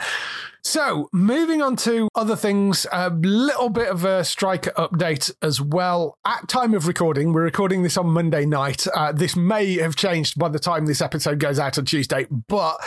So, 0.66 1.09
moving 1.13 1.61
on 1.61 1.76
to 1.78 2.09
other 2.16 2.36
things, 2.36 2.88
a 2.91 3.11
little 3.11 3.70
bit 3.70 3.88
of 3.88 4.03
a 4.03 4.24
striker 4.24 4.72
update 4.72 5.32
as 5.43 5.61
well. 5.61 6.18
At 6.26 6.47
time 6.47 6.74
of 6.74 6.88
recording, 6.88 7.34
we're 7.34 7.43
recording 7.43 7.84
this 7.84 7.97
on 7.97 8.07
Monday 8.07 8.47
night. 8.47 8.88
Uh, 8.88 9.11
this 9.11 9.36
may 9.36 9.76
have 9.76 9.95
changed 9.95 10.39
by 10.39 10.49
the 10.49 10.57
time 10.57 10.88
this 10.88 11.01
episode 11.01 11.38
goes 11.38 11.59
out 11.59 11.78
on 11.78 11.86
Tuesday, 11.86 12.26
but 12.47 12.78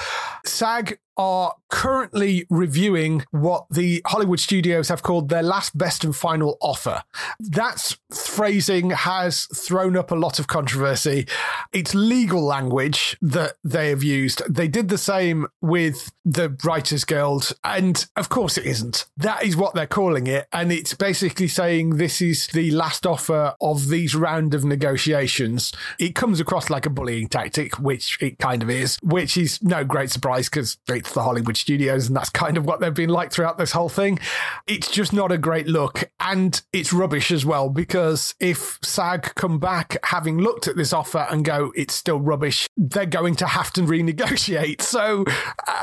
SAG 0.44 0.98
are 1.18 1.54
currently 1.68 2.46
reviewing 2.48 3.24
what 3.32 3.66
the 3.70 4.00
Hollywood 4.06 4.38
studios 4.38 4.88
have 4.88 5.02
called 5.02 5.28
their 5.28 5.42
last 5.42 5.76
best 5.76 6.04
and 6.04 6.14
final 6.14 6.56
offer. 6.62 7.02
That 7.40 7.96
phrasing 8.14 8.90
has 8.90 9.46
thrown 9.54 9.96
up 9.96 10.12
a 10.12 10.14
lot 10.14 10.38
of 10.38 10.46
controversy. 10.46 11.26
It's 11.72 11.94
legal 11.94 12.42
language 12.42 13.16
that 13.20 13.54
they 13.64 13.90
have 13.90 14.04
used. 14.04 14.42
They 14.48 14.68
did 14.68 14.88
the 14.88 14.96
same 14.98 15.48
with 15.60 16.12
the 16.24 16.56
Writers 16.64 17.04
Guild, 17.04 17.52
and 17.68 18.06
of 18.16 18.28
course 18.28 18.56
it 18.56 18.64
isn't. 18.64 19.06
That 19.16 19.44
is 19.44 19.56
what 19.56 19.74
they're 19.74 19.86
calling 19.86 20.26
it, 20.26 20.46
and 20.52 20.72
it's 20.72 20.94
basically 20.94 21.48
saying 21.48 21.96
this 21.96 22.20
is 22.20 22.46
the 22.48 22.70
last 22.70 23.06
offer 23.06 23.54
of 23.60 23.88
these 23.88 24.14
round 24.14 24.54
of 24.54 24.64
negotiations. 24.64 25.72
It 25.98 26.14
comes 26.14 26.40
across 26.40 26.70
like 26.70 26.86
a 26.86 26.90
bullying 26.90 27.28
tactic, 27.28 27.78
which 27.78 28.18
it 28.22 28.38
kind 28.38 28.62
of 28.62 28.70
is, 28.70 28.98
which 29.02 29.36
is 29.36 29.62
no 29.62 29.84
great 29.84 30.10
surprise 30.10 30.48
because 30.48 30.78
it's 30.88 31.12
the 31.12 31.22
Hollywood 31.22 31.56
studios, 31.56 32.06
and 32.06 32.16
that's 32.16 32.30
kind 32.30 32.56
of 32.56 32.64
what 32.64 32.80
they've 32.80 32.94
been 32.94 33.10
like 33.10 33.32
throughout 33.32 33.58
this 33.58 33.72
whole 33.72 33.90
thing. 33.90 34.18
It's 34.66 34.90
just 34.90 35.12
not 35.12 35.30
a 35.30 35.38
great 35.38 35.66
look, 35.66 36.10
and 36.20 36.60
it's 36.72 36.92
rubbish 36.92 37.30
as 37.30 37.44
well 37.44 37.68
because 37.68 38.34
if 38.40 38.78
SAG 38.82 39.34
come 39.34 39.58
back 39.58 39.98
having 40.04 40.38
looked 40.38 40.68
at 40.68 40.76
this 40.76 40.92
offer 40.92 41.26
and 41.30 41.44
go, 41.44 41.72
it's 41.76 41.94
still 41.94 42.20
rubbish, 42.20 42.66
they're 42.76 43.06
going 43.06 43.36
to 43.36 43.46
have 43.46 43.72
to 43.72 43.82
renegotiate. 43.88 44.80
So 44.80 45.24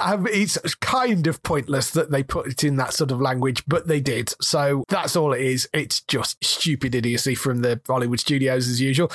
um, 0.03 0.27
it's 0.27 0.57
kind 0.75 1.27
of 1.27 1.43
pointless 1.43 1.74
that 1.81 2.11
they 2.11 2.23
put 2.23 2.47
it 2.47 2.63
in 2.63 2.75
that 2.77 2.93
sort 2.93 3.11
of 3.11 3.21
language, 3.21 3.63
but 3.67 3.87
they 3.87 3.99
did. 3.99 4.33
So 4.41 4.83
that's 4.87 5.15
all 5.15 5.33
it 5.33 5.41
is. 5.41 5.69
It's 5.73 6.01
just 6.01 6.43
stupid 6.43 6.95
idiocy 6.95 7.35
from 7.35 7.59
the 7.59 7.79
Hollywood 7.87 8.19
studios 8.19 8.67
as 8.67 8.81
usual. 8.81 9.11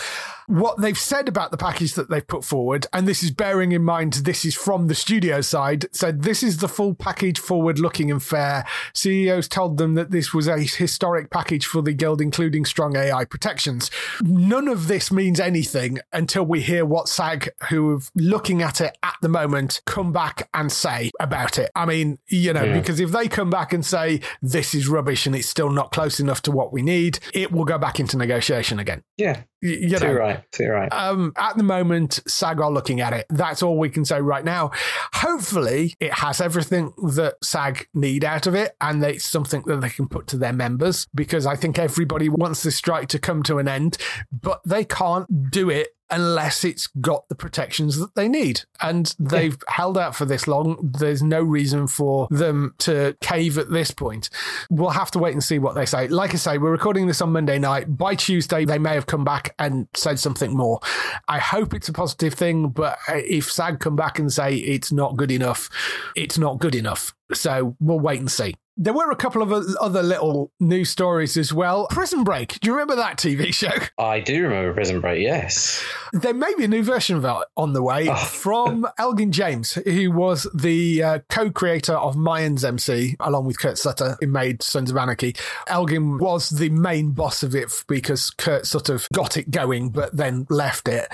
What 0.50 0.80
they've 0.80 0.98
said 0.98 1.28
about 1.28 1.52
the 1.52 1.56
package 1.56 1.94
that 1.94 2.10
they've 2.10 2.26
put 2.26 2.44
forward, 2.44 2.84
and 2.92 3.06
this 3.06 3.22
is 3.22 3.30
bearing 3.30 3.70
in 3.70 3.84
mind 3.84 4.14
this 4.14 4.44
is 4.44 4.56
from 4.56 4.88
the 4.88 4.96
studio 4.96 5.42
side, 5.42 5.86
said 5.92 6.22
this 6.22 6.42
is 6.42 6.58
the 6.58 6.66
full 6.66 6.92
package, 6.92 7.38
forward 7.38 7.78
looking 7.78 8.10
and 8.10 8.20
fair. 8.20 8.66
CEOs 8.92 9.46
told 9.46 9.76
them 9.76 9.94
that 9.94 10.10
this 10.10 10.34
was 10.34 10.48
a 10.48 10.58
historic 10.58 11.30
package 11.30 11.66
for 11.66 11.82
the 11.82 11.92
guild, 11.92 12.20
including 12.20 12.64
strong 12.64 12.96
AI 12.96 13.24
protections. 13.26 13.92
None 14.22 14.66
of 14.66 14.88
this 14.88 15.12
means 15.12 15.38
anything 15.38 16.00
until 16.12 16.44
we 16.44 16.62
hear 16.62 16.84
what 16.84 17.08
SAG, 17.08 17.50
who 17.68 17.98
are 17.98 18.00
looking 18.16 18.60
at 18.60 18.80
it 18.80 18.98
at 19.04 19.14
the 19.22 19.28
moment, 19.28 19.80
come 19.86 20.12
back 20.12 20.48
and 20.52 20.72
say 20.72 21.12
about 21.20 21.60
it. 21.60 21.70
I 21.76 21.86
mean, 21.86 22.18
you 22.26 22.52
know, 22.52 22.64
yeah. 22.64 22.74
because 22.74 22.98
if 22.98 23.12
they 23.12 23.28
come 23.28 23.50
back 23.50 23.72
and 23.72 23.86
say 23.86 24.20
this 24.42 24.74
is 24.74 24.88
rubbish 24.88 25.26
and 25.26 25.36
it's 25.36 25.48
still 25.48 25.70
not 25.70 25.92
close 25.92 26.18
enough 26.18 26.42
to 26.42 26.50
what 26.50 26.72
we 26.72 26.82
need, 26.82 27.20
it 27.32 27.52
will 27.52 27.64
go 27.64 27.78
back 27.78 28.00
into 28.00 28.16
negotiation 28.16 28.80
again. 28.80 29.04
Yeah. 29.16 29.42
You 29.62 29.90
know, 29.90 29.98
too 29.98 30.39
too 30.52 30.68
right. 30.68 30.92
Um, 30.92 31.32
at 31.36 31.56
the 31.56 31.62
moment, 31.62 32.20
SAG 32.26 32.60
are 32.60 32.70
looking 32.70 33.00
at 33.00 33.12
it. 33.12 33.26
That's 33.30 33.62
all 33.62 33.78
we 33.78 33.90
can 33.90 34.04
say 34.04 34.20
right 34.20 34.44
now. 34.44 34.70
Hopefully, 35.14 35.94
it 36.00 36.12
has 36.14 36.40
everything 36.40 36.92
that 37.14 37.36
SAG 37.42 37.86
need 37.94 38.24
out 38.24 38.46
of 38.46 38.54
it, 38.54 38.76
and 38.80 39.02
it's 39.04 39.24
something 39.24 39.62
that 39.66 39.80
they 39.80 39.90
can 39.90 40.08
put 40.08 40.26
to 40.28 40.36
their 40.36 40.52
members. 40.52 41.06
Because 41.14 41.46
I 41.46 41.56
think 41.56 41.78
everybody 41.78 42.28
wants 42.28 42.62
this 42.62 42.76
strike 42.76 43.08
to 43.08 43.18
come 43.18 43.42
to 43.44 43.58
an 43.58 43.68
end, 43.68 43.98
but 44.32 44.60
they 44.64 44.84
can't 44.84 45.50
do 45.50 45.70
it 45.70 45.88
unless 46.10 46.64
it's 46.64 46.86
got 47.00 47.28
the 47.28 47.34
protections 47.34 47.98
that 47.98 48.14
they 48.14 48.28
need. 48.28 48.62
And 48.80 49.14
they've 49.18 49.58
yeah. 49.68 49.74
held 49.74 49.98
out 49.98 50.14
for 50.14 50.24
this 50.24 50.46
long. 50.46 50.90
There's 50.98 51.22
no 51.22 51.42
reason 51.42 51.86
for 51.86 52.28
them 52.30 52.74
to 52.78 53.16
cave 53.20 53.58
at 53.58 53.70
this 53.70 53.90
point. 53.90 54.30
We'll 54.70 54.90
have 54.90 55.10
to 55.12 55.18
wait 55.18 55.32
and 55.32 55.42
see 55.42 55.58
what 55.58 55.74
they 55.74 55.86
say. 55.86 56.08
Like 56.08 56.34
I 56.34 56.36
say, 56.36 56.58
we're 56.58 56.70
recording 56.70 57.06
this 57.06 57.20
on 57.20 57.32
Monday 57.32 57.58
night. 57.58 57.96
By 57.96 58.14
Tuesday, 58.14 58.64
they 58.64 58.78
may 58.78 58.94
have 58.94 59.06
come 59.06 59.24
back 59.24 59.54
and 59.58 59.88
said 59.94 60.18
something 60.18 60.56
more. 60.56 60.80
I 61.28 61.38
hope 61.38 61.74
it's 61.74 61.88
a 61.88 61.92
positive 61.92 62.34
thing, 62.34 62.68
but 62.68 62.98
if 63.08 63.50
SAG 63.50 63.80
come 63.80 63.96
back 63.96 64.18
and 64.18 64.32
say 64.32 64.56
it's 64.56 64.92
not 64.92 65.16
good 65.16 65.30
enough, 65.30 65.68
it's 66.16 66.38
not 66.38 66.58
good 66.58 66.74
enough. 66.74 67.14
So 67.32 67.76
we'll 67.80 68.00
wait 68.00 68.20
and 68.20 68.30
see. 68.30 68.54
There 68.82 68.94
were 68.94 69.10
a 69.10 69.16
couple 69.16 69.42
of 69.42 69.52
other 69.78 70.02
little 70.02 70.52
news 70.58 70.88
stories 70.88 71.36
as 71.36 71.52
well. 71.52 71.86
Prison 71.90 72.24
Break. 72.24 72.58
Do 72.60 72.68
you 72.68 72.72
remember 72.72 72.96
that 72.96 73.18
TV 73.18 73.52
show? 73.54 73.68
I 73.98 74.20
do 74.20 74.42
remember 74.42 74.72
Prison 74.72 75.02
Break, 75.02 75.20
yes. 75.20 75.84
There 76.14 76.32
may 76.32 76.54
be 76.56 76.64
a 76.64 76.68
new 76.68 76.82
version 76.82 77.18
of 77.18 77.26
it 77.26 77.46
on 77.58 77.74
the 77.74 77.82
way 77.82 78.08
oh. 78.08 78.14
from 78.24 78.88
Elgin 78.96 79.32
James, 79.32 79.74
who 79.74 80.10
was 80.10 80.48
the 80.54 81.02
uh, 81.02 81.18
co 81.28 81.50
creator 81.50 81.92
of 81.92 82.16
Mayans 82.16 82.64
MC, 82.64 83.16
along 83.20 83.44
with 83.44 83.60
Kurt 83.60 83.76
Sutter, 83.76 84.16
who 84.18 84.26
made 84.28 84.62
Sons 84.62 84.90
of 84.90 84.96
Anarchy. 84.96 85.36
Elgin 85.66 86.16
was 86.16 86.48
the 86.48 86.70
main 86.70 87.10
boss 87.10 87.42
of 87.42 87.54
it 87.54 87.70
because 87.86 88.30
Kurt 88.30 88.64
sort 88.64 88.88
of 88.88 89.06
got 89.12 89.36
it 89.36 89.50
going, 89.50 89.90
but 89.90 90.16
then 90.16 90.46
left 90.48 90.88
it. 90.88 91.06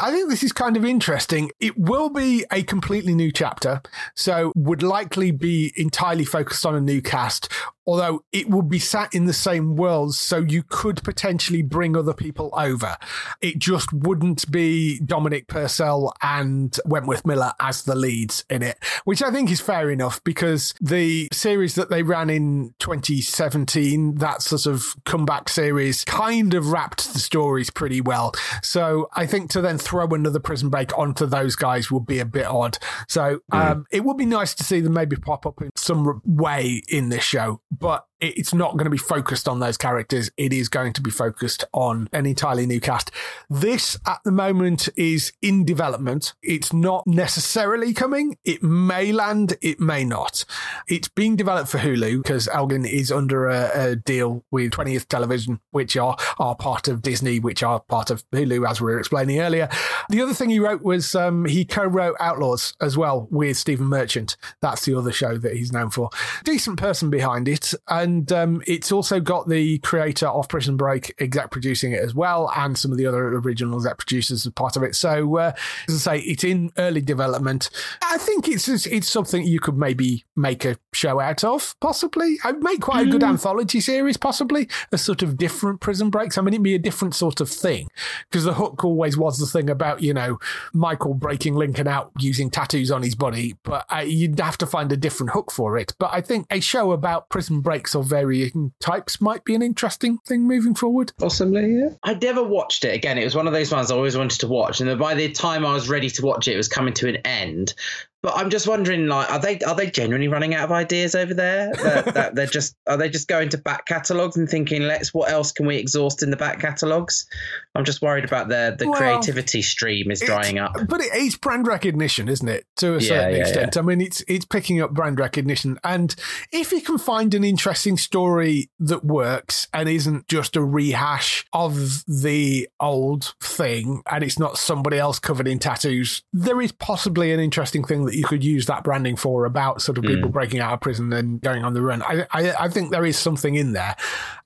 I 0.00 0.10
think 0.10 0.28
this 0.28 0.42
is 0.42 0.50
kind 0.50 0.76
of 0.76 0.84
interesting. 0.84 1.52
It 1.60 1.78
will 1.78 2.10
be 2.10 2.44
a 2.50 2.64
completely 2.64 3.14
new 3.14 3.30
chapter, 3.30 3.80
so 4.16 4.52
would 4.56 4.82
likely 4.82 5.30
be 5.30 5.72
entirely 5.76 6.24
focused 6.24 6.66
on 6.66 6.74
a 6.74 6.80
new 6.80 7.00
cast 7.12 7.52
although 7.86 8.24
it 8.32 8.48
would 8.48 8.68
be 8.68 8.78
sat 8.78 9.14
in 9.14 9.26
the 9.26 9.32
same 9.32 9.76
world, 9.76 10.14
so 10.14 10.38
you 10.38 10.62
could 10.62 11.02
potentially 11.02 11.62
bring 11.62 11.96
other 11.96 12.14
people 12.14 12.50
over. 12.56 12.96
It 13.40 13.58
just 13.58 13.92
wouldn't 13.92 14.50
be 14.50 15.00
Dominic 15.00 15.48
Purcell 15.48 16.12
and 16.22 16.78
Wentworth 16.84 17.26
Miller 17.26 17.52
as 17.60 17.82
the 17.82 17.94
leads 17.94 18.44
in 18.48 18.62
it, 18.62 18.78
which 19.04 19.22
I 19.22 19.30
think 19.30 19.50
is 19.50 19.60
fair 19.60 19.90
enough 19.90 20.22
because 20.24 20.74
the 20.80 21.28
series 21.32 21.74
that 21.74 21.90
they 21.90 22.02
ran 22.02 22.30
in 22.30 22.74
2017, 22.78 24.16
that 24.16 24.42
sort 24.42 24.66
of 24.66 24.94
comeback 25.04 25.48
series, 25.48 26.04
kind 26.04 26.54
of 26.54 26.70
wrapped 26.70 27.12
the 27.12 27.18
stories 27.18 27.70
pretty 27.70 28.00
well. 28.00 28.32
So 28.62 29.08
I 29.14 29.26
think 29.26 29.50
to 29.50 29.60
then 29.60 29.78
throw 29.78 30.06
another 30.06 30.40
prison 30.40 30.68
break 30.68 30.96
onto 30.96 31.26
those 31.26 31.56
guys 31.56 31.90
would 31.90 32.06
be 32.06 32.18
a 32.18 32.24
bit 32.24 32.46
odd. 32.46 32.78
So 33.08 33.40
um, 33.50 33.86
it 33.90 34.04
would 34.04 34.16
be 34.16 34.26
nice 34.26 34.54
to 34.54 34.64
see 34.64 34.80
them 34.80 34.94
maybe 34.94 35.16
pop 35.16 35.46
up 35.46 35.60
in 35.60 35.70
some 35.76 36.20
way 36.24 36.82
in 36.88 37.08
this 37.08 37.24
show, 37.24 37.60
but 37.78 38.06
it's 38.22 38.54
not 38.54 38.72
going 38.72 38.84
to 38.84 38.90
be 38.90 38.96
focused 38.96 39.48
on 39.48 39.58
those 39.58 39.76
characters. 39.76 40.30
It 40.36 40.52
is 40.52 40.68
going 40.68 40.92
to 40.94 41.00
be 41.00 41.10
focused 41.10 41.64
on 41.72 42.08
an 42.12 42.24
entirely 42.24 42.66
new 42.66 42.80
cast. 42.80 43.10
This 43.50 43.98
at 44.06 44.20
the 44.24 44.30
moment 44.30 44.88
is 44.96 45.32
in 45.42 45.64
development. 45.64 46.34
It's 46.40 46.72
not 46.72 47.04
necessarily 47.06 47.92
coming. 47.92 48.38
It 48.44 48.62
may 48.62 49.10
land, 49.10 49.56
it 49.60 49.80
may 49.80 50.04
not. 50.04 50.44
It's 50.88 51.08
being 51.08 51.34
developed 51.34 51.68
for 51.68 51.78
Hulu 51.78 52.22
because 52.22 52.46
Elgin 52.48 52.84
is 52.84 53.10
under 53.10 53.48
a, 53.48 53.70
a, 53.74 53.96
deal 53.96 54.44
with 54.50 54.72
20th 54.72 55.08
Television, 55.08 55.60
which 55.70 55.96
are, 55.96 56.16
are 56.38 56.54
part 56.54 56.86
of 56.88 57.02
Disney, 57.02 57.40
which 57.40 57.62
are 57.62 57.80
part 57.80 58.10
of 58.10 58.28
Hulu, 58.30 58.68
as 58.68 58.80
we 58.80 58.86
were 58.86 58.98
explaining 58.98 59.40
earlier. 59.40 59.68
The 60.08 60.22
other 60.22 60.34
thing 60.34 60.50
he 60.50 60.60
wrote 60.60 60.82
was 60.82 61.14
um, 61.14 61.44
he 61.44 61.64
co 61.64 61.84
wrote 61.84 62.16
Outlaws 62.20 62.74
as 62.80 62.96
well 62.96 63.26
with 63.30 63.56
Stephen 63.56 63.86
Merchant. 63.86 64.36
That's 64.60 64.84
the 64.84 64.94
other 64.94 65.12
show 65.12 65.38
that 65.38 65.56
he's 65.56 65.72
known 65.72 65.90
for. 65.90 66.10
Decent 66.44 66.78
person 66.78 67.10
behind 67.10 67.48
it. 67.48 67.74
And 67.88 68.11
and 68.12 68.30
um, 68.32 68.62
it's 68.66 68.92
also 68.92 69.20
got 69.20 69.48
the 69.48 69.78
creator 69.78 70.26
of 70.26 70.48
Prison 70.48 70.76
Break 70.76 71.14
exec 71.18 71.50
producing 71.50 71.92
it 71.92 72.00
as 72.00 72.14
well, 72.14 72.52
and 72.54 72.76
some 72.76 72.92
of 72.92 72.98
the 72.98 73.06
other 73.06 73.38
original 73.38 73.76
exec 73.78 73.98
producers 73.98 74.46
as 74.46 74.52
part 74.52 74.76
of 74.76 74.82
it. 74.82 74.94
So, 74.94 75.38
uh, 75.38 75.52
as 75.88 76.06
I 76.06 76.18
say, 76.18 76.24
it's 76.24 76.44
in 76.44 76.72
early 76.76 77.00
development. 77.00 77.70
I 78.02 78.18
think 78.18 78.48
it's 78.48 78.68
it's 78.68 79.10
something 79.10 79.46
you 79.46 79.60
could 79.60 79.78
maybe 79.78 80.24
make 80.36 80.64
a 80.64 80.76
show 80.92 81.20
out 81.20 81.42
of, 81.42 81.74
possibly. 81.80 82.38
I'd 82.44 82.62
make 82.62 82.82
quite 82.82 83.06
a 83.06 83.10
good 83.10 83.22
mm. 83.22 83.28
anthology 83.28 83.80
series, 83.80 84.16
possibly 84.16 84.68
a 84.92 84.98
sort 84.98 85.22
of 85.22 85.38
different 85.38 85.80
Prison 85.80 86.10
Breaks. 86.10 86.36
I 86.36 86.42
mean, 86.42 86.54
it'd 86.54 86.62
be 86.62 86.74
a 86.74 86.78
different 86.78 87.14
sort 87.14 87.40
of 87.40 87.48
thing 87.48 87.88
because 88.30 88.44
the 88.44 88.54
hook 88.54 88.84
always 88.84 89.16
was 89.16 89.38
the 89.38 89.46
thing 89.46 89.70
about 89.70 90.02
you 90.02 90.12
know 90.12 90.38
Michael 90.74 91.14
breaking 91.14 91.54
Lincoln 91.54 91.88
out 91.88 92.12
using 92.18 92.50
tattoos 92.50 92.90
on 92.90 93.02
his 93.02 93.14
body, 93.14 93.56
but 93.62 93.86
uh, 93.90 94.00
you'd 94.00 94.38
have 94.40 94.58
to 94.58 94.66
find 94.66 94.92
a 94.92 94.96
different 94.96 95.30
hook 95.32 95.50
for 95.50 95.78
it. 95.78 95.94
But 95.98 96.10
I 96.12 96.20
think 96.20 96.46
a 96.50 96.60
show 96.60 96.92
about 96.92 97.30
prison 97.30 97.60
breaks 97.60 97.94
or 97.94 98.01
varying 98.02 98.72
types 98.80 99.20
might 99.20 99.44
be 99.44 99.54
an 99.54 99.62
interesting 99.62 100.18
thing 100.26 100.42
moving 100.42 100.74
forward. 100.74 101.12
Possibly, 101.18 101.76
yeah. 101.76 101.90
I 102.02 102.14
never 102.14 102.42
watched 102.42 102.84
it. 102.84 102.94
Again, 102.94 103.18
it 103.18 103.24
was 103.24 103.34
one 103.34 103.46
of 103.46 103.52
those 103.52 103.72
ones 103.72 103.90
I 103.90 103.94
always 103.94 104.16
wanted 104.16 104.40
to 104.40 104.48
watch, 104.48 104.80
and 104.80 104.98
by 104.98 105.14
the 105.14 105.30
time 105.32 105.64
I 105.64 105.74
was 105.74 105.88
ready 105.88 106.10
to 106.10 106.22
watch 106.24 106.48
it, 106.48 106.54
it 106.54 106.56
was 106.56 106.68
coming 106.68 106.94
to 106.94 107.08
an 107.08 107.16
end. 107.24 107.74
But 108.22 108.36
I'm 108.36 108.50
just 108.50 108.68
wondering, 108.68 109.08
like, 109.08 109.30
are 109.30 109.40
they 109.40 109.58
are 109.60 109.74
they 109.74 109.90
genuinely 109.90 110.28
running 110.28 110.54
out 110.54 110.64
of 110.64 110.72
ideas 110.72 111.16
over 111.16 111.34
there? 111.34 111.72
that, 111.72 112.14
that 112.14 112.34
they're 112.36 112.46
just 112.52 112.76
are 112.86 112.96
they 112.96 113.08
just 113.08 113.26
going 113.26 113.48
to 113.48 113.58
back 113.58 113.86
catalogs 113.86 114.36
and 114.36 114.48
thinking, 114.48 114.82
let's 114.82 115.12
what 115.12 115.30
else 115.30 115.50
can 115.50 115.66
we 115.66 115.76
exhaust 115.76 116.22
in 116.22 116.30
the 116.30 116.36
back 116.36 116.60
catalogs? 116.60 117.26
I'm 117.74 117.84
just 117.84 118.00
worried 118.00 118.24
about 118.24 118.48
the 118.48 118.76
the 118.78 118.88
well, 118.88 118.98
creativity 118.98 119.60
stream 119.60 120.12
is 120.12 120.20
drying 120.20 120.58
up. 120.58 120.72
But 120.88 121.00
it, 121.00 121.10
it's 121.12 121.36
brand 121.36 121.66
recognition, 121.66 122.28
isn't 122.28 122.48
it? 122.48 122.64
To 122.76 122.94
a 122.94 123.00
certain 123.00 123.34
yeah, 123.34 123.40
extent. 123.40 123.74
Yeah. 123.74 123.82
I 123.82 123.84
mean, 123.84 124.00
it's 124.00 124.22
it's 124.28 124.44
picking 124.44 124.80
up 124.80 124.92
brand 124.92 125.18
recognition, 125.18 125.78
and 125.82 126.14
if 126.52 126.70
you 126.70 126.80
can 126.80 126.98
find 126.98 127.34
an 127.34 127.42
interesting 127.42 127.96
story 127.96 128.70
that 128.78 129.04
works 129.04 129.66
and 129.74 129.88
isn't 129.88 130.28
just 130.28 130.54
a 130.54 130.62
rehash 130.62 131.44
of 131.52 132.04
the 132.06 132.68
old 132.78 133.34
thing, 133.40 134.02
and 134.10 134.22
it's 134.22 134.38
not 134.38 134.58
somebody 134.58 134.98
else 134.98 135.18
covered 135.18 135.48
in 135.48 135.58
tattoos, 135.58 136.22
there 136.32 136.60
is 136.60 136.70
possibly 136.70 137.32
an 137.32 137.40
interesting 137.40 137.82
thing 137.82 138.04
that 138.04 138.11
that 138.12 138.18
you 138.18 138.24
could 138.24 138.44
use 138.44 138.66
that 138.66 138.84
branding 138.84 139.16
for 139.16 139.46
about 139.46 139.80
sort 139.80 139.96
of 139.96 140.04
people 140.04 140.28
mm. 140.28 140.32
breaking 140.32 140.60
out 140.60 140.74
of 140.74 140.80
prison 140.80 141.12
and 141.12 141.40
going 141.40 141.64
on 141.64 141.72
the 141.72 141.80
run. 141.80 142.02
I, 142.02 142.26
I, 142.30 142.64
I 142.64 142.68
think 142.68 142.90
there 142.90 143.06
is 143.06 143.16
something 143.16 143.54
in 143.54 143.72
there. 143.72 143.96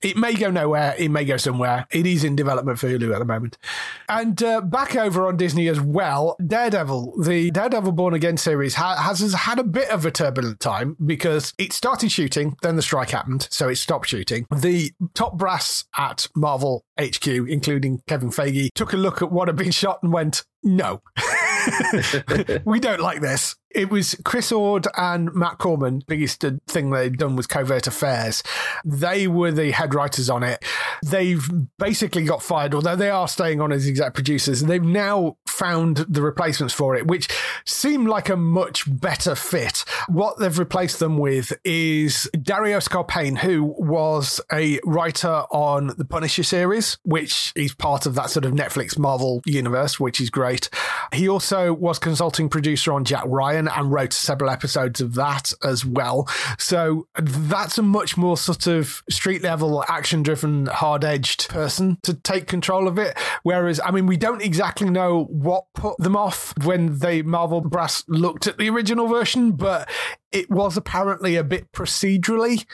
It 0.01 0.15
may 0.15 0.33
go 0.35 0.49
nowhere. 0.49 0.95
It 0.97 1.09
may 1.09 1.25
go 1.25 1.37
somewhere. 1.37 1.85
It 1.91 2.05
is 2.05 2.23
in 2.23 2.35
development 2.35 2.79
for 2.79 2.87
Hulu 2.87 3.13
at 3.13 3.19
the 3.19 3.25
moment. 3.25 3.57
And 4.07 4.41
uh, 4.41 4.61
back 4.61 4.95
over 4.95 5.27
on 5.27 5.35
Disney 5.35 5.67
as 5.67 5.81
well, 5.81 6.37
Daredevil, 6.45 7.21
the 7.23 7.51
Daredevil 7.51 7.91
Born 7.91 8.13
Again 8.13 8.37
series 8.37 8.75
ha- 8.75 8.95
has 8.95 9.33
had 9.33 9.59
a 9.59 9.63
bit 9.63 9.89
of 9.89 10.05
a 10.05 10.11
turbulent 10.11 10.61
time 10.61 10.95
because 11.05 11.53
it 11.57 11.73
started 11.73 12.09
shooting, 12.09 12.55
then 12.61 12.77
the 12.77 12.81
strike 12.81 13.09
happened, 13.09 13.49
so 13.51 13.67
it 13.67 13.75
stopped 13.75 14.07
shooting. 14.07 14.47
The 14.55 14.91
top 15.13 15.37
brass 15.37 15.83
at 15.97 16.27
Marvel 16.35 16.85
HQ, 16.99 17.27
including 17.27 18.01
Kevin 18.07 18.29
Feige, 18.29 18.69
took 18.73 18.93
a 18.93 18.97
look 18.97 19.21
at 19.21 19.31
what 19.31 19.49
had 19.49 19.57
been 19.57 19.71
shot 19.77 19.99
and 20.03 20.13
went, 20.13 20.45
no. 20.67 21.01
we 22.65 22.79
don't 22.79 22.99
like 22.99 23.21
this 23.21 23.55
it 23.71 23.89
was 23.89 24.15
Chris 24.23 24.51
Ord 24.51 24.87
and 24.97 25.33
Matt 25.33 25.57
Corman. 25.57 26.03
Biggest 26.07 26.43
thing 26.67 26.89
they'd 26.89 27.17
done 27.17 27.35
was 27.35 27.47
Covert 27.47 27.87
Affairs. 27.87 28.43
They 28.85 29.27
were 29.27 29.51
the 29.51 29.71
head 29.71 29.93
writers 29.93 30.29
on 30.29 30.43
it. 30.43 30.63
They've 31.05 31.47
basically 31.77 32.23
got 32.23 32.41
fired, 32.41 32.73
although 32.73 32.95
they 32.95 33.09
are 33.09 33.27
staying 33.27 33.61
on 33.61 33.71
as 33.71 33.87
exec 33.87 34.13
producers. 34.13 34.61
They've 34.61 34.83
now 34.83 35.37
found 35.47 35.97
the 35.97 36.21
replacements 36.21 36.73
for 36.73 36.95
it, 36.95 37.07
which 37.07 37.27
seem 37.65 38.05
like 38.05 38.29
a 38.29 38.37
much 38.37 38.83
better 38.87 39.35
fit. 39.35 39.83
What 40.07 40.39
they've 40.39 40.57
replaced 40.57 40.99
them 40.99 41.17
with 41.17 41.53
is 41.63 42.29
Dario 42.41 42.77
Scardapane, 42.79 43.39
who 43.39 43.75
was 43.77 44.39
a 44.51 44.79
writer 44.85 45.43
on 45.51 45.93
the 45.97 46.05
Punisher 46.05 46.43
series, 46.43 46.97
which 47.03 47.51
is 47.55 47.73
part 47.73 48.05
of 48.05 48.15
that 48.15 48.29
sort 48.29 48.45
of 48.45 48.53
Netflix 48.53 48.97
Marvel 48.97 49.41
universe, 49.45 49.99
which 49.99 50.21
is 50.21 50.29
great. 50.29 50.69
He 51.13 51.27
also 51.27 51.73
was 51.73 51.99
consulting 51.99 52.49
producer 52.49 52.93
on 52.93 53.03
Jack 53.03 53.23
Ryan 53.25 53.56
and 53.65 53.91
wrote 53.91 54.11
several 54.11 54.49
episodes 54.49 54.99
of 54.99 55.15
that 55.15 55.53
as 55.63 55.85
well. 55.85 56.27
So 56.59 57.07
that's 57.17 57.77
a 57.77 57.81
much 57.81 58.17
more 58.17 58.37
sort 58.37 58.67
of 58.67 59.01
street 59.09 59.41
level, 59.41 59.85
action 59.87 60.21
driven, 60.21 60.65
hard 60.65 61.05
edged 61.05 61.47
person 61.47 61.97
to 62.03 62.13
take 62.13 62.47
control 62.47 62.87
of 62.87 62.99
it. 62.99 63.17
Whereas, 63.43 63.79
I 63.83 63.91
mean, 63.91 64.05
we 64.05 64.17
don't 64.17 64.41
exactly 64.41 64.89
know 64.89 65.23
what 65.29 65.63
put 65.73 65.97
them 65.97 66.17
off 66.17 66.53
when 66.63 66.99
they 66.99 67.21
Marvel 67.21 67.61
Brass 67.61 68.03
looked 68.07 68.47
at 68.47 68.57
the 68.57 68.69
original 68.69 69.07
version, 69.07 69.53
but 69.53 69.89
it 70.31 70.49
was 70.49 70.75
apparently 70.75 71.37
a 71.37 71.43
bit 71.43 71.71
procedurally 71.71 72.65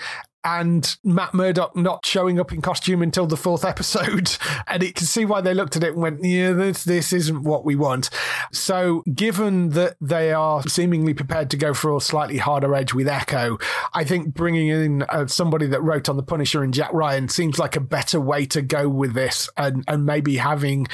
and 0.44 0.96
Matt 1.04 1.34
Murdock 1.34 1.76
not 1.76 2.06
showing 2.06 2.40
up 2.40 2.52
in 2.52 2.62
costume 2.62 3.02
until 3.02 3.26
the 3.26 3.38
fourth 3.38 3.66
episode. 3.74 4.38
And 4.68 4.84
it 4.84 4.96
can 4.96 5.06
see 5.06 5.26
why 5.26 5.42
they 5.42 5.54
looked 5.54 5.76
at 5.76 5.84
it 5.84 5.94
and 5.94 6.02
went, 6.02 6.24
yeah, 6.24 6.52
this, 6.52 6.84
this 6.84 7.14
isn't 7.14 7.44
what 7.44 7.66
we 7.66 7.76
want. 7.76 8.10
So, 8.52 9.04
given 9.14 9.70
that 9.70 9.96
they 10.02 10.32
are 10.32 10.64
seemingly 10.64 11.14
prepared 11.14 11.50
to 11.52 11.58
go 11.58 11.74
for 11.74 11.96
a 11.96 12.02
slightly 12.02 12.38
harder 12.38 12.74
edge 12.76 12.94
with 12.94 13.08
Echo, 13.08 13.58
I 13.94 14.04
think 14.04 14.34
bringing 14.34 14.68
in 14.68 15.04
uh, 15.04 15.28
somebody 15.28 15.68
that 15.68 15.82
wrote 15.82 16.10
on 16.10 16.18
The 16.18 16.24
Punisher 16.24 16.64
and 16.64 16.74
Jack 16.74 16.92
Ryan 16.94 17.30
seems 17.30 17.60
like 17.60 17.76
a 17.76 17.82
better 17.82 18.20
way 18.20 18.46
to 18.48 18.62
go 18.62 18.90
with 18.90 19.14
this 19.14 19.50
and, 19.58 19.84
and 19.88 20.06
maybe 20.06 20.38
having 20.38 20.88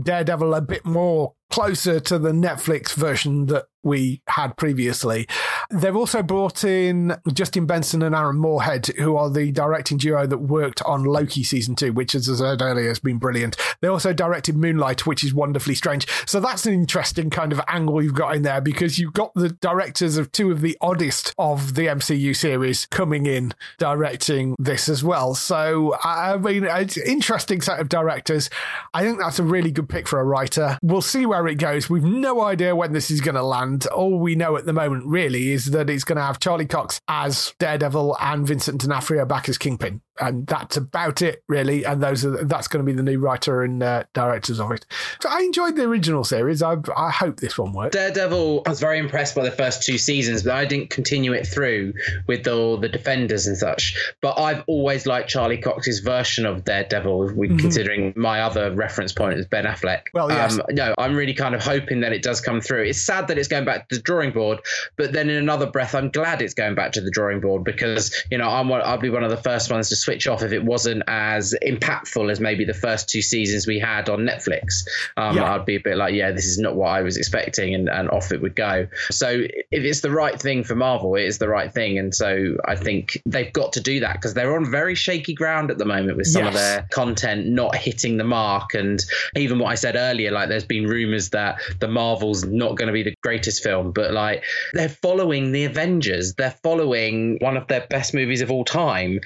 Daredevil 0.00 0.54
a 0.54 0.60
bit 0.60 0.84
more 0.84 1.34
closer 1.50 2.00
to 2.00 2.18
the 2.18 2.32
Netflix 2.32 2.92
version 2.92 3.46
that 3.46 3.66
we 3.82 4.20
had 4.28 4.56
previously. 4.56 5.26
They've 5.70 5.96
also 5.96 6.22
brought 6.22 6.64
in 6.64 7.16
Justin 7.32 7.66
Benson 7.66 8.02
and 8.02 8.14
Aaron 8.14 8.36
Moorhead, 8.36 8.86
who 8.98 9.16
are 9.16 9.30
the 9.30 9.52
directing 9.52 9.98
duo 9.98 10.26
that 10.26 10.38
worked 10.38 10.82
on 10.82 11.04
Loki 11.04 11.44
season 11.44 11.74
two, 11.76 11.92
which, 11.92 12.14
as 12.14 12.28
I 12.28 12.34
said 12.36 12.62
earlier, 12.62 12.88
has 12.88 12.98
been 12.98 13.18
brilliant. 13.18 13.56
They 13.80 13.88
also 13.88 14.12
directed 14.12 14.56
Moon 14.56 14.76
Knight, 14.76 15.06
which 15.06 15.22
is 15.22 15.32
wonderfully 15.32 15.74
strange. 15.74 16.06
So 16.26 16.40
that's 16.40 16.66
an 16.66 16.74
interesting 16.74 17.30
kind 17.30 17.52
of 17.52 17.60
angle 17.68 18.02
you've 18.02 18.14
got 18.14 18.34
in 18.34 18.42
there 18.42 18.60
because 18.60 18.98
you've 18.98 19.12
got 19.12 19.32
the 19.34 19.50
directors 19.50 20.16
of 20.16 20.32
two 20.32 20.50
of 20.50 20.60
the 20.60 20.76
oddest 20.80 21.32
of 21.38 21.74
the 21.74 21.86
MCU 21.86 22.34
series 22.34 22.86
coming 22.86 23.26
in 23.26 23.52
directing 23.78 24.56
this 24.58 24.88
as 24.88 25.04
well. 25.04 25.34
So, 25.34 25.96
I 26.02 26.36
mean, 26.36 26.64
it's 26.64 26.96
interesting 26.98 27.60
set 27.60 27.80
of 27.80 27.88
directors. 27.88 28.50
I 28.92 29.02
think 29.02 29.20
that's 29.20 29.38
a 29.38 29.44
really 29.44 29.70
good 29.70 29.88
pick 29.88 30.08
for 30.08 30.20
a 30.20 30.24
writer. 30.24 30.78
We'll 30.82 31.02
see 31.02 31.24
where 31.24 31.36
where 31.36 31.52
it 31.52 31.58
goes. 31.58 31.90
We've 31.90 32.02
no 32.02 32.42
idea 32.42 32.74
when 32.74 32.92
this 32.92 33.10
is 33.10 33.20
going 33.20 33.34
to 33.34 33.42
land. 33.42 33.65
And 33.66 33.84
all 33.88 34.20
we 34.20 34.36
know 34.36 34.56
at 34.56 34.64
the 34.64 34.72
moment, 34.72 35.06
really, 35.06 35.50
is 35.50 35.66
that 35.72 35.90
it's 35.90 36.04
going 36.04 36.16
to 36.16 36.22
have 36.22 36.38
Charlie 36.38 36.66
Cox 36.66 37.00
as 37.08 37.52
Daredevil 37.58 38.16
and 38.20 38.46
Vincent 38.46 38.80
D'Onofrio 38.80 39.26
back 39.26 39.48
as 39.48 39.58
Kingpin. 39.58 40.00
And 40.20 40.46
that's 40.46 40.76
about 40.76 41.22
it 41.22 41.42
really. 41.48 41.84
And 41.84 42.02
those 42.02 42.24
are 42.24 42.44
that's 42.44 42.68
going 42.68 42.84
to 42.84 42.90
be 42.90 42.96
the 42.96 43.02
new 43.02 43.18
writer 43.18 43.62
and 43.62 43.82
uh, 43.82 44.04
directors 44.12 44.60
of 44.60 44.70
it. 44.72 44.84
So 45.20 45.28
I 45.30 45.40
enjoyed 45.40 45.76
the 45.76 45.84
original 45.84 46.24
series. 46.24 46.62
I 46.62 46.76
I 46.96 47.10
hope 47.10 47.40
this 47.40 47.58
one 47.58 47.72
works. 47.72 47.96
Daredevil, 47.96 48.62
I 48.66 48.70
was 48.70 48.80
very 48.80 48.98
impressed 48.98 49.34
by 49.34 49.44
the 49.44 49.50
first 49.50 49.82
two 49.82 49.98
seasons, 49.98 50.42
but 50.42 50.52
I 50.52 50.64
didn't 50.64 50.90
continue 50.90 51.32
it 51.32 51.46
through 51.46 51.94
with 52.26 52.46
all 52.48 52.76
the 52.76 52.88
defenders 52.88 53.46
and 53.46 53.56
such. 53.56 53.96
But 54.20 54.38
I've 54.38 54.64
always 54.66 55.06
liked 55.06 55.28
Charlie 55.28 55.58
Cox's 55.58 56.00
version 56.00 56.46
of 56.46 56.64
Daredevil, 56.64 57.30
mm-hmm. 57.30 57.56
considering 57.58 58.12
my 58.16 58.40
other 58.40 58.74
reference 58.74 59.12
point 59.12 59.38
is 59.38 59.46
Ben 59.46 59.64
Affleck. 59.64 60.02
Well, 60.14 60.30
yes. 60.30 60.54
Um, 60.54 60.62
no, 60.70 60.94
I'm 60.98 61.14
really 61.14 61.34
kind 61.34 61.54
of 61.54 61.62
hoping 61.62 62.00
that 62.00 62.12
it 62.12 62.22
does 62.22 62.40
come 62.40 62.60
through. 62.60 62.84
It's 62.84 63.02
sad 63.02 63.28
that 63.28 63.38
it's 63.38 63.48
going 63.48 63.64
back 63.64 63.88
to 63.88 63.96
the 63.96 64.02
drawing 64.02 64.32
board, 64.32 64.60
but 64.96 65.12
then 65.12 65.30
in 65.30 65.36
another 65.36 65.66
breath, 65.66 65.94
I'm 65.94 66.10
glad 66.10 66.42
it's 66.42 66.54
going 66.54 66.74
back 66.74 66.92
to 66.92 67.00
the 67.00 67.10
drawing 67.10 67.40
board 67.40 67.64
because 67.64 68.14
you 68.30 68.38
know 68.38 68.48
I'm 68.48 68.72
I'll 68.72 68.98
be 68.98 69.10
one 69.10 69.24
of 69.24 69.30
the 69.30 69.36
first 69.36 69.70
ones 69.70 69.88
to 69.90 69.96
switch 70.06 70.28
off 70.28 70.42
if 70.42 70.52
it 70.52 70.64
wasn't 70.64 71.02
as 71.08 71.54
impactful 71.66 72.30
as 72.30 72.38
maybe 72.40 72.64
the 72.64 72.74
first 72.74 73.08
two 73.08 73.22
seasons 73.22 73.66
we 73.66 73.78
had 73.78 74.08
on 74.08 74.20
Netflix. 74.20 74.86
Um, 75.16 75.36
yeah. 75.36 75.52
I'd 75.52 75.66
be 75.66 75.74
a 75.74 75.80
bit 75.80 75.96
like, 75.96 76.14
yeah, 76.14 76.30
this 76.30 76.46
is 76.46 76.58
not 76.58 76.76
what 76.76 76.88
I 76.88 77.02
was 77.02 77.16
expecting, 77.16 77.74
and, 77.74 77.88
and 77.88 78.08
off 78.10 78.30
it 78.32 78.40
would 78.40 78.54
go. 78.54 78.86
So 79.10 79.28
if 79.28 79.82
it's 79.84 80.00
the 80.00 80.10
right 80.10 80.40
thing 80.40 80.62
for 80.62 80.76
Marvel, 80.76 81.16
it 81.16 81.24
is 81.24 81.38
the 81.38 81.48
right 81.48 81.72
thing, 81.72 81.98
and 81.98 82.14
so 82.14 82.56
I 82.64 82.76
think 82.76 83.20
they've 83.26 83.52
got 83.52 83.72
to 83.74 83.80
do 83.80 84.00
that 84.00 84.14
because 84.14 84.34
they're 84.34 84.54
on 84.54 84.70
very 84.70 84.94
shaky 84.94 85.34
ground 85.34 85.70
at 85.70 85.78
the 85.78 85.84
moment 85.84 86.16
with 86.16 86.28
some 86.28 86.44
yes. 86.44 86.54
of 86.54 86.60
their 86.60 86.88
content 86.92 87.46
not 87.48 87.74
hitting 87.74 88.16
the 88.16 88.24
mark, 88.24 88.74
and 88.74 89.04
even 89.34 89.58
what 89.58 89.70
I 89.72 89.74
said 89.74 89.96
earlier, 89.96 90.30
like 90.30 90.48
there's 90.48 90.64
been 90.64 90.86
rumors 90.86 91.30
that 91.30 91.60
the 91.80 91.88
Marvels 91.88 92.44
not 92.44 92.76
going 92.76 92.86
to 92.86 92.92
be 92.92 93.02
the 93.02 93.14
greatest 93.22 93.62
film, 93.62 93.90
but 93.90 94.12
like 94.12 94.44
they're 94.72 94.88
following 94.88 95.50
the 95.52 95.64
Avengers, 95.64 96.34
they're 96.34 96.58
following 96.62 97.38
one 97.40 97.56
of 97.56 97.66
their 97.66 97.86
best 97.88 98.14
movies 98.14 98.40
of 98.40 98.50
all 98.52 98.64
time. 98.64 99.20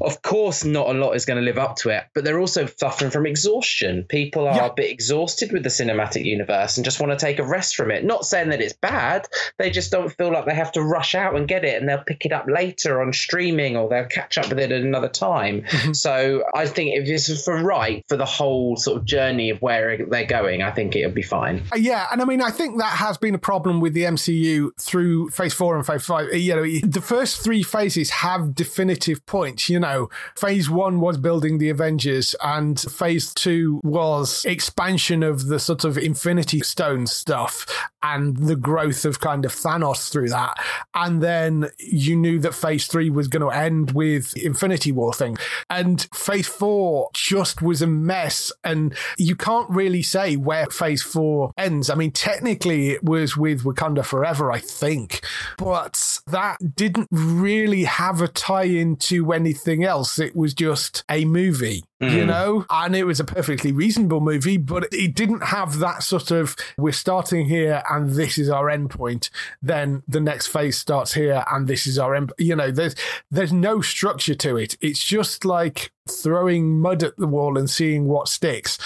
Of 0.00 0.15
course, 0.22 0.64
not 0.64 0.88
a 0.88 0.92
lot 0.92 1.12
is 1.12 1.24
going 1.24 1.38
to 1.38 1.44
live 1.44 1.58
up 1.58 1.76
to 1.76 1.90
it, 1.90 2.04
but 2.14 2.24
they're 2.24 2.38
also 2.38 2.66
suffering 2.66 3.10
from 3.10 3.26
exhaustion. 3.26 4.04
People 4.08 4.46
are 4.46 4.56
yeah. 4.56 4.66
a 4.66 4.74
bit 4.74 4.90
exhausted 4.90 5.52
with 5.52 5.62
the 5.62 5.68
cinematic 5.68 6.24
universe 6.24 6.76
and 6.76 6.84
just 6.84 7.00
want 7.00 7.12
to 7.12 7.18
take 7.18 7.38
a 7.38 7.44
rest 7.44 7.76
from 7.76 7.90
it. 7.90 8.04
Not 8.04 8.24
saying 8.24 8.50
that 8.50 8.60
it's 8.60 8.74
bad, 8.74 9.26
they 9.58 9.70
just 9.70 9.90
don't 9.90 10.12
feel 10.12 10.32
like 10.32 10.46
they 10.46 10.54
have 10.54 10.72
to 10.72 10.82
rush 10.82 11.14
out 11.14 11.34
and 11.34 11.48
get 11.48 11.64
it 11.64 11.80
and 11.80 11.88
they'll 11.88 12.04
pick 12.04 12.24
it 12.24 12.32
up 12.32 12.46
later 12.48 13.00
on 13.02 13.12
streaming 13.12 13.76
or 13.76 13.88
they'll 13.88 14.06
catch 14.06 14.38
up 14.38 14.48
with 14.48 14.58
it 14.58 14.72
at 14.72 14.82
another 14.82 15.08
time. 15.08 15.62
Mm-hmm. 15.62 15.92
So 15.92 16.44
I 16.54 16.66
think 16.66 16.94
if 16.94 17.08
it's 17.08 17.44
for 17.44 17.62
right 17.62 18.04
for 18.08 18.16
the 18.16 18.24
whole 18.24 18.76
sort 18.76 18.98
of 18.98 19.04
journey 19.04 19.50
of 19.50 19.60
where 19.60 19.98
they're 20.06 20.26
going, 20.26 20.62
I 20.62 20.70
think 20.70 20.96
it'll 20.96 21.12
be 21.12 21.22
fine. 21.22 21.62
Uh, 21.72 21.76
yeah, 21.76 22.06
and 22.12 22.22
I 22.22 22.24
mean, 22.24 22.42
I 22.42 22.50
think 22.50 22.78
that 22.78 22.96
has 22.96 23.18
been 23.18 23.34
a 23.34 23.38
problem 23.38 23.80
with 23.80 23.94
the 23.94 24.02
MCU 24.02 24.70
through 24.80 25.30
Phase 25.30 25.54
Four 25.54 25.76
and 25.76 25.86
Phase 25.86 26.04
Five. 26.04 26.34
You 26.34 26.56
know, 26.56 26.88
the 26.88 27.00
first 27.00 27.42
three 27.42 27.62
phases 27.62 28.10
have 28.10 28.54
definitive 28.54 29.24
points. 29.26 29.68
You 29.68 29.80
know, 29.80 30.05
Phase 30.36 30.70
One 30.70 31.00
was 31.00 31.18
building 31.18 31.58
the 31.58 31.70
Avengers, 31.70 32.34
and 32.42 32.80
Phase 32.80 33.32
Two 33.34 33.80
was 33.84 34.44
expansion 34.44 35.22
of 35.22 35.46
the 35.46 35.58
sort 35.58 35.84
of 35.84 35.98
Infinity 35.98 36.60
Stone 36.60 37.06
stuff 37.06 37.66
and 38.06 38.36
the 38.36 38.56
growth 38.56 39.04
of 39.04 39.20
kind 39.20 39.44
of 39.44 39.52
Thanos 39.52 40.10
through 40.10 40.28
that. 40.28 40.54
And 40.94 41.22
then 41.22 41.68
you 41.78 42.16
knew 42.16 42.38
that 42.40 42.54
Phase 42.54 42.86
Three 42.86 43.10
was 43.10 43.28
going 43.28 43.42
to 43.42 43.56
end 43.56 43.92
with 43.92 44.36
Infinity 44.36 44.92
War 44.92 45.12
thing, 45.12 45.36
and 45.68 46.06
Phase 46.14 46.46
Four 46.46 47.10
just 47.14 47.62
was 47.62 47.82
a 47.82 47.86
mess, 47.86 48.52
and 48.64 48.94
you 49.18 49.34
can't 49.34 49.68
really 49.70 50.02
say 50.02 50.36
where 50.36 50.66
Phase 50.66 51.02
Four 51.02 51.52
ends. 51.56 51.90
I 51.90 51.94
mean, 51.94 52.12
technically, 52.12 52.90
it 52.90 53.02
was 53.02 53.36
with 53.36 53.64
Wakanda 53.64 54.04
Forever, 54.04 54.52
I 54.52 54.58
think, 54.58 55.24
but 55.58 56.18
that 56.26 56.76
didn't 56.76 57.08
really 57.10 57.84
have 57.84 58.20
a 58.20 58.28
tie 58.28 58.64
into 58.64 59.32
anything 59.32 59.84
else. 59.84 60.18
It 60.18 60.36
was 60.36 60.54
just 60.54 61.04
a 61.10 61.24
movie. 61.24 61.82
Mm. 62.02 62.12
You 62.12 62.26
know, 62.26 62.66
and 62.68 62.94
it 62.94 63.04
was 63.04 63.20
a 63.20 63.24
perfectly 63.24 63.72
reasonable 63.72 64.20
movie, 64.20 64.58
but 64.58 64.86
it 64.92 65.14
didn't 65.14 65.44
have 65.44 65.78
that 65.78 66.02
sort 66.02 66.30
of 66.30 66.54
we're 66.76 66.92
starting 66.92 67.46
here 67.46 67.82
and 67.90 68.10
this 68.10 68.36
is 68.36 68.50
our 68.50 68.68
end 68.68 68.90
point. 68.90 69.30
Then 69.62 70.02
the 70.06 70.20
next 70.20 70.48
phase 70.48 70.76
starts 70.76 71.14
here 71.14 71.42
and 71.50 71.66
this 71.66 71.86
is 71.86 71.98
our 71.98 72.14
end. 72.14 72.34
You 72.36 72.54
know, 72.54 72.70
there's 72.70 72.96
there's 73.30 73.52
no 73.52 73.80
structure 73.80 74.34
to 74.34 74.58
it. 74.58 74.76
It's 74.82 75.02
just 75.02 75.46
like 75.46 75.90
throwing 76.08 76.78
mud 76.78 77.02
at 77.02 77.16
the 77.16 77.26
wall 77.26 77.56
and 77.56 77.68
seeing 77.68 78.06
what 78.06 78.28
sticks. 78.28 78.78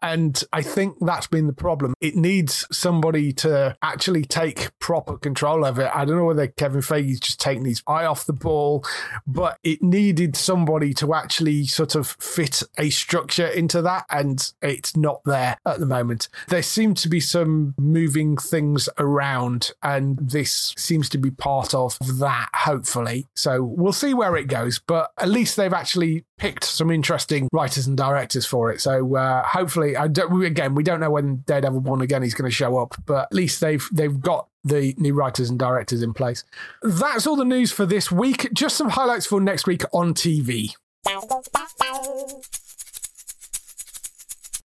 And 0.00 0.42
I 0.52 0.62
think 0.62 0.96
that's 1.00 1.26
been 1.26 1.46
the 1.46 1.52
problem. 1.52 1.94
It 2.00 2.14
needs 2.14 2.66
somebody 2.70 3.32
to 3.34 3.76
actually 3.82 4.24
take 4.24 4.70
proper 4.78 5.18
control 5.18 5.64
of 5.64 5.78
it. 5.78 5.90
I 5.94 6.04
don't 6.04 6.16
know 6.16 6.24
whether 6.24 6.46
Kevin 6.46 6.80
Feige's 6.80 7.20
just 7.20 7.40
taking 7.40 7.64
his 7.64 7.82
eye 7.86 8.04
off 8.04 8.26
the 8.26 8.32
ball, 8.32 8.84
but 9.26 9.58
it 9.62 9.82
needed 9.82 10.36
somebody 10.36 10.94
to 10.94 11.14
actually 11.14 11.64
sort 11.66 11.94
of 11.94 12.08
fit 12.20 12.62
a 12.78 12.90
structure 12.90 13.46
into 13.46 13.82
that. 13.82 14.06
And 14.10 14.52
it's 14.62 14.96
not 14.96 15.22
there 15.24 15.58
at 15.66 15.80
the 15.80 15.86
moment. 15.86 16.28
There 16.48 16.62
seem 16.62 16.94
to 16.94 17.08
be 17.08 17.20
some 17.20 17.74
moving 17.78 18.36
things 18.36 18.88
around, 18.98 19.72
and 19.82 20.18
this 20.18 20.74
seems 20.76 21.08
to 21.10 21.18
be 21.18 21.30
part 21.30 21.74
of 21.74 21.98
that, 22.18 22.48
hopefully. 22.54 23.26
So 23.34 23.62
we'll 23.62 23.92
see 23.92 24.14
where 24.14 24.36
it 24.36 24.46
goes. 24.46 24.78
But 24.78 25.10
at 25.18 25.28
least 25.28 25.56
they've 25.56 25.72
actually 25.72 26.24
picked 26.38 26.64
some 26.64 26.90
interesting 26.90 27.48
writers 27.52 27.86
and 27.86 27.96
directors 27.96 28.46
for 28.46 28.72
it. 28.72 28.80
So 28.80 29.16
uh, 29.16 29.44
hopefully, 29.44 29.96
I 29.96 30.08
don't, 30.08 30.42
again, 30.44 30.74
we 30.74 30.82
don't 30.82 31.00
know 31.00 31.10
when 31.10 31.42
Daredevil 31.46 31.80
Born 31.80 32.00
Again 32.00 32.22
is 32.22 32.34
going 32.34 32.48
to 32.50 32.54
show 32.54 32.78
up, 32.78 32.94
but 33.06 33.24
at 33.24 33.34
least 33.34 33.60
they've 33.60 33.86
they've 33.92 34.20
got 34.20 34.48
the 34.64 34.94
new 34.98 35.14
writers 35.14 35.50
and 35.50 35.58
directors 35.58 36.02
in 36.02 36.14
place. 36.14 36.44
That's 36.82 37.26
all 37.26 37.36
the 37.36 37.44
news 37.44 37.72
for 37.72 37.86
this 37.86 38.10
week. 38.10 38.52
Just 38.52 38.76
some 38.76 38.90
highlights 38.90 39.26
for 39.26 39.40
next 39.40 39.66
week 39.66 39.82
on 39.92 40.14
TV. 40.14 40.74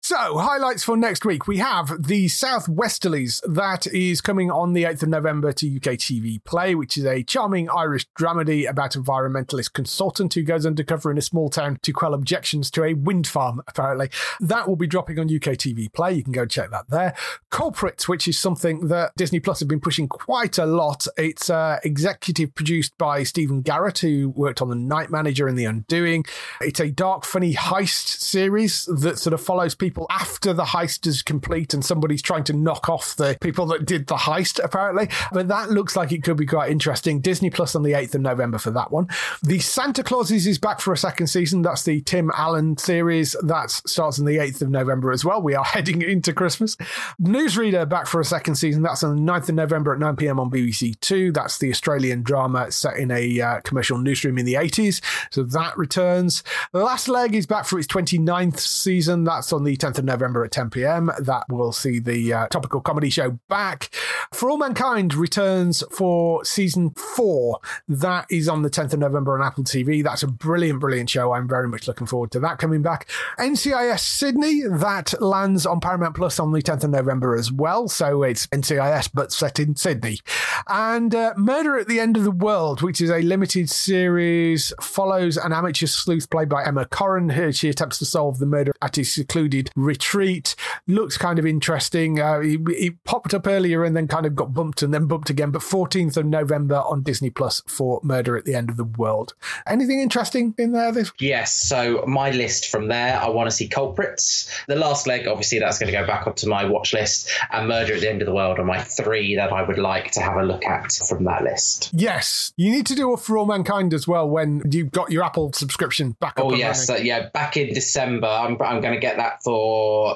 So, 0.10 0.39
highlights 0.39 0.84
for 0.84 0.97
next 0.97 1.24
week. 1.24 1.47
We 1.47 1.57
have 1.57 2.07
The 2.07 2.26
Southwesterlies. 2.26 3.41
That 3.47 3.86
is 3.86 4.22
coming 4.22 4.49
on 4.49 4.74
the 4.74 4.82
8th 4.82 5.03
of 5.03 5.10
November 5.10 5.53
to 5.53 5.76
UK 5.76 5.99
TV 5.99 6.43
Play, 6.43 6.74
which 6.74 6.97
is 6.97 7.05
a 7.05 7.22
charming 7.22 7.70
Irish 7.70 8.07
dramedy 8.18 8.68
about 8.68 8.93
environmentalist 8.93 9.74
consultant 9.74 10.34
who 10.34 10.41
goes 10.41 10.66
undercover 10.66 11.12
in 11.12 11.20
a 11.20 11.22
small 11.22 11.47
town 11.51 11.78
to 11.84 11.93
quell 11.93 12.16
objections 12.16 12.72
to 12.72 12.86
a 12.86 12.95
wind 12.95 13.28
farm, 13.28 13.62
apparently. 13.68 14.10
That 14.39 14.68
will 14.68 14.76
be 14.76 14.88
dropping 14.88 15.20
on 15.20 15.28
UK 15.28 15.53
TV 15.53 15.93
Play. 15.93 16.14
You 16.14 16.24
can 16.24 16.34
go 16.34 16.47
check 16.47 16.72
that 16.72 16.89
there. 16.89 17.14
Culprit, 17.51 18.10
which 18.10 18.28
is 18.28 18.39
something 18.39 18.88
that 18.88 19.16
Disney 19.16 19.39
Plus 19.39 19.60
have 19.60 19.70
been 19.70 19.80
pushing 19.80 20.07
quite 20.07 20.57
a 20.57 20.66
lot. 20.66 21.05
It's 21.18 21.51
uh, 21.51 21.78
executive 21.84 22.55
produced 22.55 22.97
by 22.97 23.22
Stephen 23.22 23.62
Garrett, 23.62 23.99
who 23.99 24.30
worked 24.30 24.60
on 24.60 24.70
The 24.70 24.76
Night 24.76 25.12
Manager 25.12 25.47
and 25.47 25.55
The 25.55 25.66
Undoing. 25.66 26.26
It's 26.62 26.80
a 26.80 26.89
dark, 26.89 27.26
funny 27.26 27.53
heist 27.53 28.07
series 28.22 28.86
that 28.86 29.20
sort 29.20 29.36
of 29.36 29.41
follows 29.41 29.76
people 29.76 29.99
people 30.00 30.16
after 30.16 30.54
the 30.54 30.64
heist 30.64 31.06
is 31.06 31.22
complete 31.22 31.74
and 31.74 31.84
somebody's 31.84 32.22
trying 32.22 32.45
to 32.45 32.54
knock 32.54 32.88
off 32.88 33.18
the 33.18 33.38
people 33.41 33.66
that 33.66 33.86
did 33.86 34.08
the 34.08 34.16
heist, 34.16 34.64
apparently. 34.64 35.10
But 35.34 35.50
that 35.50 35.72
looks 35.72 35.97
like 35.97 36.14
it 36.14 36.24
could 36.24 36.38
be 36.38 36.45
quite 36.45 36.72
interesting. 36.72 37.20
Disney 37.20 37.50
Plus 37.50 37.76
on 37.76 37.84
the 37.84 37.91
8th 37.91 38.16
of 38.16 38.22
November 38.22 38.60
for 38.60 38.72
that 38.72 38.91
one. 38.91 39.10
The 39.43 39.60
Santa 39.60 40.02
Clauses 40.02 40.47
is 40.47 40.58
back 40.58 40.80
for 40.80 40.93
a 40.93 40.97
second 40.97 41.28
season. 41.28 41.64
That's 41.64 41.84
the 41.84 42.00
Tim 42.02 42.32
Allen 42.34 42.78
series. 42.78 43.36
That 43.43 43.72
starts 43.72 44.20
on 44.20 44.26
the 44.26 44.38
8th 44.38 44.62
of 44.62 44.70
November 44.70 45.12
as 45.12 45.26
well. 45.26 45.41
We 45.41 45.56
are 45.56 45.64
heading 45.66 46.02
into 46.02 46.32
Christmas. 46.32 46.78
Newsreader 47.22 47.88
back 47.88 48.08
for 48.08 48.22
a 48.22 48.26
second 48.26 48.56
season. 48.56 48.82
That's 48.84 49.04
on 49.04 49.18
the 49.18 49.32
9th 49.32 49.50
of 49.50 49.56
November 49.56 49.91
at 49.91 50.00
9 50.00 50.16
pm 50.16 50.39
on 50.39 50.50
BBC 50.50 50.97
Two. 51.02 51.34
That's 51.34 51.58
the 51.58 51.70
Australian 51.72 52.24
drama 52.24 52.72
set 52.72 52.95
in 52.95 53.12
a 53.12 53.41
uh, 53.41 53.60
commercial 53.62 53.97
newsroom 53.97 54.38
in 54.38 54.45
the 54.45 54.54
80s. 54.54 55.02
So 55.30 55.43
that 55.43 55.78
returns. 55.78 56.43
The 56.72 56.84
Last 56.84 57.10
Leg 57.10 57.36
is 57.36 57.45
back 57.45 57.66
for 57.66 57.78
its 57.78 57.88
29th 57.88 58.60
season. 58.60 59.26
That's 59.26 59.52
on 59.52 59.66
the 59.66 59.76
10th 59.90 60.00
10th 60.00 60.00
of 60.00 60.06
November 60.06 60.44
at 60.44 60.52
10 60.52 60.70
p.m. 60.70 61.12
That 61.20 61.46
will 61.50 61.72
see 61.72 62.00
the 62.00 62.34
uh, 62.34 62.48
topical 62.48 62.82
comedy 62.82 63.10
show 63.10 63.40
back. 63.48 63.90
For 64.32 64.50
All 64.50 64.58
Mankind 64.58 65.16
returns 65.16 65.84
for 65.92 66.46
season 66.46 66.92
four. 66.92 67.60
That 67.88 68.28
is 68.30 68.48
on 68.48 68.62
the 68.62 68.70
10th 68.70 68.94
of 68.94 69.00
November 69.00 69.40
on 69.40 69.46
Apple 69.46 69.64
TV. 69.64 70.04
That's 70.04 70.24
a 70.24 70.28
brilliant, 70.28 70.80
brilliant 70.80 71.10
show. 71.10 71.34
I'm 71.34 71.48
very 71.48 71.68
much 71.68 71.88
looking 71.88 72.08
forward 72.08 72.32
to 72.32 72.40
that 72.42 72.60
coming 72.60 72.82
back. 72.82 73.10
NCIS 73.40 74.00
Sydney, 74.00 74.62
that 74.70 75.20
lands 75.22 75.66
on 75.66 75.80
Paramount 75.80 76.16
Plus 76.16 76.40
on 76.40 76.52
the 76.52 76.62
10th 76.62 76.84
of 76.84 76.92
November 76.92 77.36
as 77.36 77.52
well. 77.52 77.88
So 77.88 78.24
it's 78.24 78.48
NCIS, 78.48 79.10
but 79.14 79.32
set 79.32 79.60
in 79.60 79.76
Sydney. 79.76 80.20
And 80.68 81.16
uh, 81.16 81.34
Murder 81.38 81.78
at 81.78 81.88
the 81.88 82.00
End 82.00 82.18
of 82.18 82.24
the 82.24 82.32
World, 82.32 82.82
which 82.82 83.02
is 83.02 83.10
a 83.10 83.22
limited 83.22 83.70
series, 83.70 84.74
follows 84.80 85.38
an 85.38 85.54
amateur 85.54 85.88
sleuth 85.88 86.30
played 86.30 86.50
by 86.50 86.64
Emma 86.64 86.86
Corrin. 86.86 87.34
Here 87.34 87.52
she 87.52 87.70
attempts 87.70 87.98
to 88.00 88.06
solve 88.06 88.38
the 88.38 88.46
murder 88.46 88.74
at 88.82 88.98
a 88.98 89.04
secluded 89.04 89.72
Retreat. 89.84 90.55
Looks 90.88 91.17
kind 91.17 91.39
of 91.39 91.45
interesting. 91.45 92.19
Uh, 92.19 92.39
it, 92.39 92.61
it 92.69 93.03
popped 93.03 93.34
up 93.34 93.47
earlier 93.47 93.84
and 93.84 93.95
then 93.95 94.07
kind 94.07 94.25
of 94.25 94.36
got 94.36 94.53
bumped 94.53 94.82
and 94.82 94.93
then 94.93 95.07
bumped 95.07 95.30
again. 95.30 95.51
But 95.51 95.61
14th 95.61 96.17
of 96.17 96.25
November 96.25 96.77
on 96.77 97.03
Disney 97.03 97.30
Plus 97.30 97.61
for 97.67 97.99
Murder 98.03 98.38
at 98.38 98.45
the 98.45 98.55
End 98.55 98.69
of 98.69 98.77
the 98.77 98.84
World. 98.84 99.34
Anything 99.67 99.99
interesting 99.99 100.53
in 100.57 100.71
there? 100.71 100.91
This 100.91 101.11
Yes, 101.19 101.53
so 101.53 102.03
my 102.07 102.32
list 102.32 102.67
from 102.67 102.88
there, 102.88 103.19
I 103.19 103.30
want 103.30 103.49
to 103.49 103.55
see 103.55 103.67
Culprits. 103.67 104.63
The 104.67 104.75
Last 104.75 105.07
Leg, 105.07 105.27
obviously, 105.27 105.59
that's 105.59 105.80
going 105.80 105.91
to 105.91 105.97
go 105.97 106.05
back 106.05 106.27
onto 106.27 106.47
my 106.47 106.65
watch 106.65 106.93
list, 106.93 107.30
and 107.51 107.67
Murder 107.67 107.93
at 107.93 108.01
the 108.01 108.09
End 108.09 108.21
of 108.21 108.25
the 108.25 108.34
World 108.34 108.59
are 108.59 108.65
my 108.65 108.82
three 108.82 109.36
that 109.36 109.51
I 109.51 109.63
would 109.63 109.77
like 109.77 110.11
to 110.11 110.21
have 110.21 110.38
a 110.38 110.43
look 110.43 110.65
at 110.65 110.91
from 111.07 111.23
that 111.25 111.43
list. 111.43 111.91
Yes, 111.93 112.53
you 112.57 112.71
need 112.71 112.86
to 112.88 112.95
do 112.95 113.13
a 113.13 113.17
For 113.17 113.38
All 113.38 113.45
Mankind 113.45 113.93
as 113.93 114.07
well 114.07 114.30
when 114.30 114.61
you've 114.71 114.91
got 114.91 115.11
your 115.11 115.23
Apple 115.23 115.53
subscription 115.53 116.11
back 116.19 116.39
up. 116.39 116.45
Oh, 116.45 116.53
yes, 116.53 116.89
uh, 116.89 116.95
yeah, 116.95 117.30
back 117.30 117.57
in 117.57 117.73
December, 117.73 118.27
I'm, 118.27 118.61
I'm 118.61 118.82
going 118.82 118.93
to 118.93 118.99
get 118.99 119.17
that 119.17 119.43
for 119.43 119.53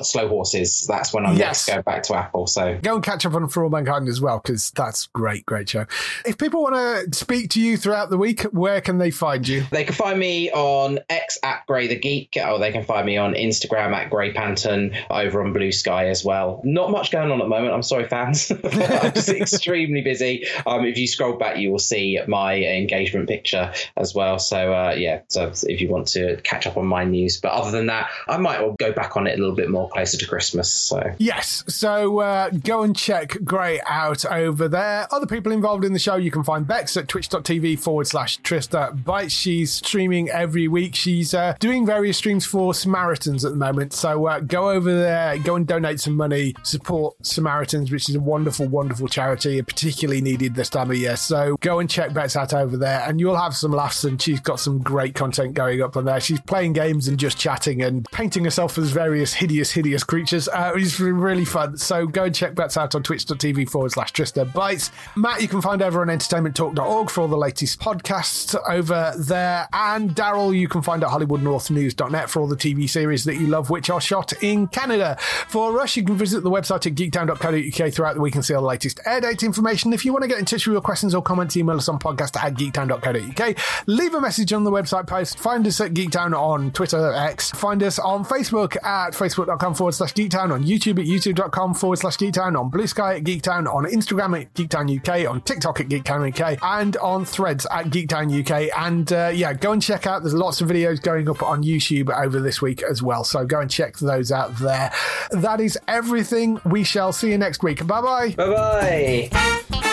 Slow 0.04 0.28
Horses. 0.28 0.86
That's 0.88 1.14
when 1.14 1.26
I'm 1.26 1.38
Yes. 1.38 1.68
next 1.68 1.76
go 1.78 1.82
back 1.82 2.04
to 2.04 2.16
Apple. 2.16 2.48
So 2.48 2.78
Go 2.82 2.96
and 2.96 3.04
catch 3.04 3.26
up 3.26 3.34
on 3.34 3.48
For 3.50 3.64
All 3.64 3.70
Mankind 3.70 4.08
as 4.08 4.22
well, 4.22 4.40
because 4.44 4.72
that's 4.72 5.08
great, 5.08 5.46
great 5.46 5.70
show. 5.70 5.86
If 6.26 6.38
people 6.38 6.64
want 6.64 6.76
to 6.76 7.18
speak 7.18 7.50
to 7.52 7.62
you 7.62 7.78
throughout 7.78 8.10
the 8.10 8.18
week, 8.18 8.42
where 8.44 8.82
can 8.82 8.98
they 8.98 9.12
find 9.12 9.48
you? 9.48 9.66
They 9.72 9.84
can 9.84 9.94
find 9.96 10.20
me 10.20 10.52
on 10.52 11.00
X 11.10 11.38
at 11.44 11.66
Gray 11.68 11.88
the 11.88 11.96
Geek, 12.00 12.38
or 12.46 12.60
they 12.60 12.72
can 12.72 12.84
find 12.84 13.06
me 13.06 13.18
on 13.18 13.34
Instagram 13.34 13.94
at 13.94 14.10
Gray 14.10 14.34
Panton, 14.34 14.94
over 15.10 15.42
on 15.44 15.54
Blue 15.54 15.72
Sky 15.72 16.08
as 16.08 16.24
well. 16.24 16.62
Not 16.64 16.92
much 16.92 17.12
going 17.12 17.32
on 17.32 17.40
at 17.40 17.44
the 17.44 17.50
moment. 17.50 17.74
I'm 17.74 17.84
sorry, 17.84 18.08
fans. 18.08 18.52
I'm 18.64 19.14
just 19.14 19.30
extremely 19.30 20.02
busy. 20.02 20.46
Um, 20.66 20.86
if 20.86 20.98
you 20.98 21.08
scroll 21.08 21.38
back, 21.38 21.58
you 21.58 21.72
will 21.72 21.80
see 21.80 22.20
my 22.28 22.56
engagement 22.56 23.28
picture 23.28 23.74
as 23.98 24.14
well. 24.16 24.40
So 24.40 24.74
uh, 24.74 24.96
yeah, 24.98 25.22
so 25.28 25.52
if 25.64 25.82
you 25.82 25.90
want 25.90 26.08
to 26.10 26.38
catch 26.44 26.68
up 26.68 26.78
on 26.78 26.86
my 26.86 27.04
news, 27.04 27.40
but 27.40 27.52
other 27.52 27.72
than 27.72 27.88
that, 27.88 28.10
I 28.28 28.38
might 28.38 28.60
well 28.62 28.76
go 28.80 28.92
back 28.92 29.16
on 29.18 29.28
it 29.28 29.33
a 29.34 29.38
little 29.38 29.56
bit 29.56 29.70
more 29.70 29.90
closer 29.90 30.18
to 30.18 30.28
Christmas. 30.28 30.72
So 30.72 31.14
Yes, 31.18 31.64
so 31.68 32.20
uh, 32.20 32.50
go 32.50 32.84
and 32.84 32.96
check 32.96 33.38
Gray 33.44 33.82
out 33.86 34.26
over 34.26 34.68
there. 34.68 35.08
Other 35.12 35.26
people 35.26 35.52
involved 35.52 35.86
in 35.86 35.94
the 35.94 36.00
show, 36.00 36.16
you 36.16 36.32
can 36.32 36.44
find 36.44 36.68
Bex 36.68 36.98
at 36.98 37.08
twitch.tv 37.08 37.80
forward 37.80 38.08
slash 38.08 38.40
Trista 38.42 39.04
Bites. 39.04 39.34
She's 39.34 39.72
streaming 39.72 40.30
every 40.30 40.68
week. 40.68 40.96
She's 40.96 41.34
uh, 41.34 41.56
doing 41.60 41.86
various 41.86 42.18
streams 42.18 42.46
for 42.46 42.74
Samaritans 42.74 43.46
at 43.46 43.52
the 43.52 43.58
moment. 43.58 43.94
So 43.94 44.28
uh, 44.28 44.40
go 44.40 44.70
over 44.70 44.94
there, 44.94 45.38
go 45.40 45.56
and 45.56 45.68
donate 45.68 46.00
some 46.00 46.16
money, 46.16 46.56
support 46.64 47.16
Samaritans, 47.26 47.92
which 47.92 48.10
is 48.10 48.16
a 48.16 48.20
wonderful, 48.20 48.68
wonderful 48.68 49.08
charity, 49.08 49.62
particularly 49.62 50.22
needed 50.22 50.56
this 50.56 50.70
time 50.70 50.92
of 50.92 50.98
year. 50.98 51.16
So 51.16 51.58
go 51.62 51.80
and 51.80 51.90
check 51.90 52.14
Bex 52.14 52.36
out 52.36 52.54
over 52.54 52.78
there, 52.78 53.04
and 53.08 53.20
you'll 53.20 53.38
have 53.38 53.56
some 53.56 53.72
laughs. 53.72 54.04
And 54.04 54.22
she's 54.22 54.40
got 54.40 54.60
some 54.60 54.80
great 54.80 55.16
content 55.16 55.54
going 55.54 55.82
up 55.82 55.96
on 55.96 56.06
there. 56.06 56.20
She's 56.20 56.42
playing 56.42 56.74
games 56.74 57.08
and 57.08 57.18
just 57.18 57.38
chatting 57.38 57.82
and 57.82 58.06
painting 58.12 58.44
herself 58.44 58.78
as 58.78 58.92
various 58.92 59.23
hideous, 59.32 59.72
hideous 59.72 60.04
creatures. 60.04 60.50
Uh, 60.50 60.74
it's 60.76 61.00
really 61.00 61.46
fun. 61.46 61.78
So 61.78 62.08
go 62.08 62.26
and 62.26 62.36
check 62.36 62.56
that 62.56 62.76
out 62.76 62.96
on 62.96 63.04
twitch.tv 63.04 63.70
forward 63.70 63.92
slash 63.92 64.12
Trista 64.12 64.52
Bites. 64.52 64.92
Matt, 65.16 65.42
you 65.42 65.48
can 65.48 65.62
find 65.62 65.82
over 65.82 66.02
on 66.02 66.08
entertainmenttalk.org 66.08 67.10
for 67.10 67.22
all 67.22 67.28
the 67.28 67.38
latest 67.38 67.80
podcasts 67.80 68.60
over 68.68 69.14
there. 69.18 69.70
And 69.72 70.16
Daryl, 70.16 70.58
you 70.58 70.68
can 70.68 70.82
find 70.82 71.04
at 71.04 71.10
hollywoodnorthnews.net 71.12 72.30
for 72.30 72.40
all 72.42 72.48
the 72.48 72.58
TV 72.58 72.90
series 72.90 73.24
that 73.26 73.36
you 73.36 73.48
love, 73.48 73.70
which 73.70 73.90
are 73.90 74.02
shot 74.02 74.34
in 74.44 74.68
Canada. 74.68 75.16
For 75.48 75.80
us, 75.80 75.96
you 75.96 76.04
can 76.04 76.18
visit 76.18 76.44
the 76.44 76.52
website 76.52 76.88
at 76.88 76.96
geektown.co.uk 76.96 77.94
throughout 77.94 78.16
the 78.16 78.22
week 78.22 78.36
and 78.36 78.44
see 78.44 78.54
all 78.56 78.62
the 78.62 78.68
latest 78.68 79.00
air 79.06 79.22
date 79.22 79.44
information. 79.44 79.94
If 79.94 80.04
you 80.04 80.12
want 80.12 80.24
to 80.24 80.28
get 80.28 80.40
in 80.40 80.46
touch 80.46 80.66
with 80.66 80.74
your 80.74 80.82
questions 80.82 81.14
or 81.14 81.22
comments, 81.22 81.56
email 81.56 81.78
us 81.78 81.88
on 81.88 82.00
podcast 82.00 82.36
at 82.42 82.56
geektown.co.uk. 82.56 83.58
Leave 83.88 84.14
a 84.14 84.22
message 84.22 84.52
on 84.52 84.64
the 84.64 84.72
website 84.72 85.08
post. 85.08 85.38
Find 85.38 85.66
us 85.68 85.80
at 85.80 85.94
Geektown 85.94 86.34
on 86.38 86.72
Twitter, 86.72 87.14
X. 87.14 87.52
Find 87.52 87.84
us 87.84 88.00
on 88.00 88.26
Facebook 88.26 88.78
at 89.14 89.20
facebook.com 89.20 89.74
forward 89.74 89.94
slash 89.94 90.14
geektown, 90.14 90.52
on 90.52 90.64
YouTube 90.64 91.00
at 91.00 91.06
youtube.com 91.06 91.74
forward 91.74 91.98
slash 91.98 92.18
geektown, 92.18 92.60
on 92.60 92.70
Blue 92.70 92.88
Sky 92.88 93.16
at 93.16 93.24
Geektown, 93.24 93.72
on 93.72 93.86
Instagram 93.86 94.42
at 94.42 94.54
Geektown 94.54 94.98
UK, 94.98 95.30
on 95.30 95.42
TikTok 95.42 95.80
at 95.80 95.88
Geektown 95.88 96.30
UK, 96.32 96.60
and 96.62 96.98
on 96.98 97.26
threads 97.26 97.66
at 97.72 97.86
Geektown 97.86 98.42
UK. 98.42 98.70
And 98.78 99.12
uh, 99.12 99.32
yeah, 99.34 99.54
go 99.54 99.72
and 99.72 99.82
check 99.82 100.08
out. 100.08 100.24
There's 100.24 100.34
lots 100.34 100.62
of 100.62 100.70
videos 100.70 101.02
going 101.02 101.30
up 101.30 101.42
on 101.44 101.64
YouTube 101.64 102.10
over 102.16 102.40
this 102.40 102.62
week 102.62 102.84
as 102.84 103.02
well. 103.02 103.24
So 103.24 103.46
go 103.46 103.60
and 103.60 103.70
check 103.70 103.98
those 103.98 104.32
out 104.32 104.56
there. 104.58 104.92
That 105.32 105.62
is 105.62 105.78
everything. 105.88 106.60
We 106.66 106.84
shall 106.84 107.14
see 107.14 107.32
you 107.32 107.38
next 107.38 107.64
week. 107.64 107.86
Bye 107.86 108.02
bye. 108.02 108.32
bye 108.32 109.30
bye. 109.30 109.93